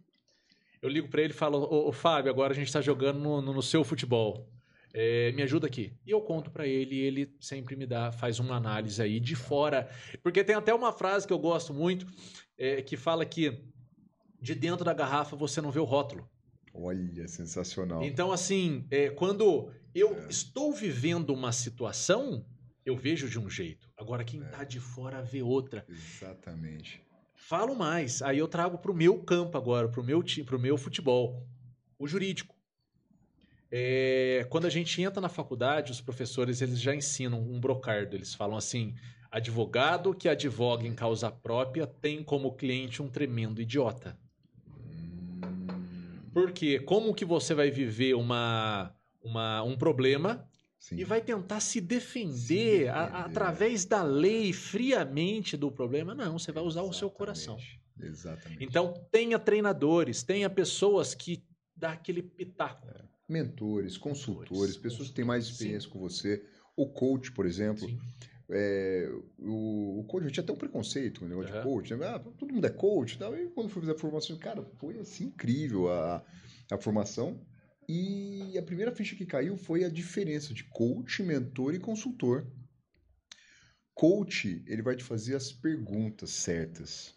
[0.80, 3.40] eu ligo para ele e falo, ô, ô, Fábio, agora a gente está jogando no,
[3.40, 4.48] no, no, seu futebol.
[4.92, 5.92] É, me ajuda aqui.
[6.06, 9.34] E eu conto para ele e ele sempre me dá, faz uma análise aí de
[9.34, 9.88] fora.
[10.22, 12.06] Porque tem até uma frase que eu gosto muito,
[12.56, 13.62] é, que fala que
[14.40, 16.28] de dentro da garrafa você não vê o rótulo.
[16.72, 18.02] Olha, sensacional.
[18.02, 20.28] Então, assim, é, quando eu é.
[20.28, 22.44] estou vivendo uma situação,
[22.84, 23.90] eu vejo de um jeito.
[23.96, 24.64] Agora, quem está é.
[24.64, 25.84] de fora vê outra.
[25.88, 27.02] Exatamente.
[27.36, 30.56] Falo mais, aí eu trago para o meu campo agora, para o meu time, para
[30.56, 31.46] o meu futebol,
[31.98, 32.56] o jurídico.
[33.70, 38.16] É, quando a gente entra na faculdade, os professores eles já ensinam um brocardo.
[38.16, 38.94] Eles falam assim:
[39.30, 44.18] advogado que advoga em causa própria tem como cliente um tremendo idiota.
[46.32, 50.48] Porque como que você vai viver uma, uma, um problema
[50.86, 50.98] Sim.
[50.98, 52.88] e vai tentar se defender.
[52.90, 56.14] A, através da lei friamente do problema?
[56.14, 56.94] Não, você vai usar Exatamente.
[56.94, 57.58] o seu coração.
[58.00, 58.64] Exatamente.
[58.64, 61.42] Então, tenha treinadores, tenha pessoas que
[61.74, 62.88] dá aquele pitaco.
[62.88, 63.02] É.
[63.28, 65.92] Mentores, consultores, pessoas que têm mais experiência Sim.
[65.92, 66.46] com você.
[66.76, 67.88] O coach, por exemplo.
[68.48, 69.10] É,
[69.40, 71.58] o, o, coach, eu tinha até um preconceito com o negócio uhum.
[71.58, 71.94] de coach.
[71.96, 72.06] Né?
[72.06, 73.18] Ah, todo mundo é coach.
[73.18, 73.36] Tal.
[73.36, 76.24] E quando fui fazer a formação, cara, foi assim incrível a,
[76.70, 77.40] a formação.
[77.88, 82.46] E a primeira ficha que caiu foi a diferença de coach, mentor e consultor.
[83.94, 87.14] Coach, ele vai te fazer as perguntas certas.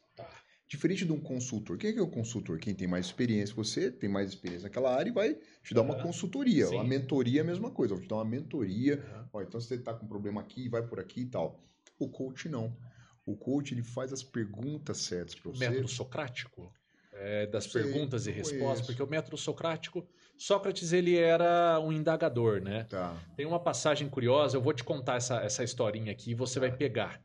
[0.67, 1.79] Diferente de um consultor.
[1.79, 2.59] Quem é, que é o consultor?
[2.59, 3.55] Quem tem mais experiência?
[3.55, 6.03] Você tem mais experiência naquela área e vai te dar uma uhum.
[6.03, 6.67] consultoria.
[6.67, 6.77] Sim.
[6.77, 7.95] A mentoria é a mesma coisa.
[7.95, 8.97] Vou te dar uma mentoria.
[8.97, 9.29] Uhum.
[9.33, 11.59] Ó, então você está com um problema aqui, vai por aqui e tal.
[11.97, 12.77] O coach não.
[13.25, 15.67] O coach ele faz as perguntas certas para você.
[15.67, 16.71] Método socrático?
[17.13, 20.07] É, das Sei, perguntas e respostas, porque o método socrático,
[20.39, 22.85] Sócrates ele era um indagador, né?
[22.85, 23.15] Tá.
[23.35, 26.71] Tem uma passagem curiosa, eu vou te contar essa, essa historinha aqui e você vai
[26.71, 27.21] pegar.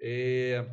[0.00, 0.64] É,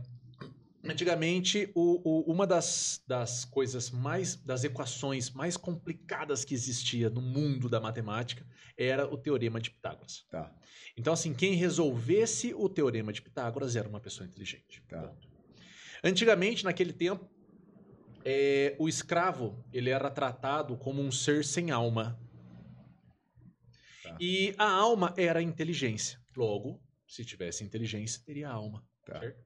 [0.87, 7.21] Antigamente, o, o, uma das, das coisas mais, das equações mais complicadas que existia no
[7.21, 8.45] mundo da matemática
[8.77, 10.25] era o teorema de Pitágoras.
[10.29, 10.53] Tá.
[10.95, 14.83] Então, assim, quem resolvesse o teorema de Pitágoras era uma pessoa inteligente.
[14.87, 15.11] Tá.
[16.03, 17.27] Antigamente, naquele tempo,
[18.25, 22.19] é, o escravo ele era tratado como um ser sem alma.
[24.01, 24.17] Tá.
[24.19, 26.19] E a alma era a inteligência.
[26.35, 28.83] Logo, se tivesse inteligência, teria alma.
[29.05, 29.19] Tá.
[29.19, 29.45] Certo?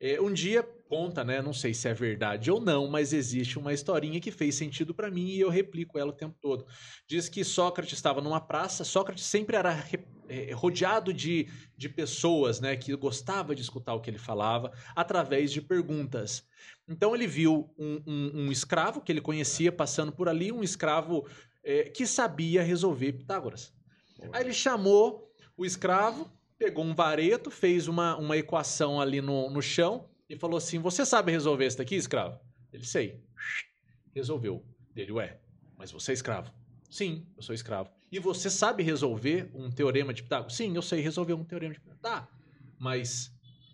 [0.00, 1.42] É, um dia conta, né?
[1.42, 5.10] Não sei se é verdade ou não, mas existe uma historinha que fez sentido para
[5.10, 6.66] mim e eu replico ela o tempo todo.
[7.06, 9.84] Diz que Sócrates estava numa praça, Sócrates sempre era
[10.28, 12.76] é, rodeado de, de pessoas, né?
[12.76, 16.48] Que gostava de escutar o que ele falava através de perguntas.
[16.88, 21.26] Então ele viu um, um, um escravo que ele conhecia passando por ali, um escravo
[21.62, 23.72] é, que sabia resolver Pitágoras.
[24.32, 26.30] Aí ele chamou o escravo
[26.60, 31.06] pegou um vareto, fez uma, uma equação ali no, no chão e falou assim: Você
[31.06, 32.38] sabe resolver isso daqui, escravo?
[32.70, 33.24] Ele sei.
[34.14, 34.62] Resolveu.
[34.94, 35.40] Ele, ué,
[35.78, 36.52] mas você é escravo?
[36.90, 37.90] Sim, eu sou escravo.
[38.12, 40.54] E você sabe resolver um teorema de Pitágoras?
[40.54, 42.02] Sim, eu sei resolver um teorema de Pitágoras.
[42.02, 42.28] Tá,
[42.78, 43.32] mas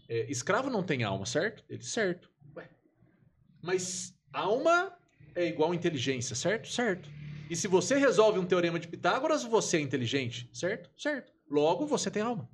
[0.08, 1.64] é, escravo não tem alma, certo?
[1.68, 2.30] Ele, certo.
[2.54, 2.70] Ué.
[3.60, 4.96] Mas alma
[5.34, 6.68] é igual inteligência, certo?
[6.68, 7.10] Certo.
[7.50, 10.90] E se você resolve um teorema de Pitágoras, você é inteligente, certo?
[10.96, 11.32] Certo.
[11.50, 12.48] Logo, você tem alma.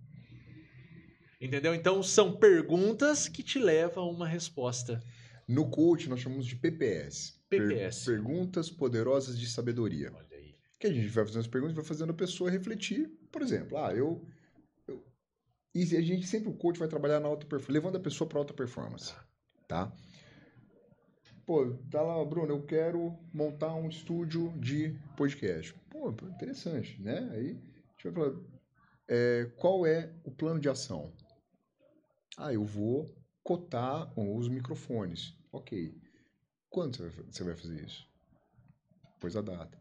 [1.43, 1.75] Entendeu?
[1.75, 5.03] Então são perguntas que te levam a uma resposta.
[5.49, 7.37] No coach nós chamamos de PPS.
[7.51, 8.05] PPS.
[8.05, 10.13] Per perguntas poderosas de sabedoria.
[10.15, 10.55] Olha aí.
[10.79, 13.11] Que a gente vai fazendo as perguntas e vai fazendo a pessoa refletir.
[13.33, 14.25] Por exemplo, ah, eu,
[14.87, 15.05] eu...
[15.75, 18.39] E a gente sempre, o coach vai trabalhar na alta performance, levando a pessoa para
[18.39, 19.13] alta performance.
[19.67, 19.93] Tá?
[21.45, 25.75] Pô, tá lá, Bruno, eu quero montar um estúdio de podcast.
[25.91, 27.29] Pô, interessante, né?
[27.33, 28.41] Aí a gente vai falar,
[29.09, 31.13] é, qual é o plano de ação?
[32.37, 35.37] Ah, eu vou cotar os microfones.
[35.53, 35.95] Ok.
[36.71, 36.97] Quando
[37.31, 38.09] você vai fazer isso?
[39.15, 39.79] Depois a data.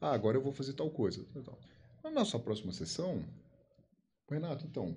[0.00, 1.26] Ah, agora eu vou fazer tal coisa.
[2.02, 3.22] Na nossa próxima sessão,
[4.28, 4.96] Renato, então,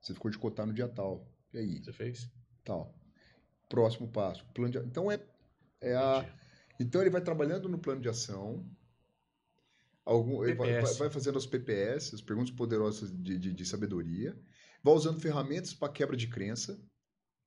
[0.00, 1.26] você ficou de cotar no dia tal.
[1.54, 1.82] E aí?
[1.82, 2.28] Você fez?
[2.64, 2.94] Tal.
[3.68, 4.44] Próximo passo.
[4.52, 4.78] Plano de...
[4.78, 5.18] Então é,
[5.80, 6.28] é a.
[6.78, 8.66] Então ele vai trabalhando no plano de ação.
[10.04, 14.36] Algum, ele vai, vai, fazendo as PPS, as perguntas poderosas de, de, de sabedoria
[14.82, 16.80] vai usando ferramentas para quebra de crença.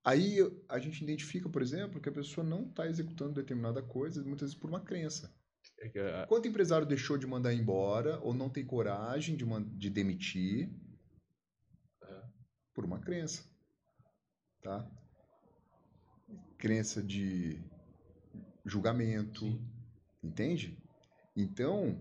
[0.03, 0.37] Aí
[0.69, 4.55] a gente identifica, por exemplo, que a pessoa não está executando determinada coisa, muitas vezes
[4.55, 5.33] por uma crença.
[5.79, 9.45] É Quanto empresário deixou de mandar embora ou não tem coragem de,
[9.77, 10.69] de demitir
[12.75, 13.43] por uma crença,
[14.61, 14.85] tá?
[16.57, 17.63] Crença de
[18.65, 19.71] julgamento, Sim.
[20.21, 20.77] entende?
[21.35, 21.97] Então,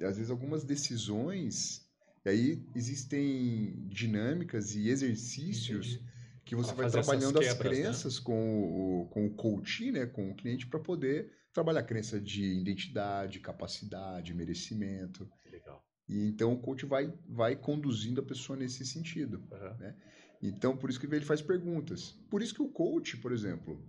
[0.00, 1.90] às vezes algumas decisões
[2.24, 6.12] e aí existem dinâmicas e exercícios Entendi.
[6.44, 7.68] que você vai trabalhando quebras, as né?
[7.68, 8.24] crenças né?
[8.24, 12.44] com, o, com o coach, né, com o cliente, para poder trabalhar a crença de
[12.44, 15.28] identidade, capacidade, merecimento.
[15.50, 15.84] Legal.
[16.08, 19.42] E então o coach vai, vai conduzindo a pessoa nesse sentido.
[19.50, 19.76] Uhum.
[19.78, 19.96] Né?
[20.42, 22.12] Então, por isso que ele faz perguntas.
[22.28, 23.80] Por isso que o coach, por exemplo,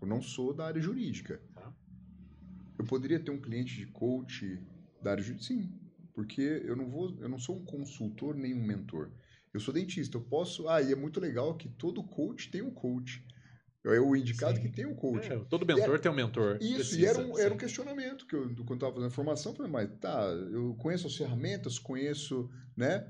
[0.00, 1.40] eu não sou da área jurídica.
[1.54, 1.74] Tá.
[2.78, 4.58] Eu poderia ter um cliente de coach
[5.02, 5.54] da área jurídica?
[5.54, 5.70] Sim,
[6.16, 9.10] porque eu não vou, eu não sou um consultor nem um mentor.
[9.52, 12.70] Eu sou dentista, eu posso, ah, e é muito legal que todo coach tem um
[12.70, 13.22] coach.
[13.84, 14.62] É o indicado Sim.
[14.62, 15.30] que tem um coach.
[15.30, 16.56] É, todo mentor era, tem um mentor.
[16.60, 19.52] Isso, precisa, e era um, era um questionamento que eu, quando estava fazendo a formação,
[19.52, 23.06] eu falei, mas tá, eu conheço as ferramentas, conheço, né?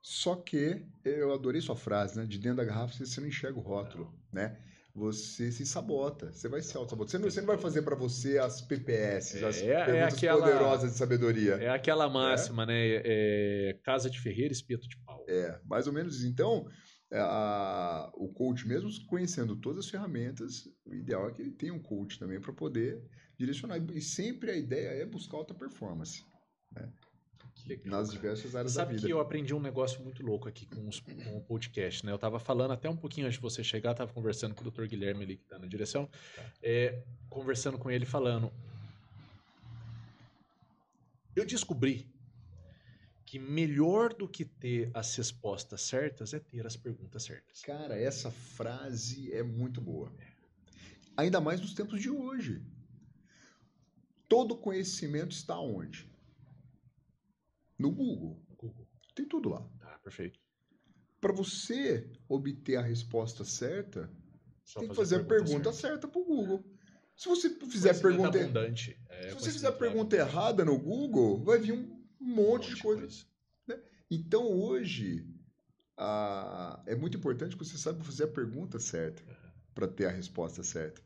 [0.00, 2.24] Só que eu adorei sua frase, né?
[2.24, 4.42] De dentro da garrafa você não enxerga o rótulo, não.
[4.42, 4.58] né?
[4.96, 7.10] Você se sabota, você vai se auto-sabotar.
[7.10, 10.16] Você não, você não vai fazer para você as PPS, as é, é perguntas é
[10.16, 11.52] aquela, poderosas de sabedoria.
[11.56, 12.66] É aquela máxima, é?
[12.66, 13.02] né?
[13.04, 15.22] É, casa de ferreira, espeto de pau.
[15.28, 16.24] É, mais ou menos.
[16.24, 16.66] Então,
[17.12, 21.74] é, a, o coach, mesmo conhecendo todas as ferramentas, o ideal é que ele tenha
[21.74, 22.98] um coach também para poder
[23.38, 23.76] direcionar.
[23.92, 26.24] E sempre a ideia é buscar alta performance.
[26.72, 26.90] Né?
[27.66, 29.00] Legal, nas diversas áreas Sabe da vida.
[29.00, 32.12] Sabe que eu aprendi um negócio muito louco aqui com, os, com o podcast, né?
[32.12, 34.86] Eu estava falando até um pouquinho antes de você chegar, estava conversando com o Dr.
[34.86, 36.42] Guilherme ali que está na direção, tá.
[36.62, 38.52] é, conversando com ele falando.
[41.34, 42.08] Eu descobri
[43.26, 47.60] que melhor do que ter as respostas certas é ter as perguntas certas.
[47.62, 50.12] Cara, essa frase é muito boa.
[51.16, 52.62] Ainda mais nos tempos de hoje.
[54.28, 56.08] Todo conhecimento está onde?
[57.78, 58.40] No Google.
[58.56, 58.86] Google.
[59.14, 59.60] Tem tudo lá.
[59.78, 60.38] Tá, perfeito.
[61.20, 64.10] Para você obter a resposta certa,
[64.64, 66.64] você tem que fazer a pergunta certa, para o Google.
[67.16, 68.38] Se você fizer a pergunta.
[68.38, 72.82] Abundante, é, se você fizer pergunta errada no Google, vai vir um um monte, de
[72.82, 73.26] coisas.
[73.66, 73.78] Né?
[74.10, 75.26] Então, hoje,
[75.96, 76.82] a...
[76.86, 79.50] é muito importante que você saiba fazer a pergunta certa uhum.
[79.74, 81.00] para ter a resposta certa.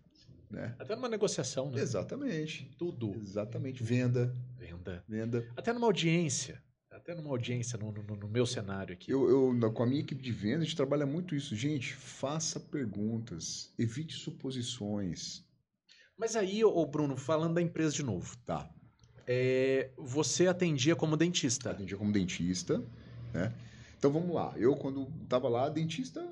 [0.50, 0.74] Né?
[0.78, 1.80] Até numa negociação, né?
[1.80, 2.70] Exatamente.
[2.76, 3.14] Tudo.
[3.16, 3.82] Exatamente.
[3.82, 4.34] Venda.
[4.58, 5.04] Venda.
[5.08, 5.48] Venda.
[5.56, 6.62] Até numa audiência.
[6.90, 9.12] Até numa audiência, no, no, no meu cenário aqui.
[9.12, 11.54] Eu, eu, com a minha equipe de venda, a gente trabalha muito isso.
[11.54, 13.72] Gente, faça perguntas.
[13.78, 15.44] Evite suposições.
[16.18, 18.36] Mas aí, ô Bruno, falando da empresa de novo.
[18.44, 18.68] Tá
[19.32, 21.70] é, você atendia como dentista.
[21.70, 22.82] Atendia como dentista,
[23.32, 23.54] né?
[23.96, 24.52] Então vamos lá.
[24.56, 26.26] Eu, quando estava lá, dentista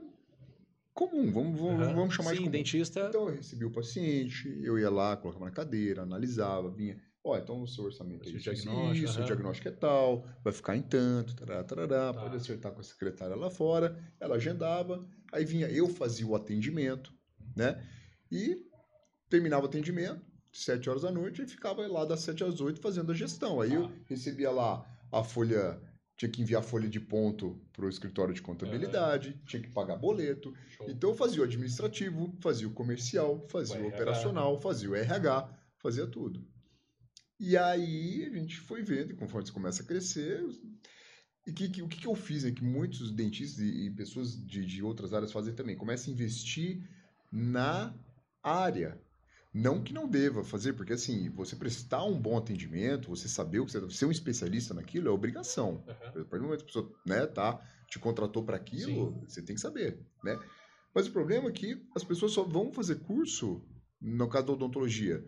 [0.99, 1.95] comum, vamos, vamos, uhum.
[1.95, 2.51] vamos chamar Sim, de comum.
[2.51, 3.07] dentista.
[3.09, 7.01] Então eu recebia o paciente, eu ia lá, colocava na cadeira, analisava, vinha.
[7.23, 9.25] Ó, então o seu orçamento é isso, diagnóstico, isso, uhum.
[9.25, 12.21] o diagnóstico é tal, vai ficar em tanto, tarará, tarará, tá.
[12.21, 13.97] pode acertar com a secretária lá fora.
[14.19, 17.13] Ela agendava, aí vinha, eu fazia o atendimento,
[17.55, 17.81] né?
[18.31, 18.67] E
[19.29, 23.13] terminava o atendimento, 7 horas da noite e ficava lá das 7 às 8 fazendo
[23.13, 23.61] a gestão.
[23.61, 23.77] Aí ah.
[23.77, 25.81] eu recebia lá a folha,
[26.19, 29.45] tinha que enviar folha de ponto para o escritório de contabilidade, uhum.
[29.47, 30.53] tinha que pagar boleto.
[30.69, 30.91] Show.
[30.91, 35.49] Então eu fazia o administrativo, fazia o comercial, fazia o, o operacional, fazia o RH,
[35.79, 36.45] fazia tudo.
[37.39, 40.45] E aí a gente foi vendo, conforme você começa a crescer,
[41.47, 44.37] e que, que, o que, que eu fiz, né, que muitos dentistas e, e pessoas
[44.45, 46.83] de, de outras áreas fazem também, começa a investir
[47.31, 47.95] na
[48.43, 49.01] área
[49.53, 53.67] não que não deva fazer, porque assim, você prestar um bom atendimento, você saber o
[53.67, 55.85] que você deve ser um especialista naquilo é obrigação.
[55.87, 55.93] Uhum.
[55.93, 59.25] A partir do momento que a pessoa né, tá, te contratou para aquilo, Sim.
[59.27, 60.39] você tem que saber, né?
[60.95, 63.63] Mas o problema é que as pessoas só vão fazer curso,
[64.01, 65.25] no caso da odontologia,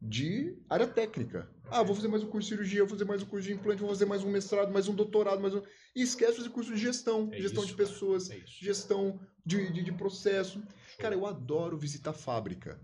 [0.00, 1.50] de área técnica.
[1.70, 3.80] Ah, vou fazer mais um curso de cirurgia, vou fazer mais um curso de implante,
[3.80, 5.62] vou fazer mais um mestrado, mais um doutorado, mais um...
[5.94, 9.72] E esquece de fazer curso de gestão, é gestão isso, de pessoas, é gestão de,
[9.72, 10.62] de, de processo.
[10.98, 12.80] Cara, eu adoro visitar fábrica.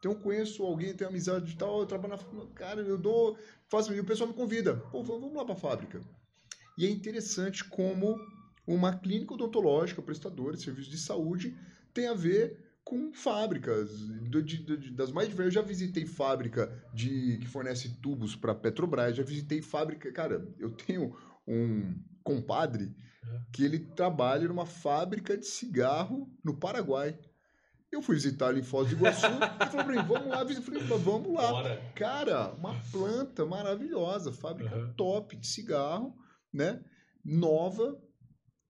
[0.00, 2.46] Então eu conheço alguém, tenho amizade de tal, eu trabalho na.
[2.54, 3.38] Cara, eu dou.
[3.68, 4.74] Faço, e o pessoal me convida.
[4.74, 6.00] Pô, vamos lá para a fábrica.
[6.76, 8.18] E é interessante como
[8.66, 11.54] uma clínica odontológica, prestadora de serviços de saúde,
[11.92, 15.54] tem a ver com fábricas de, de, de, das mais diversas.
[15.54, 20.10] Eu já visitei fábrica de que fornece tubos para Petrobras, já visitei fábrica.
[20.10, 21.14] Cara, eu tenho
[21.46, 21.94] um
[22.24, 22.96] compadre
[23.52, 27.18] que ele trabalha numa fábrica de cigarro no Paraguai.
[27.92, 30.62] Eu fui visitar ali em Foz do Iguaçu e falei pra mim, vamos lá, eu
[30.62, 31.50] falei, vamos lá.
[31.50, 31.92] Bora.
[31.96, 34.92] Cara, uma planta maravilhosa, fábrica uhum.
[34.94, 36.16] top de cigarro,
[36.52, 36.84] né?
[37.24, 38.00] Nova,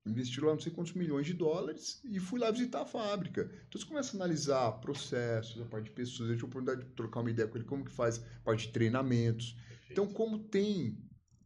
[0.07, 3.43] investiram lá não sei quantos milhões de dólares e fui lá visitar a fábrica.
[3.68, 6.95] Então você começa a analisar processos, a parte de pessoas, eu tive a oportunidade de
[6.95, 9.53] trocar uma ideia com ele, como que faz a parte de treinamentos.
[9.53, 9.93] Perfeito.
[9.93, 10.99] Então, como tem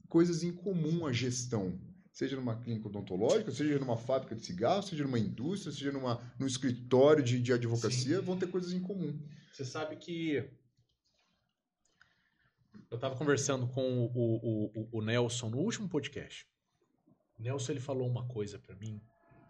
[0.08, 1.76] coisas em comum a gestão
[2.14, 6.46] seja numa clínica odontológica, seja numa fábrica de cigarro, seja numa indústria, seja numa, num
[6.46, 8.24] escritório de, de advocacia, Sim.
[8.24, 9.20] vão ter coisas em comum.
[9.52, 10.48] Você sabe que
[12.88, 16.46] eu estava conversando com o, o, o, Nelson no último podcast.
[17.36, 19.02] O Nelson ele falou uma coisa para mim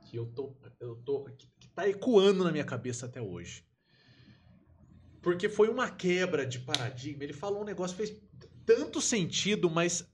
[0.08, 3.62] que eu tô, eu tô, que, que tá ecoando na minha cabeça até hoje.
[5.20, 7.24] Porque foi uma quebra de paradigma.
[7.24, 8.22] Ele falou um negócio que fez
[8.64, 10.10] tanto sentido, mas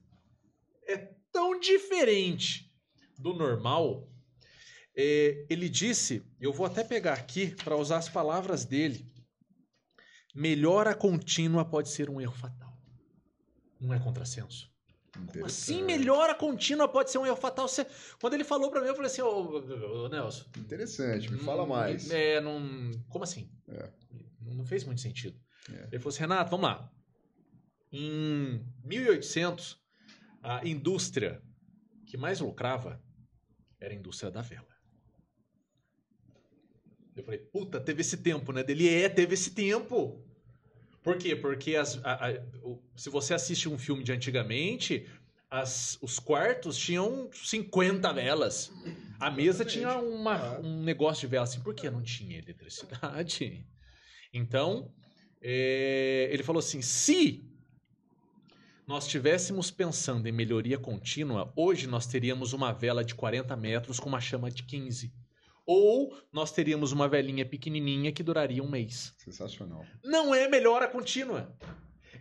[0.85, 2.71] é tão diferente
[3.17, 4.07] do normal.
[4.95, 9.09] É, ele disse, eu vou até pegar aqui para usar as palavras dele.
[10.35, 12.77] Melhora contínua pode ser um erro fatal.
[13.79, 14.71] Não é contrassenso?
[15.33, 17.67] Como assim melhora contínua pode ser um erro fatal?
[17.67, 17.85] Você...
[18.19, 20.45] Quando ele falou para mim, eu falei assim, ô, ô, Nelson.
[20.57, 22.09] Interessante, me fala hum, mais.
[22.09, 22.91] É, não.
[23.09, 23.49] Como assim?
[23.67, 23.89] É.
[24.41, 25.37] Não fez muito sentido.
[25.69, 25.87] É.
[25.91, 26.89] Ele falou assim, Renato, vamos lá.
[27.91, 29.80] Em 1800,
[30.41, 31.41] a indústria
[32.05, 33.01] que mais lucrava
[33.79, 34.67] era a indústria da vela.
[37.15, 38.63] Eu falei, puta, teve esse tempo, né?
[38.63, 40.23] Dele é, teve esse tempo.
[41.03, 41.35] Por quê?
[41.35, 42.31] Porque as, a, a,
[42.63, 45.07] o, se você assiste um filme de antigamente,
[45.49, 48.71] as, os quartos tinham 50 velas.
[49.19, 51.59] A mesa tinha uma, um negócio de vela assim.
[51.59, 53.65] Por que não tinha eletricidade?
[54.33, 54.89] Então,
[55.41, 57.50] é, ele falou assim: se
[58.91, 64.09] nós estivéssemos pensando em melhoria contínua, hoje nós teríamos uma vela de 40 metros com
[64.09, 65.13] uma chama de 15.
[65.65, 69.13] Ou nós teríamos uma velhinha pequenininha que duraria um mês.
[69.17, 69.85] Sensacional.
[70.03, 71.55] Não é melhora contínua.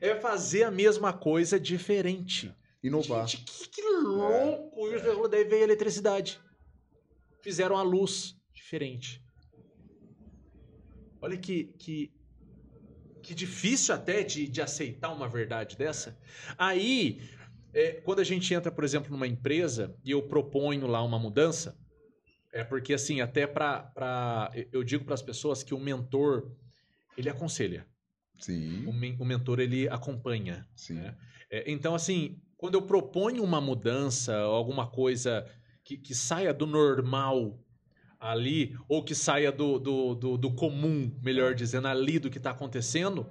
[0.00, 2.54] É fazer a mesma coisa diferente.
[2.80, 3.26] Inovar.
[3.26, 4.86] Gente, que, que louco!
[4.90, 5.28] É, é.
[5.28, 6.40] Daí veio a eletricidade.
[7.42, 9.20] Fizeram a luz diferente.
[11.20, 12.12] Olha que, que,
[13.30, 16.18] que difícil até de, de aceitar uma verdade dessa.
[16.58, 17.22] Aí,
[17.72, 21.78] é, quando a gente entra, por exemplo, numa empresa e eu proponho lá uma mudança,
[22.52, 24.50] é porque, assim, até para.
[24.72, 26.50] Eu digo para as pessoas que o mentor,
[27.16, 27.86] ele aconselha.
[28.40, 28.84] Sim.
[28.86, 30.66] O, men o mentor, ele acompanha.
[30.74, 30.94] Sim.
[30.94, 31.16] Né?
[31.48, 35.48] É, então, assim, quando eu proponho uma mudança, alguma coisa
[35.84, 37.56] que, que saia do normal
[38.20, 42.50] ali, ou que saia do, do, do, do comum, melhor dizendo, ali do que está
[42.50, 43.26] acontecendo,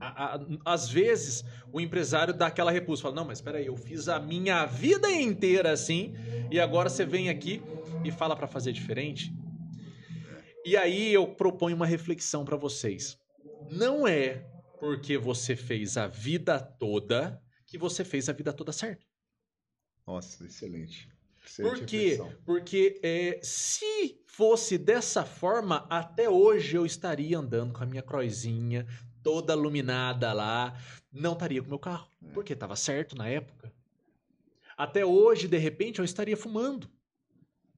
[0.00, 3.76] a, a, às vezes o empresário dá aquela repulsa, fala, não, mas espera aí, eu
[3.76, 6.14] fiz a minha vida inteira assim,
[6.50, 7.62] e agora você vem aqui
[8.02, 9.34] e fala para fazer diferente?
[10.64, 13.18] E aí eu proponho uma reflexão para vocês.
[13.70, 14.44] Não é
[14.80, 19.06] porque você fez a vida toda que você fez a vida toda certo.
[20.06, 21.08] Nossa, excelente.
[21.62, 22.18] Por quê?
[22.44, 28.86] Porque é, se fosse dessa forma, até hoje eu estaria andando com a minha croizinha
[29.22, 30.78] toda iluminada lá,
[31.12, 32.32] não estaria com meu carro, é.
[32.32, 33.72] porque estava certo na época.
[34.76, 36.88] Até hoje, de repente, eu estaria fumando.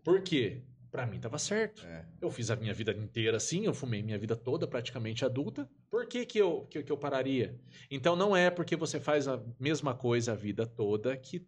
[0.03, 0.63] Por quê?
[0.91, 1.87] Pra mim tava certo.
[1.87, 2.05] É.
[2.21, 5.71] Eu fiz a minha vida inteira assim, eu fumei minha vida toda, praticamente adulta.
[5.91, 7.59] Por que, que, eu, que, que eu pararia?
[7.91, 11.47] Então não é porque você faz a mesma coisa a vida toda que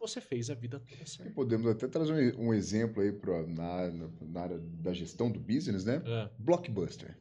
[0.00, 1.32] você fez a vida toda certo.
[1.32, 3.90] podemos até trazer um, um exemplo aí pra, na,
[4.20, 6.02] na, área da gestão do business, né?
[6.04, 6.30] É.
[6.38, 7.16] Blockbuster.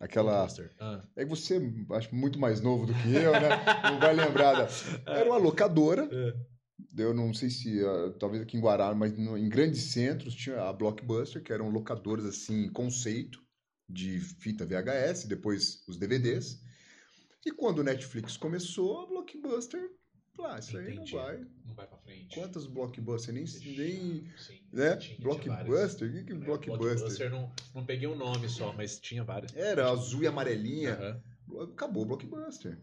[0.00, 0.32] Aquela.
[0.32, 0.72] Blockbuster.
[0.80, 1.04] Ah.
[1.14, 3.50] É que você, acho muito mais novo do que eu, né?
[3.84, 4.54] Não vai lembrar.
[4.54, 4.68] Da...
[5.06, 6.08] Era uma locadora.
[6.10, 6.52] É
[6.96, 10.62] eu não sei se, uh, talvez aqui em Guará, mas no, em grandes centros tinha
[10.62, 13.42] a Blockbuster, que eram locadores assim, conceito
[13.88, 16.60] de fita VHS, depois os DVDs.
[17.44, 19.90] E quando o Netflix começou, a Blockbuster,
[20.40, 20.90] ah, isso Entendi.
[20.90, 21.46] aí não vai.
[21.66, 22.34] Não vai pra frente.
[22.34, 23.34] Quantas Blockbuster?
[23.34, 23.44] Nem.
[23.44, 24.98] nem Sim, né?
[25.18, 26.08] Blockbuster?
[26.08, 26.78] O que, que é, Blockbuster?
[26.78, 29.54] Blockbuster não, não peguei o um nome só, mas tinha várias.
[29.56, 31.22] Era azul e amarelinha.
[31.48, 31.62] Uhum.
[31.62, 32.78] Acabou o Blockbuster.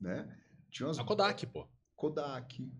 [0.00, 0.28] Né?
[0.70, 0.98] Tinha umas...
[0.98, 1.66] A Kodak, pô.
[1.94, 2.70] Kodak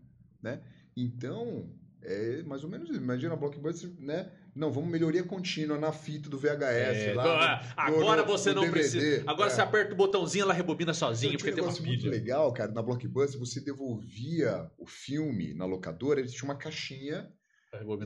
[0.45, 0.63] né?
[0.95, 1.71] Então,
[2.03, 3.01] é mais ou menos isso.
[3.01, 4.31] Imagina a Blockbuster, né?
[4.55, 7.09] Não, vamos melhoria contínua na fita do VHS.
[7.09, 9.25] É, lá, no, agora no, você no não DVD, precisa.
[9.27, 9.55] Agora é.
[9.55, 11.87] você aperta o botãozinho, ela rebobina sozinho, porque tem uma pilha.
[11.87, 17.29] muito legal, cara, na Blockbuster, você devolvia o filme na locadora, eles tinham uma caixinha.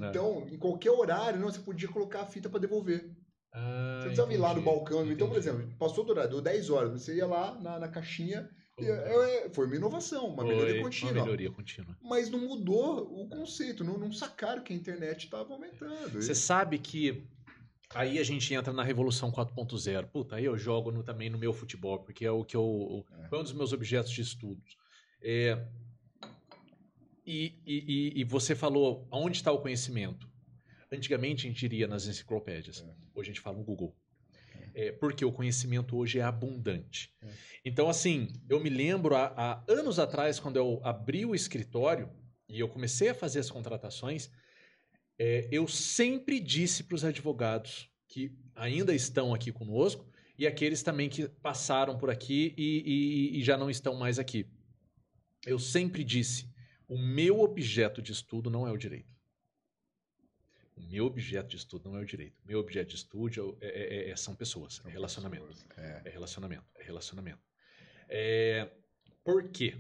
[0.09, 3.11] Então, em qualquer horário, não, você podia colocar a fita para devolver.
[3.53, 5.01] Ah, você precisava ir lá no balcão.
[5.01, 5.15] Entendi.
[5.15, 8.49] Então, por exemplo, passou do horário, deu 10 horas, você ia lá na, na caixinha
[8.81, 11.13] é, é, foi uma inovação, uma foi, melhoria contínua.
[11.13, 11.97] Uma melhoria contínua.
[12.01, 16.21] Mas não mudou o conceito, não, não sacaram que a internet estava aumentando.
[16.21, 17.27] Você sabe que
[17.95, 20.07] aí a gente entra na Revolução 4.0.
[20.07, 23.05] Puta, aí eu jogo no, também no meu futebol, porque é o que eu.
[23.25, 23.29] É.
[23.29, 24.77] Foi um dos meus objetos de estudos.
[25.21, 25.67] É,
[27.27, 30.27] e, e, e, você falou, onde está o conhecimento?
[30.91, 32.81] Antigamente a gente iria nas enciclopédias.
[32.81, 32.85] É.
[33.15, 33.95] Hoje a gente fala no Google.
[34.79, 37.13] É, porque o conhecimento hoje é abundante.
[37.21, 37.27] É.
[37.65, 42.09] Então, assim, eu me lembro há, há, anos atrás, quando eu abri o escritório
[42.49, 44.31] e eu comecei a fazer as contratações,
[45.19, 50.09] é, eu sempre disse para os advogados que ainda estão aqui conosco
[50.39, 54.47] e aqueles também que passaram por aqui e, e, e já não estão mais aqui.
[55.45, 56.49] Eu sempre disse:
[56.87, 59.18] o meu objeto de estudo não é o direito.
[60.79, 62.39] O meu objeto de estudo não é o direito.
[62.45, 65.47] O meu objeto de estudo é, é, é, é são pessoas, é relacionamento.
[65.77, 66.03] É.
[66.05, 66.11] é.
[66.11, 67.41] relacionamento, é relacionamento.
[68.09, 68.71] É,
[69.25, 69.77] por quê?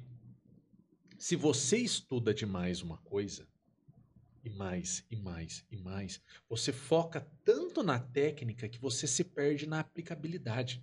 [1.16, 3.46] Se você estuda demais uma coisa,
[4.44, 9.66] e mais, e mais, e mais, você foca tanto na técnica que você se perde
[9.66, 10.82] na aplicabilidade.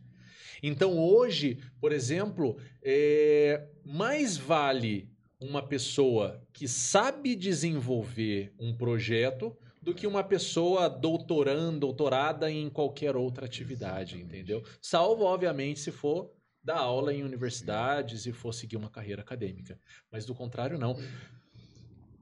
[0.62, 5.10] Então hoje, por exemplo, é, mais vale
[5.40, 9.56] uma pessoa que sabe desenvolver um projeto
[9.86, 14.64] do que uma pessoa doutorando, doutorada em qualquer outra atividade, entendeu?
[14.82, 16.34] Salvo, obviamente, se for
[16.64, 19.80] dar aula em universidades e for seguir uma carreira acadêmica.
[20.12, 20.98] Mas do contrário, não.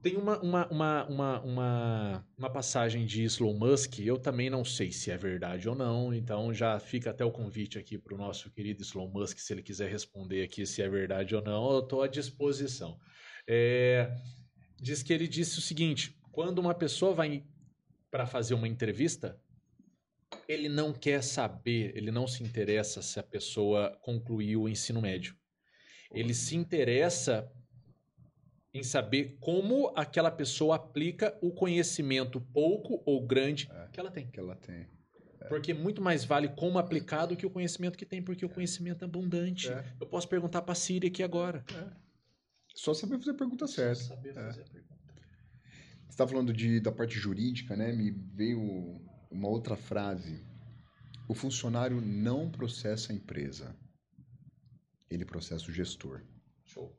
[0.02, 4.92] Tem uma, uma, uma, uma, uma, uma passagem de Elon Musk, eu também não sei
[4.92, 8.50] se é verdade ou não, então já fica até o convite aqui para o nosso
[8.50, 12.02] querido Elon Musk, se ele quiser responder aqui se é verdade ou não, eu estou
[12.02, 12.98] à disposição.
[13.48, 14.14] É,
[14.78, 17.42] diz que ele disse o seguinte: quando uma pessoa vai
[18.14, 19.36] para fazer uma entrevista,
[20.46, 25.36] ele não quer saber, ele não se interessa se a pessoa concluiu o ensino médio.
[26.12, 27.50] Ele se interessa
[28.72, 34.30] em saber como aquela pessoa aplica o conhecimento pouco ou grande é, que ela tem.
[34.30, 34.86] Que ela tem.
[35.40, 35.48] É.
[35.48, 39.02] Porque muito mais vale como aplicar do que o conhecimento que tem, porque o conhecimento
[39.02, 39.68] é abundante.
[39.72, 39.84] É.
[40.00, 41.64] Eu posso perguntar para a Siri aqui agora.
[41.68, 41.90] É.
[42.76, 43.96] Só saber fazer a pergunta certa.
[43.96, 44.93] Só saber fazer a pergunta.
[46.14, 47.90] Você está falando de, da parte jurídica, né?
[47.90, 50.46] Me veio uma outra frase.
[51.26, 53.76] O funcionário não processa a empresa.
[55.10, 56.22] Ele processa o gestor.
[56.62, 56.96] Show.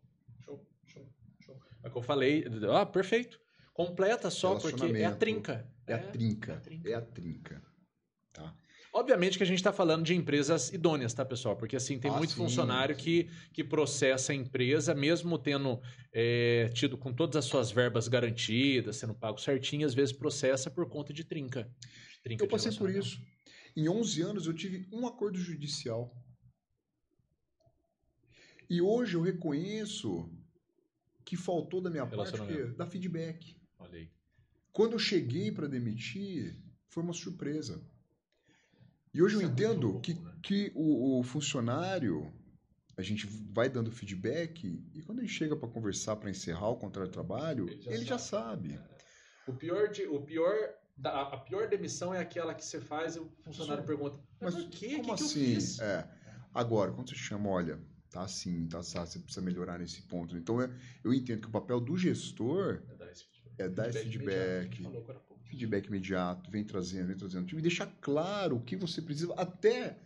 [1.81, 2.43] É o que eu falei.
[2.69, 3.39] Ah, perfeito.
[3.73, 5.65] Completa só, porque é a trinca.
[5.87, 6.51] É, é, a trinca.
[6.51, 6.89] É a trinca.
[6.89, 7.63] É a trinca.
[8.95, 11.57] Obviamente que a gente está falando de empresas idôneas, tá, pessoal?
[11.57, 15.81] Porque assim, tem ah, muito sim, funcionário Que, que processa a empresa, mesmo tendo
[16.13, 20.87] é, tido com todas as suas verbas garantidas, sendo pago certinho, às vezes processa por
[20.87, 21.69] conta de trinca.
[22.23, 23.21] trinca eu passei por isso.
[23.75, 26.15] Em 11 anos eu tive um acordo judicial.
[28.69, 30.31] E hoje eu reconheço
[31.25, 32.39] que faltou da minha parte
[32.77, 33.57] da feedback.
[33.77, 34.09] Olha aí.
[34.71, 36.55] Quando eu cheguei para demitir,
[36.87, 37.85] foi uma surpresa.
[39.15, 40.33] E hoje eu é entendo que, né?
[40.43, 42.33] que o, o, funcionário,
[42.97, 47.07] a gente vai dando feedback e quando ele chega para conversar, para encerrar o contrato
[47.07, 48.09] de trabalho, ele já ele sabe.
[48.09, 48.73] Já sabe.
[48.73, 49.49] É.
[49.49, 50.53] O pior, de, o pior
[51.01, 53.87] a pior demissão é aquela que você faz e o funcionário Sim.
[53.87, 54.97] pergunta: Mas, mas por quê?
[54.97, 55.33] Como que assim?
[55.33, 55.79] Que eu fiz?
[55.79, 56.09] É.
[56.53, 60.35] Agora, quando você chama, olha, tá assim, tá assim, você precisa melhorar nesse ponto.
[60.35, 60.69] Então, eu,
[61.05, 63.59] eu entendo que o papel do gestor é dar esse feedback.
[63.59, 67.57] É dar feedback, feedback imediato, vem trazendo, vem trazendo.
[67.57, 69.97] E deixar claro o que você precisa, até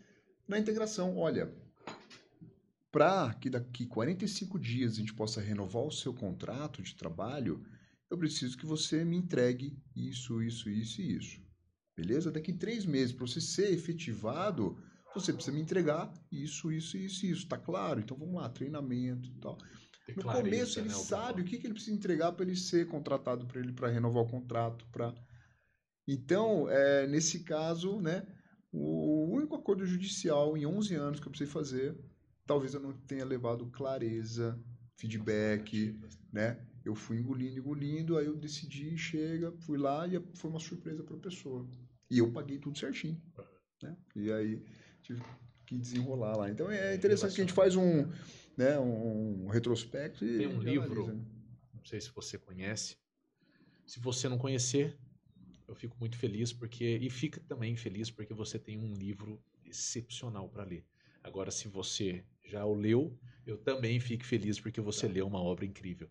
[0.47, 1.17] na integração.
[1.17, 1.51] Olha,
[2.91, 7.63] para que daqui 45 dias a gente possa renovar o seu contrato de trabalho,
[8.09, 11.41] eu preciso que você me entregue isso, isso, isso e isso.
[11.95, 12.31] Beleza?
[12.31, 14.77] Daqui três meses, para você ser efetivado,
[15.13, 17.47] você precisa me entregar isso, isso, isso, isso.
[17.47, 17.99] Tá claro?
[17.99, 19.57] Então vamos lá, treinamento e tal.
[20.15, 23.45] no começo ele né, sabe o que, que ele precisa entregar para ele ser contratado
[23.45, 25.13] para ele para renovar o contrato, para
[26.11, 28.25] Então, é, nesse caso, né,
[28.71, 31.95] o único acordo judicial em 11 anos que eu precisei fazer,
[32.47, 34.59] talvez eu não tenha levado clareza,
[34.97, 35.95] feedback,
[36.33, 36.65] né?
[36.83, 41.15] Eu fui engolindo, engolindo, aí eu decidi, chega, fui lá e foi uma surpresa para
[41.15, 41.69] a pessoa.
[42.09, 43.21] E eu paguei tudo certinho,
[43.83, 43.95] né?
[44.15, 44.65] E aí
[45.03, 45.21] tive
[45.67, 46.49] que desenrolar lá.
[46.49, 48.07] Então é interessante que a gente faz um,
[48.57, 51.13] né, um retrospecto e Tem um livro, analisa.
[51.71, 52.97] não sei se você conhece.
[53.85, 54.97] Se você não conhecer,
[55.69, 60.49] eu fico muito feliz porque e fica também feliz porque você tem um livro excepcional
[60.49, 60.83] para ler.
[61.23, 63.15] Agora, se você já o leu,
[63.45, 65.13] eu também fico feliz porque você tá.
[65.13, 66.09] leu uma obra incrível.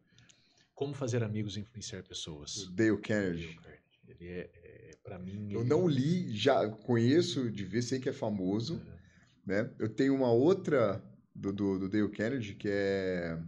[0.75, 2.69] Como fazer amigos e influenciar pessoas.
[2.73, 3.47] Dale Carnegie.
[3.47, 3.83] Dale Carnegie.
[4.07, 5.53] Ele é, é para mim.
[5.53, 5.69] Eu ele...
[5.69, 8.75] não li, já conheço de ver, sei que é famoso.
[8.75, 8.99] Uhum.
[9.45, 9.71] Né?
[9.79, 11.03] Eu tenho uma outra
[11.35, 13.39] do, do, do Dale Carnegie que é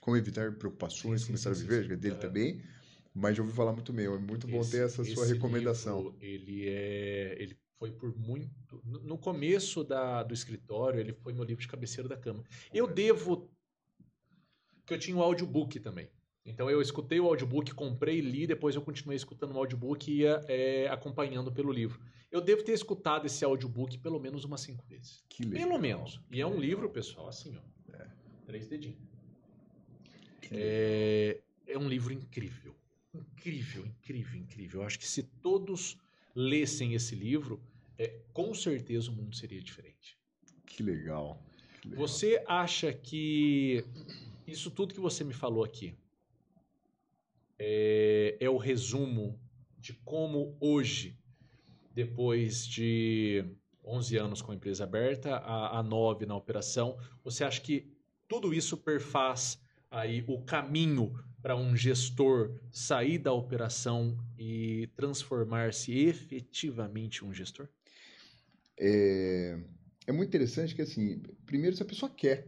[0.00, 2.18] como evitar preocupações, sim, sim, começar sim, a viver, que é dele é.
[2.18, 2.62] também.
[3.14, 4.06] Mas já ouvi falar muito bem.
[4.06, 5.98] É muito bom esse, ter essa sua recomendação.
[5.98, 10.98] Livro, ele é, ele foi por muito no começo da, do escritório.
[10.98, 12.42] Ele foi meu livro de cabeceira da cama.
[12.72, 13.50] Eu devo
[14.86, 16.08] que eu tinha um audiobook também.
[16.44, 20.40] Então eu escutei o audiobook, comprei, li, depois eu continuei escutando o audiobook e ia
[20.48, 22.00] é, acompanhando pelo livro.
[22.32, 25.22] Eu devo ter escutado esse audiobook pelo menos umas cinco vezes.
[25.28, 25.68] Que legal.
[25.68, 26.20] Pelo menos.
[26.30, 27.94] E é um livro, pessoal, assim, ó.
[27.96, 28.10] É.
[28.46, 28.98] Três dedinhos.
[30.50, 32.74] É, é um livro incrível.
[33.14, 34.80] Incrível, incrível, incrível.
[34.80, 35.98] Eu acho que se todos
[36.34, 37.60] lessem esse livro,
[37.98, 40.18] é, com certeza o mundo seria diferente.
[40.64, 41.42] Que legal.
[41.80, 42.06] que legal.
[42.06, 43.84] Você acha que
[44.46, 45.94] isso tudo que você me falou aqui,
[47.58, 49.38] é, é o resumo
[49.78, 51.18] de como hoje,
[51.94, 53.44] depois de
[53.84, 57.92] 11 anos com a empresa aberta, a, a 9 na operação, você acha que
[58.26, 59.60] tudo isso perfaz
[59.90, 67.68] aí o caminho para um gestor sair da operação e transformar-se efetivamente um gestor?
[68.78, 69.58] É,
[70.06, 72.46] é muito interessante que, assim, primeiro, se a pessoa quer,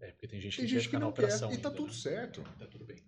[0.00, 1.92] É, porque tem gente tem que gente quer que não quer, e tá tudo né?
[1.92, 2.42] certo.
[2.58, 2.98] Tá tudo bem.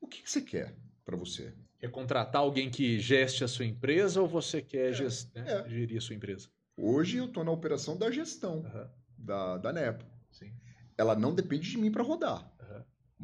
[0.00, 0.74] O que, que você quer
[1.04, 1.52] para você?
[1.78, 5.34] Quer contratar alguém que geste a sua empresa ou você quer é, gest...
[5.34, 5.44] né?
[5.46, 5.68] é.
[5.68, 6.48] gerir a sua empresa?
[6.76, 8.88] Hoje eu estou na operação da gestão uhum.
[9.18, 10.04] da, da Nepo.
[10.30, 10.52] Sim.
[10.96, 12.50] Ela não depende de mim para rodar.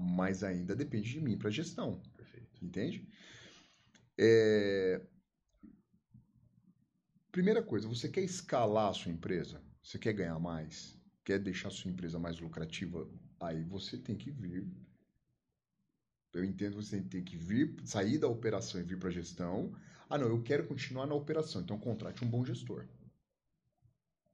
[0.01, 2.01] Mas ainda depende de mim para gestão.
[2.17, 2.65] Perfeito.
[2.65, 3.07] Entende?
[4.19, 5.07] É...
[7.31, 9.63] Primeira coisa, você quer escalar a sua empresa?
[9.83, 10.99] Você quer ganhar mais?
[11.23, 13.07] Quer deixar a sua empresa mais lucrativa?
[13.39, 14.67] Aí você tem que vir.
[16.33, 19.77] Eu entendo que você tem que vir, sair da operação e vir para a gestão.
[20.09, 22.89] Ah, não, eu quero continuar na operação, então contrate um bom gestor.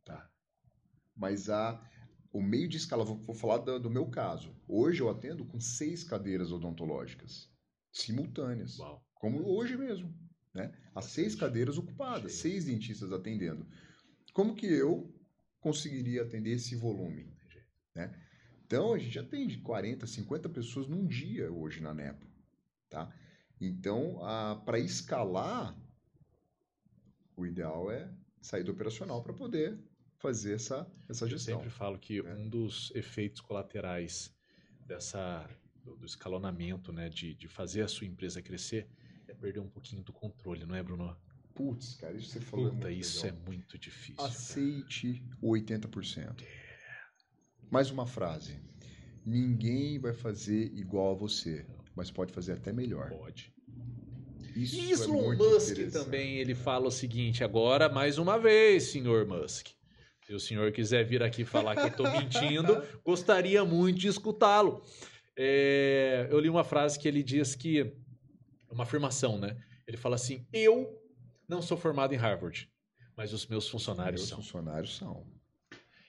[0.04, 0.30] Tá.
[1.14, 1.82] Mas a,
[2.36, 4.54] o meio de escala, vou, vou falar do, do, meu caso.
[4.68, 7.50] Hoje eu atendo com seis cadeiras odontológicas
[7.90, 8.78] simultâneas.
[8.78, 9.02] Uau.
[9.14, 10.14] Como hoje mesmo.
[10.52, 10.70] Né?
[10.94, 13.66] As seis cadeiras ocupadas, seis dentistas atendendo.
[14.34, 15.10] Como que eu
[15.60, 17.26] conseguiria atender esse volume?
[17.94, 18.14] Né?
[18.66, 22.26] Então, a gente atende 40, 50 pessoas num dia hoje na NEPO.
[22.90, 23.10] Tá?
[23.58, 24.18] Então,
[24.66, 25.74] para escalar,
[27.34, 29.78] o ideal é sair do operacional para poder
[30.26, 31.54] fazer essa, essa gestão.
[31.54, 32.34] Eu sempre falo que né?
[32.34, 34.34] um dos efeitos colaterais
[34.84, 35.48] dessa
[35.84, 38.88] do, do escalonamento, né, de, de fazer a sua empresa crescer,
[39.28, 41.16] é perder um pouquinho do controle, não é, Bruno?
[41.54, 42.66] Putz, cara, isso você falou.
[42.66, 43.40] É Puta, é isso legal.
[43.40, 44.24] é muito difícil.
[44.24, 46.42] Aceite o 80%.
[46.42, 46.66] É.
[47.70, 48.60] Mais uma frase.
[49.24, 53.10] Ninguém vai fazer igual a você, mas pode fazer até melhor.
[53.10, 53.54] Pode.
[54.54, 59.26] Isso e Elon é Musk também, ele fala o seguinte, agora mais uma vez, senhor
[59.26, 59.76] Musk.
[60.26, 64.82] Se o senhor quiser vir aqui falar que eu estou mentindo, gostaria muito de escutá-lo.
[65.36, 67.94] É, eu li uma frase que ele diz que.
[68.68, 69.56] Uma afirmação, né?
[69.86, 71.00] Ele fala assim: Eu
[71.48, 72.68] não sou formado em Harvard,
[73.16, 74.38] mas os meus funcionários meus são.
[74.38, 75.24] funcionários são.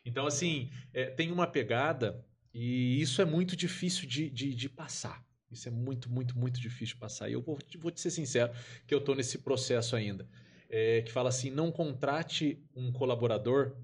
[0.04, 5.24] Então, assim, é, tem uma pegada e isso é muito difícil de, de, de, passar.
[5.52, 7.30] Isso é muito, muito, muito difícil de passar.
[7.30, 8.52] E eu vou, vou te ser sincero
[8.88, 10.28] que eu estou nesse processo ainda.
[10.68, 13.76] É, que fala assim: não contrate um colaborador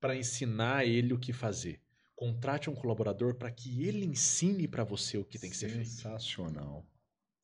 [0.00, 1.80] para ensinar ele o que fazer.
[2.16, 5.88] Contrate um colaborador para que ele ensine para você o que tem que ser feito.
[5.88, 6.86] Sensacional.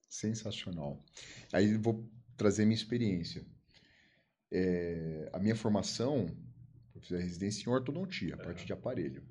[0.09, 1.03] Sensacional.
[1.53, 3.45] Aí vou trazer minha experiência.
[4.51, 6.27] É, a minha formação,
[6.95, 9.23] eu fiz a residência em ortodontia, a parte de aparelho.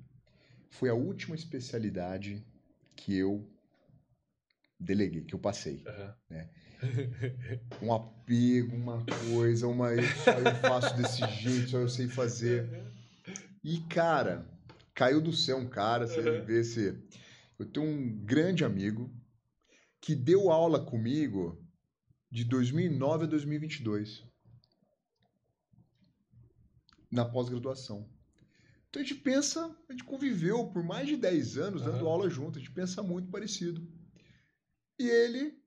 [0.70, 2.44] Foi a última especialidade
[2.94, 3.48] que eu
[4.78, 5.84] deleguei, que eu passei.
[5.86, 6.12] Uhum.
[6.28, 6.50] Né?
[7.82, 9.88] um apego, uma coisa, uma
[10.24, 12.68] só eu faço desse jeito, só eu sei fazer.
[13.66, 14.48] E, cara,
[14.94, 16.44] caiu do céu um cara, você uhum.
[16.44, 16.96] vê se.
[17.58, 19.12] Eu tenho um grande amigo
[20.00, 21.60] que deu aula comigo
[22.30, 24.24] de 2009 a 2022
[27.10, 28.08] na pós-graduação.
[28.88, 32.08] Então a gente pensa, a gente conviveu por mais de 10 anos dando uhum.
[32.08, 33.84] aula junto, a gente pensa muito parecido.
[34.96, 35.60] E ele,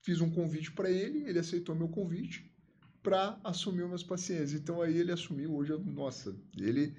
[0.00, 2.54] fiz um convite para ele, ele aceitou meu convite
[3.02, 4.52] para assumir os meus pacientes.
[4.52, 6.94] Então aí ele assumiu, hoje, nossa, ele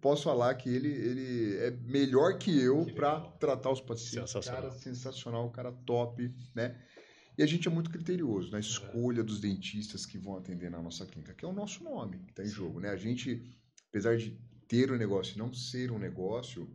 [0.00, 4.30] posso falar que ele, ele é melhor que eu para tratar os pacientes.
[4.30, 4.62] Sensacional.
[4.62, 6.80] Cara sensacional, cara top, né?
[7.38, 11.04] E a gente é muito criterioso na escolha dos dentistas que vão atender na nossa
[11.04, 12.88] clínica, que é o nosso nome que está em jogo, né?
[12.88, 13.54] A gente,
[13.90, 16.68] apesar de ter o um negócio e não ser um negócio,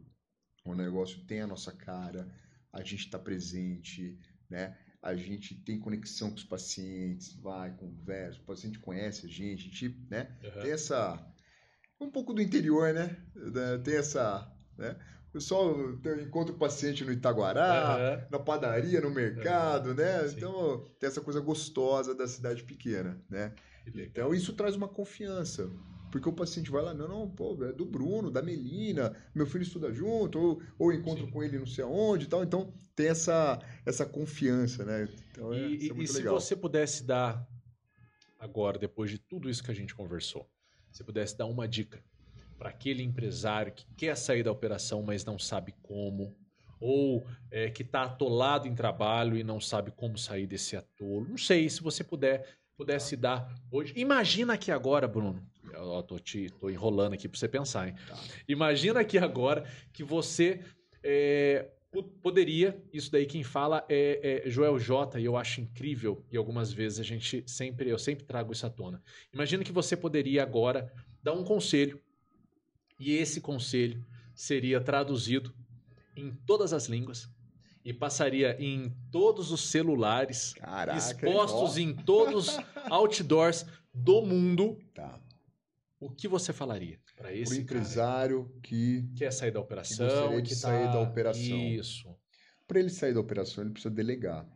[0.63, 2.31] o negócio tem a nossa cara,
[2.71, 4.19] a gente está presente,
[4.49, 4.77] né?
[5.01, 9.63] A gente tem conexão com os pacientes, vai, conversa, o paciente conhece a gente, a
[9.63, 10.37] gente né?
[10.43, 10.61] Uhum.
[10.61, 11.30] tem essa
[12.05, 13.15] um pouco do interior, né?
[13.83, 14.51] Tem essa.
[14.77, 14.95] Né?
[15.29, 15.75] O pessoal
[16.21, 18.27] encontra o paciente no Itaguará, uhum.
[18.31, 19.95] na padaria, no mercado, uhum.
[19.95, 20.27] né?
[20.27, 20.37] Sim.
[20.37, 23.53] Então tem essa coisa gostosa da cidade pequena, né?
[23.95, 25.69] Então isso traz uma confiança.
[26.11, 29.61] Porque o paciente vai lá, não, não, pô, é do Bruno, da Melina, meu filho
[29.61, 31.31] estuda junto, ou, ou encontro Sim.
[31.31, 32.43] com ele não sei aonde e tal.
[32.43, 35.07] Então tem essa, essa confiança, né?
[35.31, 37.47] Então, é, e, é e se você pudesse dar
[38.37, 40.49] agora, depois de tudo isso que a gente conversou,
[40.91, 42.03] você pudesse dar uma dica
[42.57, 46.35] para aquele empresário que quer sair da operação, mas não sabe como,
[46.79, 51.27] ou é, que está atolado em trabalho e não sabe como sair desse atolo.
[51.27, 53.93] Não sei, se você puder pudesse dar hoje.
[53.95, 55.45] Imagina aqui agora, Bruno.
[55.71, 57.95] Eu tô, te, tô enrolando aqui para você pensar, hein?
[58.07, 58.17] Tá.
[58.47, 60.61] Imagina aqui agora que você
[61.03, 61.69] é,
[62.21, 66.71] poderia, isso daí quem fala é, é, Joel J, e eu acho incrível, e algumas
[66.71, 69.03] vezes a gente sempre, eu sempre trago isso à tona.
[69.33, 70.91] Imagina que você poderia agora
[71.21, 72.01] dar um conselho,
[72.97, 75.53] e esse conselho seria traduzido
[76.15, 77.29] em todas as línguas
[77.83, 82.57] e passaria em todos os celulares, Caraca, expostos em todos os
[82.89, 84.77] outdoors do mundo.
[84.93, 85.19] Tá.
[85.99, 90.49] o que você falaria para esse Pro empresário cara que quer sair da operação, que,
[90.49, 90.93] que sair tá...
[90.93, 91.41] da operação.
[91.43, 92.17] Isso.
[92.67, 94.47] Para ele sair da operação, ele precisa delegar,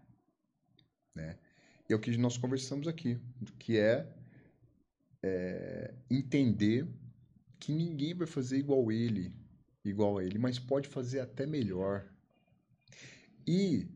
[1.14, 1.38] né?
[1.88, 3.20] E é o que nós conversamos aqui,
[3.60, 4.12] que é,
[5.22, 6.88] é entender
[7.60, 9.32] que ninguém vai fazer igual ele,
[9.84, 12.10] igual a ele, mas pode fazer até melhor.
[13.46, 13.88] E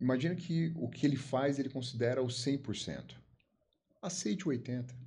[0.00, 3.16] imagina que o que ele faz ele considera o 100%.
[4.00, 5.03] Aceite o 80%.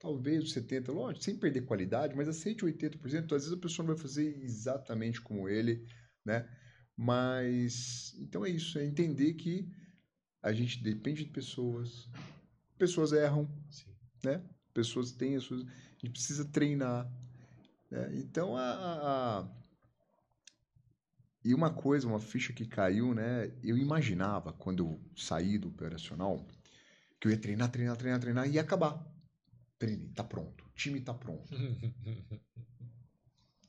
[0.00, 3.24] Talvez o 70%, lógico, sem perder qualidade, mas aceite o 80%.
[3.24, 5.86] Às vezes a pessoa não vai fazer exatamente como ele,
[6.24, 6.48] né?
[6.96, 9.70] Mas, então é isso, é entender que
[10.42, 12.08] a gente depende de pessoas,
[12.78, 13.94] pessoas erram, Sim.
[14.24, 14.42] né?
[14.72, 15.62] Pessoas têm as suas...
[15.64, 15.66] A
[16.06, 17.06] gente precisa treinar,
[17.90, 18.10] né?
[18.14, 19.48] Então, a, a, a...
[21.44, 23.52] E uma coisa, uma ficha que caiu, né?
[23.62, 26.46] Eu imaginava, quando eu saí do operacional,
[27.20, 29.09] que eu ia treinar, treinar, treinar, treinar e ia acabar.
[29.80, 30.62] Treinei, tá pronto.
[30.66, 31.50] O time tá pronto.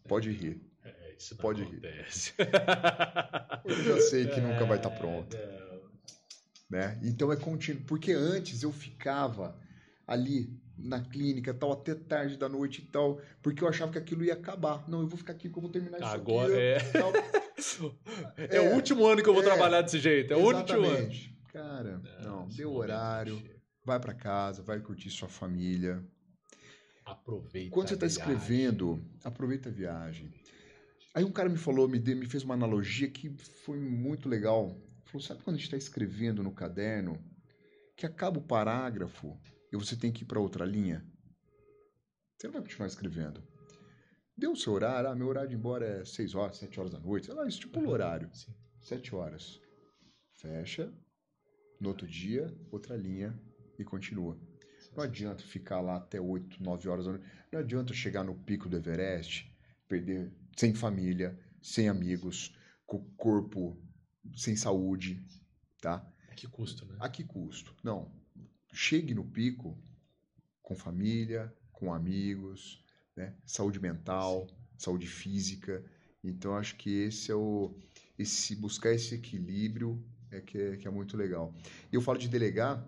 [0.05, 0.61] Pode rir.
[0.83, 2.33] É, isso não Pode acontece.
[2.37, 2.49] rir.
[3.63, 5.35] Eu já sei que nunca vai estar tá pronto.
[5.37, 5.79] É,
[6.69, 6.99] Né?
[7.01, 7.83] Então é contínuo.
[7.85, 9.57] Porque antes eu ficava
[10.05, 14.25] ali na clínica, tal, até tarde da noite e tal, porque eu achava que aquilo
[14.25, 14.83] ia acabar.
[14.89, 16.61] Não, eu vou ficar aqui como terminar isso Agora aqui.
[16.61, 16.79] é.
[16.91, 17.11] Tal.
[18.35, 20.33] É, o último ano que eu vou é, trabalhar desse jeito.
[20.33, 21.11] É o último ano.
[21.53, 23.50] Cara, não, esse deu momento horário.
[23.83, 26.03] Vai para casa, vai curtir sua família.
[27.05, 27.71] Aproveita.
[27.71, 30.31] Quando você está escrevendo, aproveita a viagem.
[31.13, 33.29] Aí um cara me falou, me, deu, me fez uma analogia que
[33.65, 34.77] foi muito legal.
[35.05, 37.21] Falou, sabe quando a gente está escrevendo no caderno,
[37.97, 39.37] que acaba o parágrafo
[39.71, 41.05] e você tem que ir para outra linha?
[42.37, 43.43] Você não vai continuar escrevendo.
[44.37, 46.91] Deu o seu horário, ah, meu horário de ir embora é 6 horas, 7 horas
[46.91, 48.29] da noite, sei lá, estipula o horário.
[48.33, 48.53] sim.
[48.79, 49.59] 7 horas.
[50.33, 50.91] Fecha,
[51.79, 53.37] no outro dia, outra linha
[53.81, 54.37] e continua.
[54.95, 57.05] Não adianta ficar lá até 8, 9 horas.
[57.05, 59.49] Não adianta chegar no pico do Everest,
[59.87, 62.55] perder sem família, sem amigos,
[62.85, 63.77] com o corpo
[64.35, 65.23] sem saúde,
[65.81, 66.05] tá?
[66.29, 66.95] A que custo, né?
[66.99, 67.75] A que custo?
[67.83, 68.11] Não.
[68.73, 69.77] Chegue no pico
[70.61, 72.83] com família, com amigos,
[73.15, 73.33] né?
[73.45, 74.47] saúde mental,
[74.77, 75.83] saúde física.
[76.23, 77.75] Então acho que esse é o
[78.17, 81.53] esse buscar esse equilíbrio é que é, que é muito legal.
[81.91, 82.87] E eu falo de delegar,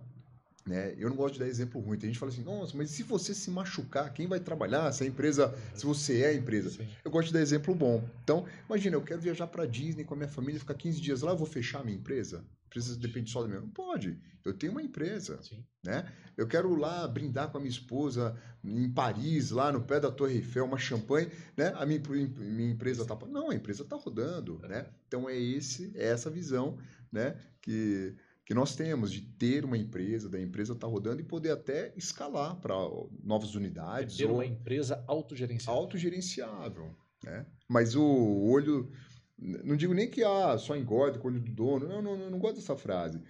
[0.66, 0.94] né?
[0.98, 1.98] Eu não gosto de dar exemplo ruim.
[1.98, 4.92] Tem gente que fala assim: "Nossa, mas se você se machucar, quem vai trabalhar?
[4.92, 6.70] Se a empresa, se você é a empresa".
[6.70, 6.88] Sim.
[7.04, 8.04] Eu gosto de dar exemplo bom.
[8.24, 11.32] Então, imagina, eu quero viajar para Disney com a minha família, ficar 15 dias lá,
[11.32, 12.46] eu vou fechar a minha empresa?
[12.68, 13.60] Empresa depende só da minha.
[13.60, 14.18] Não pode.
[14.44, 15.64] Eu tenho uma empresa, Sim.
[15.84, 16.12] né?
[16.36, 20.36] Eu quero lá brindar com a minha esposa em Paris, lá no pé da Torre
[20.36, 21.72] Eiffel, uma champanhe, né?
[21.76, 22.02] A minha,
[22.38, 24.88] minha empresa tá não, a empresa tá rodando, né?
[25.08, 26.78] Então é esse, é essa visão,
[27.12, 28.16] né, que
[28.46, 32.56] que nós temos de ter uma empresa, da empresa estar rodando e poder até escalar
[32.58, 32.76] para
[33.24, 35.78] novas unidades Ter ou uma empresa autogerenciada.
[35.78, 37.46] autogerenciável, né?
[37.70, 38.92] Mas o olho,
[39.38, 42.30] não digo nem que ah, só engorda com o olho do dono, não, não, não,
[42.32, 43.22] não gosto dessa frase.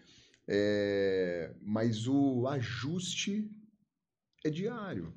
[0.48, 3.50] É, mas o ajuste
[4.44, 5.14] é diário.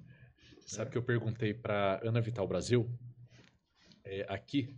[0.66, 2.90] Sabe que eu perguntei para Ana Vital Brasil
[4.04, 4.76] é, aqui,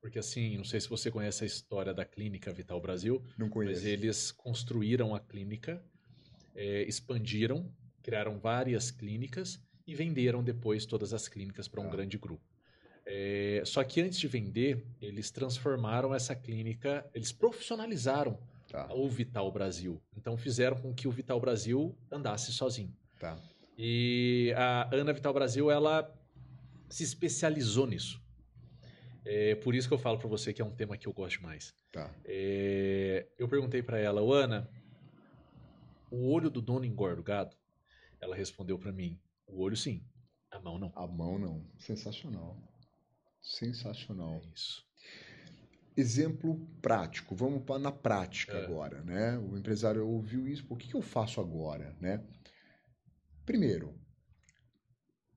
[0.00, 3.52] porque assim, não sei se você conhece a história da clínica Vital Brasil, Não mas
[3.52, 3.86] conheço.
[3.86, 5.82] eles construíram a clínica,
[6.54, 7.70] é, expandiram,
[8.02, 11.90] criaram várias clínicas e venderam depois todas as clínicas para um Tá.
[11.90, 12.42] grande grupo.
[13.06, 19.50] É, só que antes de vender, eles transformaram essa clínica, eles profissionalizaram Tá, o Vital
[19.50, 20.00] Brasil.
[20.16, 22.94] Então fizeram com que o Vital Brasil andasse sozinho.
[23.18, 23.36] tá.
[23.76, 26.08] E a Ana Vital Brasil, ela
[26.88, 28.19] se especializou nisso.
[29.24, 31.42] É por isso que eu falo para você que é um tema que eu gosto
[31.42, 31.74] mais.
[31.92, 32.14] Tá.
[32.24, 34.68] É, eu perguntei para ela, "Ô, Ana,
[36.10, 37.56] o olho do dono engorda o gado?
[38.20, 40.04] Ela respondeu para mim, o olho sim,
[40.50, 40.92] a mão não.
[40.94, 41.66] A mão não.
[41.78, 42.56] Sensacional.
[43.40, 44.42] Sensacional.
[44.44, 44.84] É isso.
[45.96, 47.34] Exemplo prático.
[47.34, 48.64] Vamos para na prática É.
[48.64, 49.38] agora, né?
[49.38, 50.64] O empresário ouviu isso.
[50.66, 52.24] Por que, que eu faço agora, né?
[53.44, 53.98] Primeiro,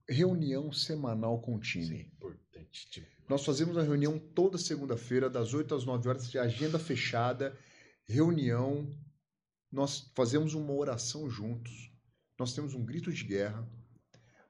[0.07, 1.85] reunião semanal com o time.
[1.85, 2.52] Sim, importante.
[2.91, 3.13] Demais.
[3.29, 7.57] Nós fazemos a reunião toda segunda-feira, das 8 às 9 horas, de agenda fechada,
[8.05, 8.89] reunião.
[9.71, 11.91] Nós fazemos uma oração juntos.
[12.37, 13.67] Nós temos um grito de guerra.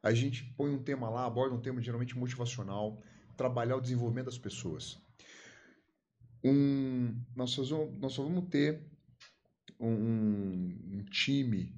[0.01, 3.01] A gente põe um tema lá, aborda um tema geralmente motivacional,
[3.37, 4.99] trabalhar o desenvolvimento das pessoas.
[6.43, 8.85] Um, nós, vamos, nós só vamos ter
[9.79, 11.73] um, um time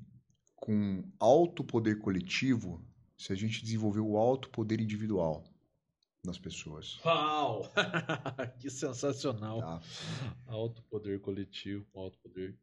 [0.56, 2.84] com alto poder coletivo
[3.16, 5.55] se a gente desenvolver o alto poder individual
[6.26, 7.00] nas pessoas.
[7.04, 7.72] Uau!
[8.60, 9.60] que sensacional.
[9.60, 9.82] Tá?
[10.48, 12.58] Alto poder coletivo, alto poder.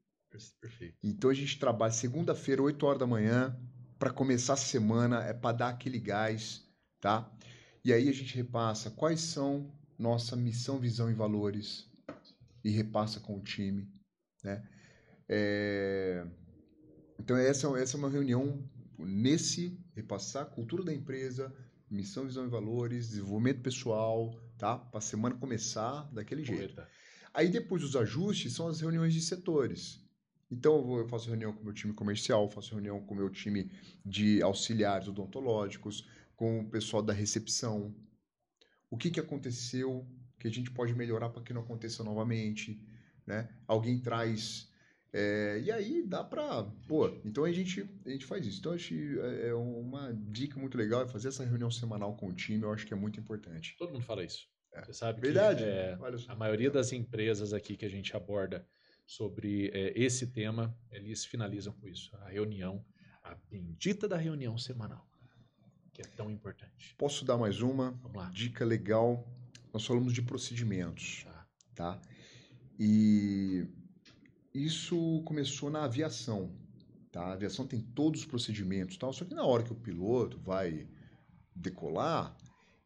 [0.60, 0.96] Perfeito.
[1.02, 3.54] Então a gente trabalha segunda-feira, 8 horas da manhã,
[3.98, 6.66] para começar a semana, é para dar aquele gás,
[7.00, 7.30] tá?
[7.84, 11.86] E aí a gente repassa quais são nossa missão, visão e valores
[12.64, 13.92] e repassa com o time,
[14.42, 14.66] né?
[15.28, 16.26] É...
[17.18, 18.68] Então essa, essa é uma reunião
[18.98, 21.54] nesse repassar cultura da empresa,
[21.92, 24.78] missão, visão e valores, desenvolvimento pessoal, tá?
[24.78, 26.82] Para a semana começar daquele jeito.
[27.34, 30.00] Aí depois os ajustes são as reuniões de setores.
[30.50, 33.70] Então eu faço reunião com o meu time comercial, faço reunião com o meu time
[34.04, 36.06] de auxiliares odontológicos,
[36.36, 37.94] com o pessoal da recepção.
[38.90, 40.06] O que, que aconteceu
[40.38, 42.82] que a gente pode melhorar para que não aconteça novamente,
[43.26, 43.48] né?
[43.66, 44.71] Alguém traz
[45.12, 46.64] é, e aí dá para.
[46.88, 48.60] Pô, então a gente, a gente faz isso.
[48.60, 52.28] Então, acho que é, é uma dica muito legal é fazer essa reunião semanal com
[52.28, 53.76] o time, eu acho que é muito importante.
[53.78, 54.48] Todo mundo fala isso.
[54.72, 54.82] É.
[54.82, 55.64] Você sabe Verdade.
[55.64, 55.98] que é,
[56.28, 58.66] a maioria das empresas aqui que a gente aborda
[59.06, 62.10] sobre é, esse tema, eles finalizam com isso.
[62.16, 62.82] A reunião,
[63.22, 65.06] a bendita da reunião semanal,
[65.92, 66.94] que é tão importante.
[66.96, 68.00] Posso dar mais uma?
[68.32, 69.28] Dica legal.
[69.74, 71.46] Nós falamos de procedimentos, tá?
[71.74, 72.02] tá?
[72.78, 73.66] E
[74.54, 76.54] isso começou na aviação.
[77.10, 77.22] Tá?
[77.22, 80.88] A aviação tem todos os procedimentos, tal, só que na hora que o piloto vai
[81.54, 82.36] decolar,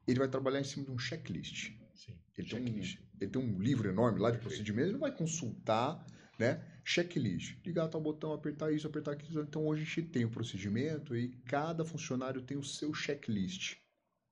[0.06, 1.72] ele vai trabalhar em cima de um checklist.
[1.94, 2.96] Sim, ele, checklist.
[2.96, 6.04] Tem um, ele tem um livro enorme lá de procedimentos, ele vai consultar
[6.38, 6.62] né?
[6.84, 7.56] checklist.
[7.64, 9.42] Ligar tal botão, apertar isso, apertar aquilo.
[9.42, 13.76] Então hoje a gente tem o um procedimento e cada funcionário tem o seu checklist.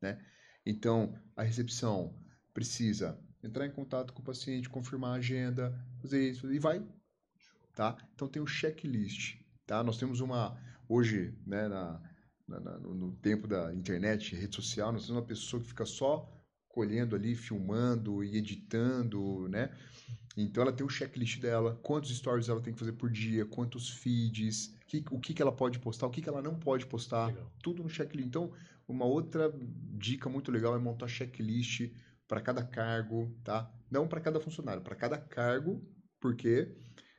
[0.01, 0.21] Né?
[0.65, 2.15] Então a recepção
[2.53, 6.83] precisa entrar em contato com o paciente, confirmar a agenda, fazer isso e vai
[7.75, 7.97] tá?
[8.15, 9.37] Então tem o checklist,
[9.67, 9.83] tá?
[9.83, 10.57] Nós temos uma
[10.89, 12.01] hoje, né, na,
[12.47, 16.31] na, no, no, tempo da internet, rede social, nós temos uma pessoa que fica só
[16.69, 19.71] colhendo ali, filmando e editando, né?
[20.37, 23.89] Então ela tem o checklist dela, quantos stories ela tem que fazer por dia, quantos
[23.89, 27.29] feeds, que, o que, que ela pode postar, o que, que ela não pode postar,
[27.29, 27.53] legal.
[27.63, 28.27] tudo no checklist.
[28.27, 28.53] Então,
[28.89, 29.53] uma outra
[29.93, 31.93] dica muito legal é montar checklist
[32.27, 33.71] para cada cargo, tá?
[33.89, 35.81] Não para cada funcionário, para cada cargo,
[36.21, 36.75] porque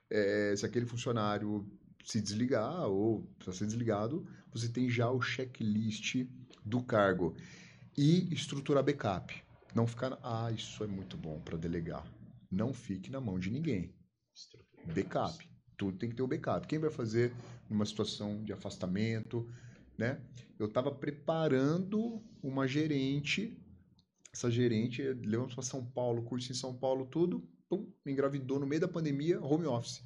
[0.10, 1.66] é, se aquele funcionário
[2.04, 6.26] se desligar ou precisa ser desligado, você tem já o checklist
[6.64, 7.36] do cargo.
[7.98, 9.44] E estruturar backup.
[9.74, 10.18] Não ficar.
[10.22, 12.06] Ah, isso é muito bom para delegar.
[12.52, 13.94] Não fique na mão de ninguém.
[14.94, 15.50] Backup.
[15.78, 16.68] Tudo tem que ter o backup.
[16.68, 17.34] Quem vai fazer
[17.70, 19.50] numa situação de afastamento,
[19.98, 20.22] né?
[20.60, 23.58] Eu estava preparando uma gerente.
[24.34, 27.48] Essa gerente levamos para São Paulo, curso em São Paulo, tudo
[27.78, 30.04] pum, me engravidou no meio da pandemia, home office.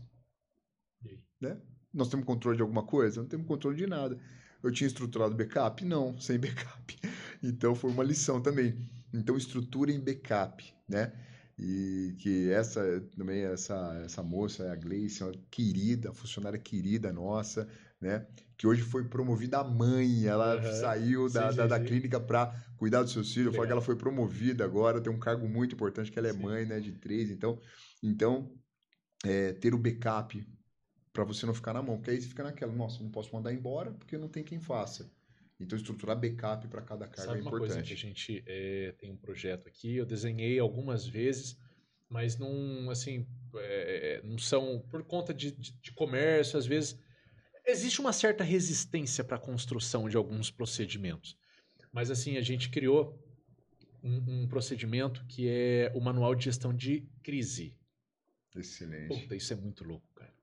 [1.39, 1.57] Né?
[1.93, 3.21] Nós temos controle de alguma coisa?
[3.21, 4.19] Não temos controle de nada.
[4.61, 5.83] Eu tinha estruturado backup?
[5.85, 6.97] Não, sem backup.
[7.41, 8.77] Então foi uma lição também.
[9.13, 11.13] Então estrutura em backup, né?
[11.57, 17.67] E que essa também essa essa moça, a Gleice, uma querida, funcionária querida nossa,
[17.99, 18.25] né?
[18.57, 20.79] Que hoje foi promovida a mãe, ela uhum.
[20.79, 21.85] saiu da, sim, da, sim, da sim.
[21.85, 23.53] clínica para cuidar dos seus filhos.
[23.53, 26.65] Falo que ela foi promovida agora, tem um cargo muito importante, que ela é mãe,
[26.65, 26.79] né?
[26.79, 27.29] De três.
[27.29, 27.59] Então,
[28.01, 28.51] então
[29.25, 30.47] é, ter o backup
[31.11, 33.53] para você não ficar na mão, porque aí você fica naquela, nossa, não posso mandar
[33.53, 35.11] embora porque não tem quem faça.
[35.59, 37.43] Então, estruturar backup para cada cargo Sabe é importante.
[37.43, 41.57] Sabe uma coisa que a gente é, tem um projeto aqui, eu desenhei algumas vezes,
[42.07, 43.27] mas não, assim,
[43.57, 46.97] é, não são, por conta de, de, de comércio, às vezes
[47.65, 51.37] existe uma certa resistência para a construção de alguns procedimentos.
[51.91, 53.17] Mas assim, a gente criou
[54.03, 57.75] um, um, procedimento que é o manual de gestão de crise.
[58.55, 59.07] Excelente.
[59.07, 60.33] Puta, isso é muito louco, cara.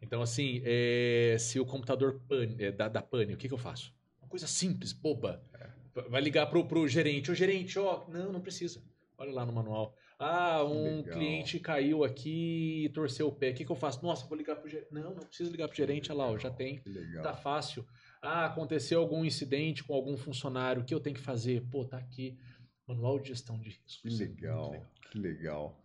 [0.00, 3.58] Então, assim, é, se o computador pane, é, dá, dá pane, o que, que eu
[3.58, 3.92] faço?
[4.22, 5.42] Uma coisa simples, boba.
[5.54, 5.68] É.
[6.08, 7.30] Vai ligar pro, pro gerente.
[7.30, 8.80] Ô, gerente, ó, não, não precisa.
[9.16, 9.96] Olha lá no manual.
[10.18, 13.50] Ah, um cliente caiu aqui e torceu o pé.
[13.50, 14.04] O que, que eu faço?
[14.04, 14.92] Nossa, vou ligar pro gerente.
[14.92, 16.10] Não, não precisa ligar pro gerente.
[16.12, 16.80] Olha lá, já tem.
[17.22, 17.86] Tá fácil.
[18.22, 20.82] Ah, aconteceu algum incidente com algum funcionário.
[20.82, 21.62] O que eu tenho que fazer?
[21.70, 22.38] Pô, tá aqui.
[22.86, 24.00] Manual de gestão de riscos.
[24.02, 24.70] Que legal.
[24.70, 24.86] legal.
[25.10, 25.82] Que legal.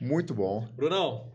[0.00, 0.66] Muito bom.
[0.74, 1.32] Brunão.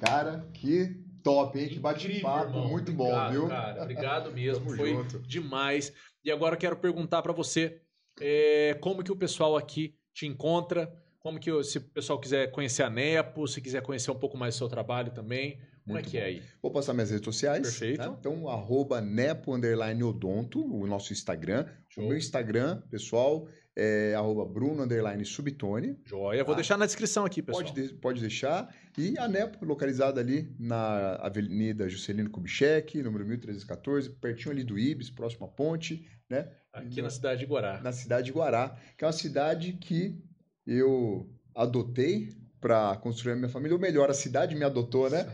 [0.00, 1.68] Cara, que top, hein?
[1.68, 2.58] Que bate-papo.
[2.58, 3.48] Muito Obrigado, bom, viu?
[3.48, 4.76] Cara, obrigado mesmo.
[4.76, 5.18] Foi junto.
[5.20, 5.92] demais.
[6.24, 7.80] E agora eu quero perguntar para você
[8.20, 12.82] é, como que o pessoal aqui te encontra, como que se o pessoal quiser conhecer
[12.82, 16.08] a Nepo, se quiser conhecer um pouco mais do seu trabalho também, como é Muito
[16.08, 16.22] é que bom.
[16.22, 16.42] é aí?
[16.60, 17.62] Vou passar minhas redes sociais.
[17.62, 17.96] Perfeito.
[17.96, 18.16] Tá?
[18.20, 21.66] Então, arroba nepo, underline, odonto, o nosso Instagram.
[21.88, 22.04] Show.
[22.04, 25.98] O meu Instagram, pessoal, é arroba bruno, underline, subtone.
[26.04, 26.44] Joia.
[26.44, 26.56] Vou tá?
[26.56, 27.64] deixar na descrição aqui, pessoal.
[27.64, 28.74] Pode, de, pode deixar.
[28.98, 35.10] E a Nepo, localizada ali na Avenida Juscelino Kubitschek, número 1314, pertinho ali do Ibis,
[35.10, 36.50] próximo à ponte, né?
[36.70, 37.80] Aqui na cidade de Guará.
[37.80, 40.20] Na cidade de Guará, que é uma cidade que
[40.66, 45.24] eu adotei para construir a minha família, ou melhor, a cidade me adotou, né?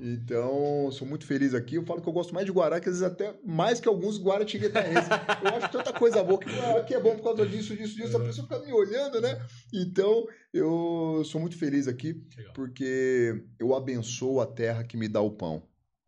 [0.00, 1.76] Então, sou muito feliz aqui.
[1.76, 4.20] Eu falo que eu gosto mais de Guará, que às vezes até mais que alguns
[4.20, 5.08] guaratinguetaenses.
[5.42, 8.16] eu acho tanta coisa boa que ah, aqui é bom por causa disso, disso, disso.
[8.16, 9.40] A pessoa fica me olhando, né?
[9.72, 12.52] Então, eu sou muito feliz aqui, Legal.
[12.52, 15.62] porque eu abençoo a terra que me dá o pão,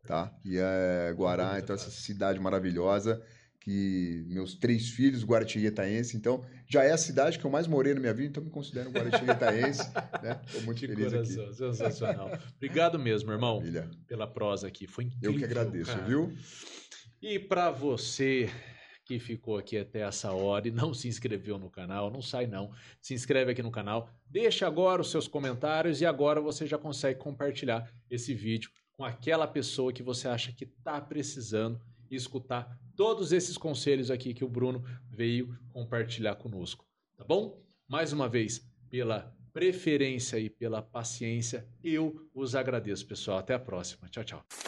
[0.05, 0.31] tá?
[0.45, 3.21] E é Guará, então essa cidade maravilhosa
[3.67, 7.99] que meus três filhos guaratinguetaense, então já é a cidade que eu mais morei na
[7.99, 9.81] minha vida, então me considero guaratinguetaense,
[10.23, 10.39] né?
[10.45, 11.53] Estou muito que feliz coração, aqui.
[11.53, 12.39] Sensacional.
[12.55, 13.91] Obrigado mesmo, irmão, Maravilha.
[14.07, 15.33] pela prosa aqui, foi incrível.
[15.33, 16.05] Eu que agradeço, cara.
[16.05, 16.33] viu?
[17.21, 18.49] E para você
[19.03, 22.71] que ficou aqui até essa hora e não se inscreveu no canal, não sai não.
[23.01, 27.19] Se inscreve aqui no canal, deixa agora os seus comentários e agora você já consegue
[27.19, 33.31] compartilhar esse vídeo com aquela pessoa que você acha que está precisando e escutar todos
[33.31, 36.85] esses conselhos aqui que o Bruno veio compartilhar conosco,
[37.15, 37.61] tá bom?
[37.87, 43.39] Mais uma vez, pela preferência e pela paciência, eu os agradeço, pessoal.
[43.39, 44.07] Até a próxima.
[44.09, 44.66] Tchau, tchau.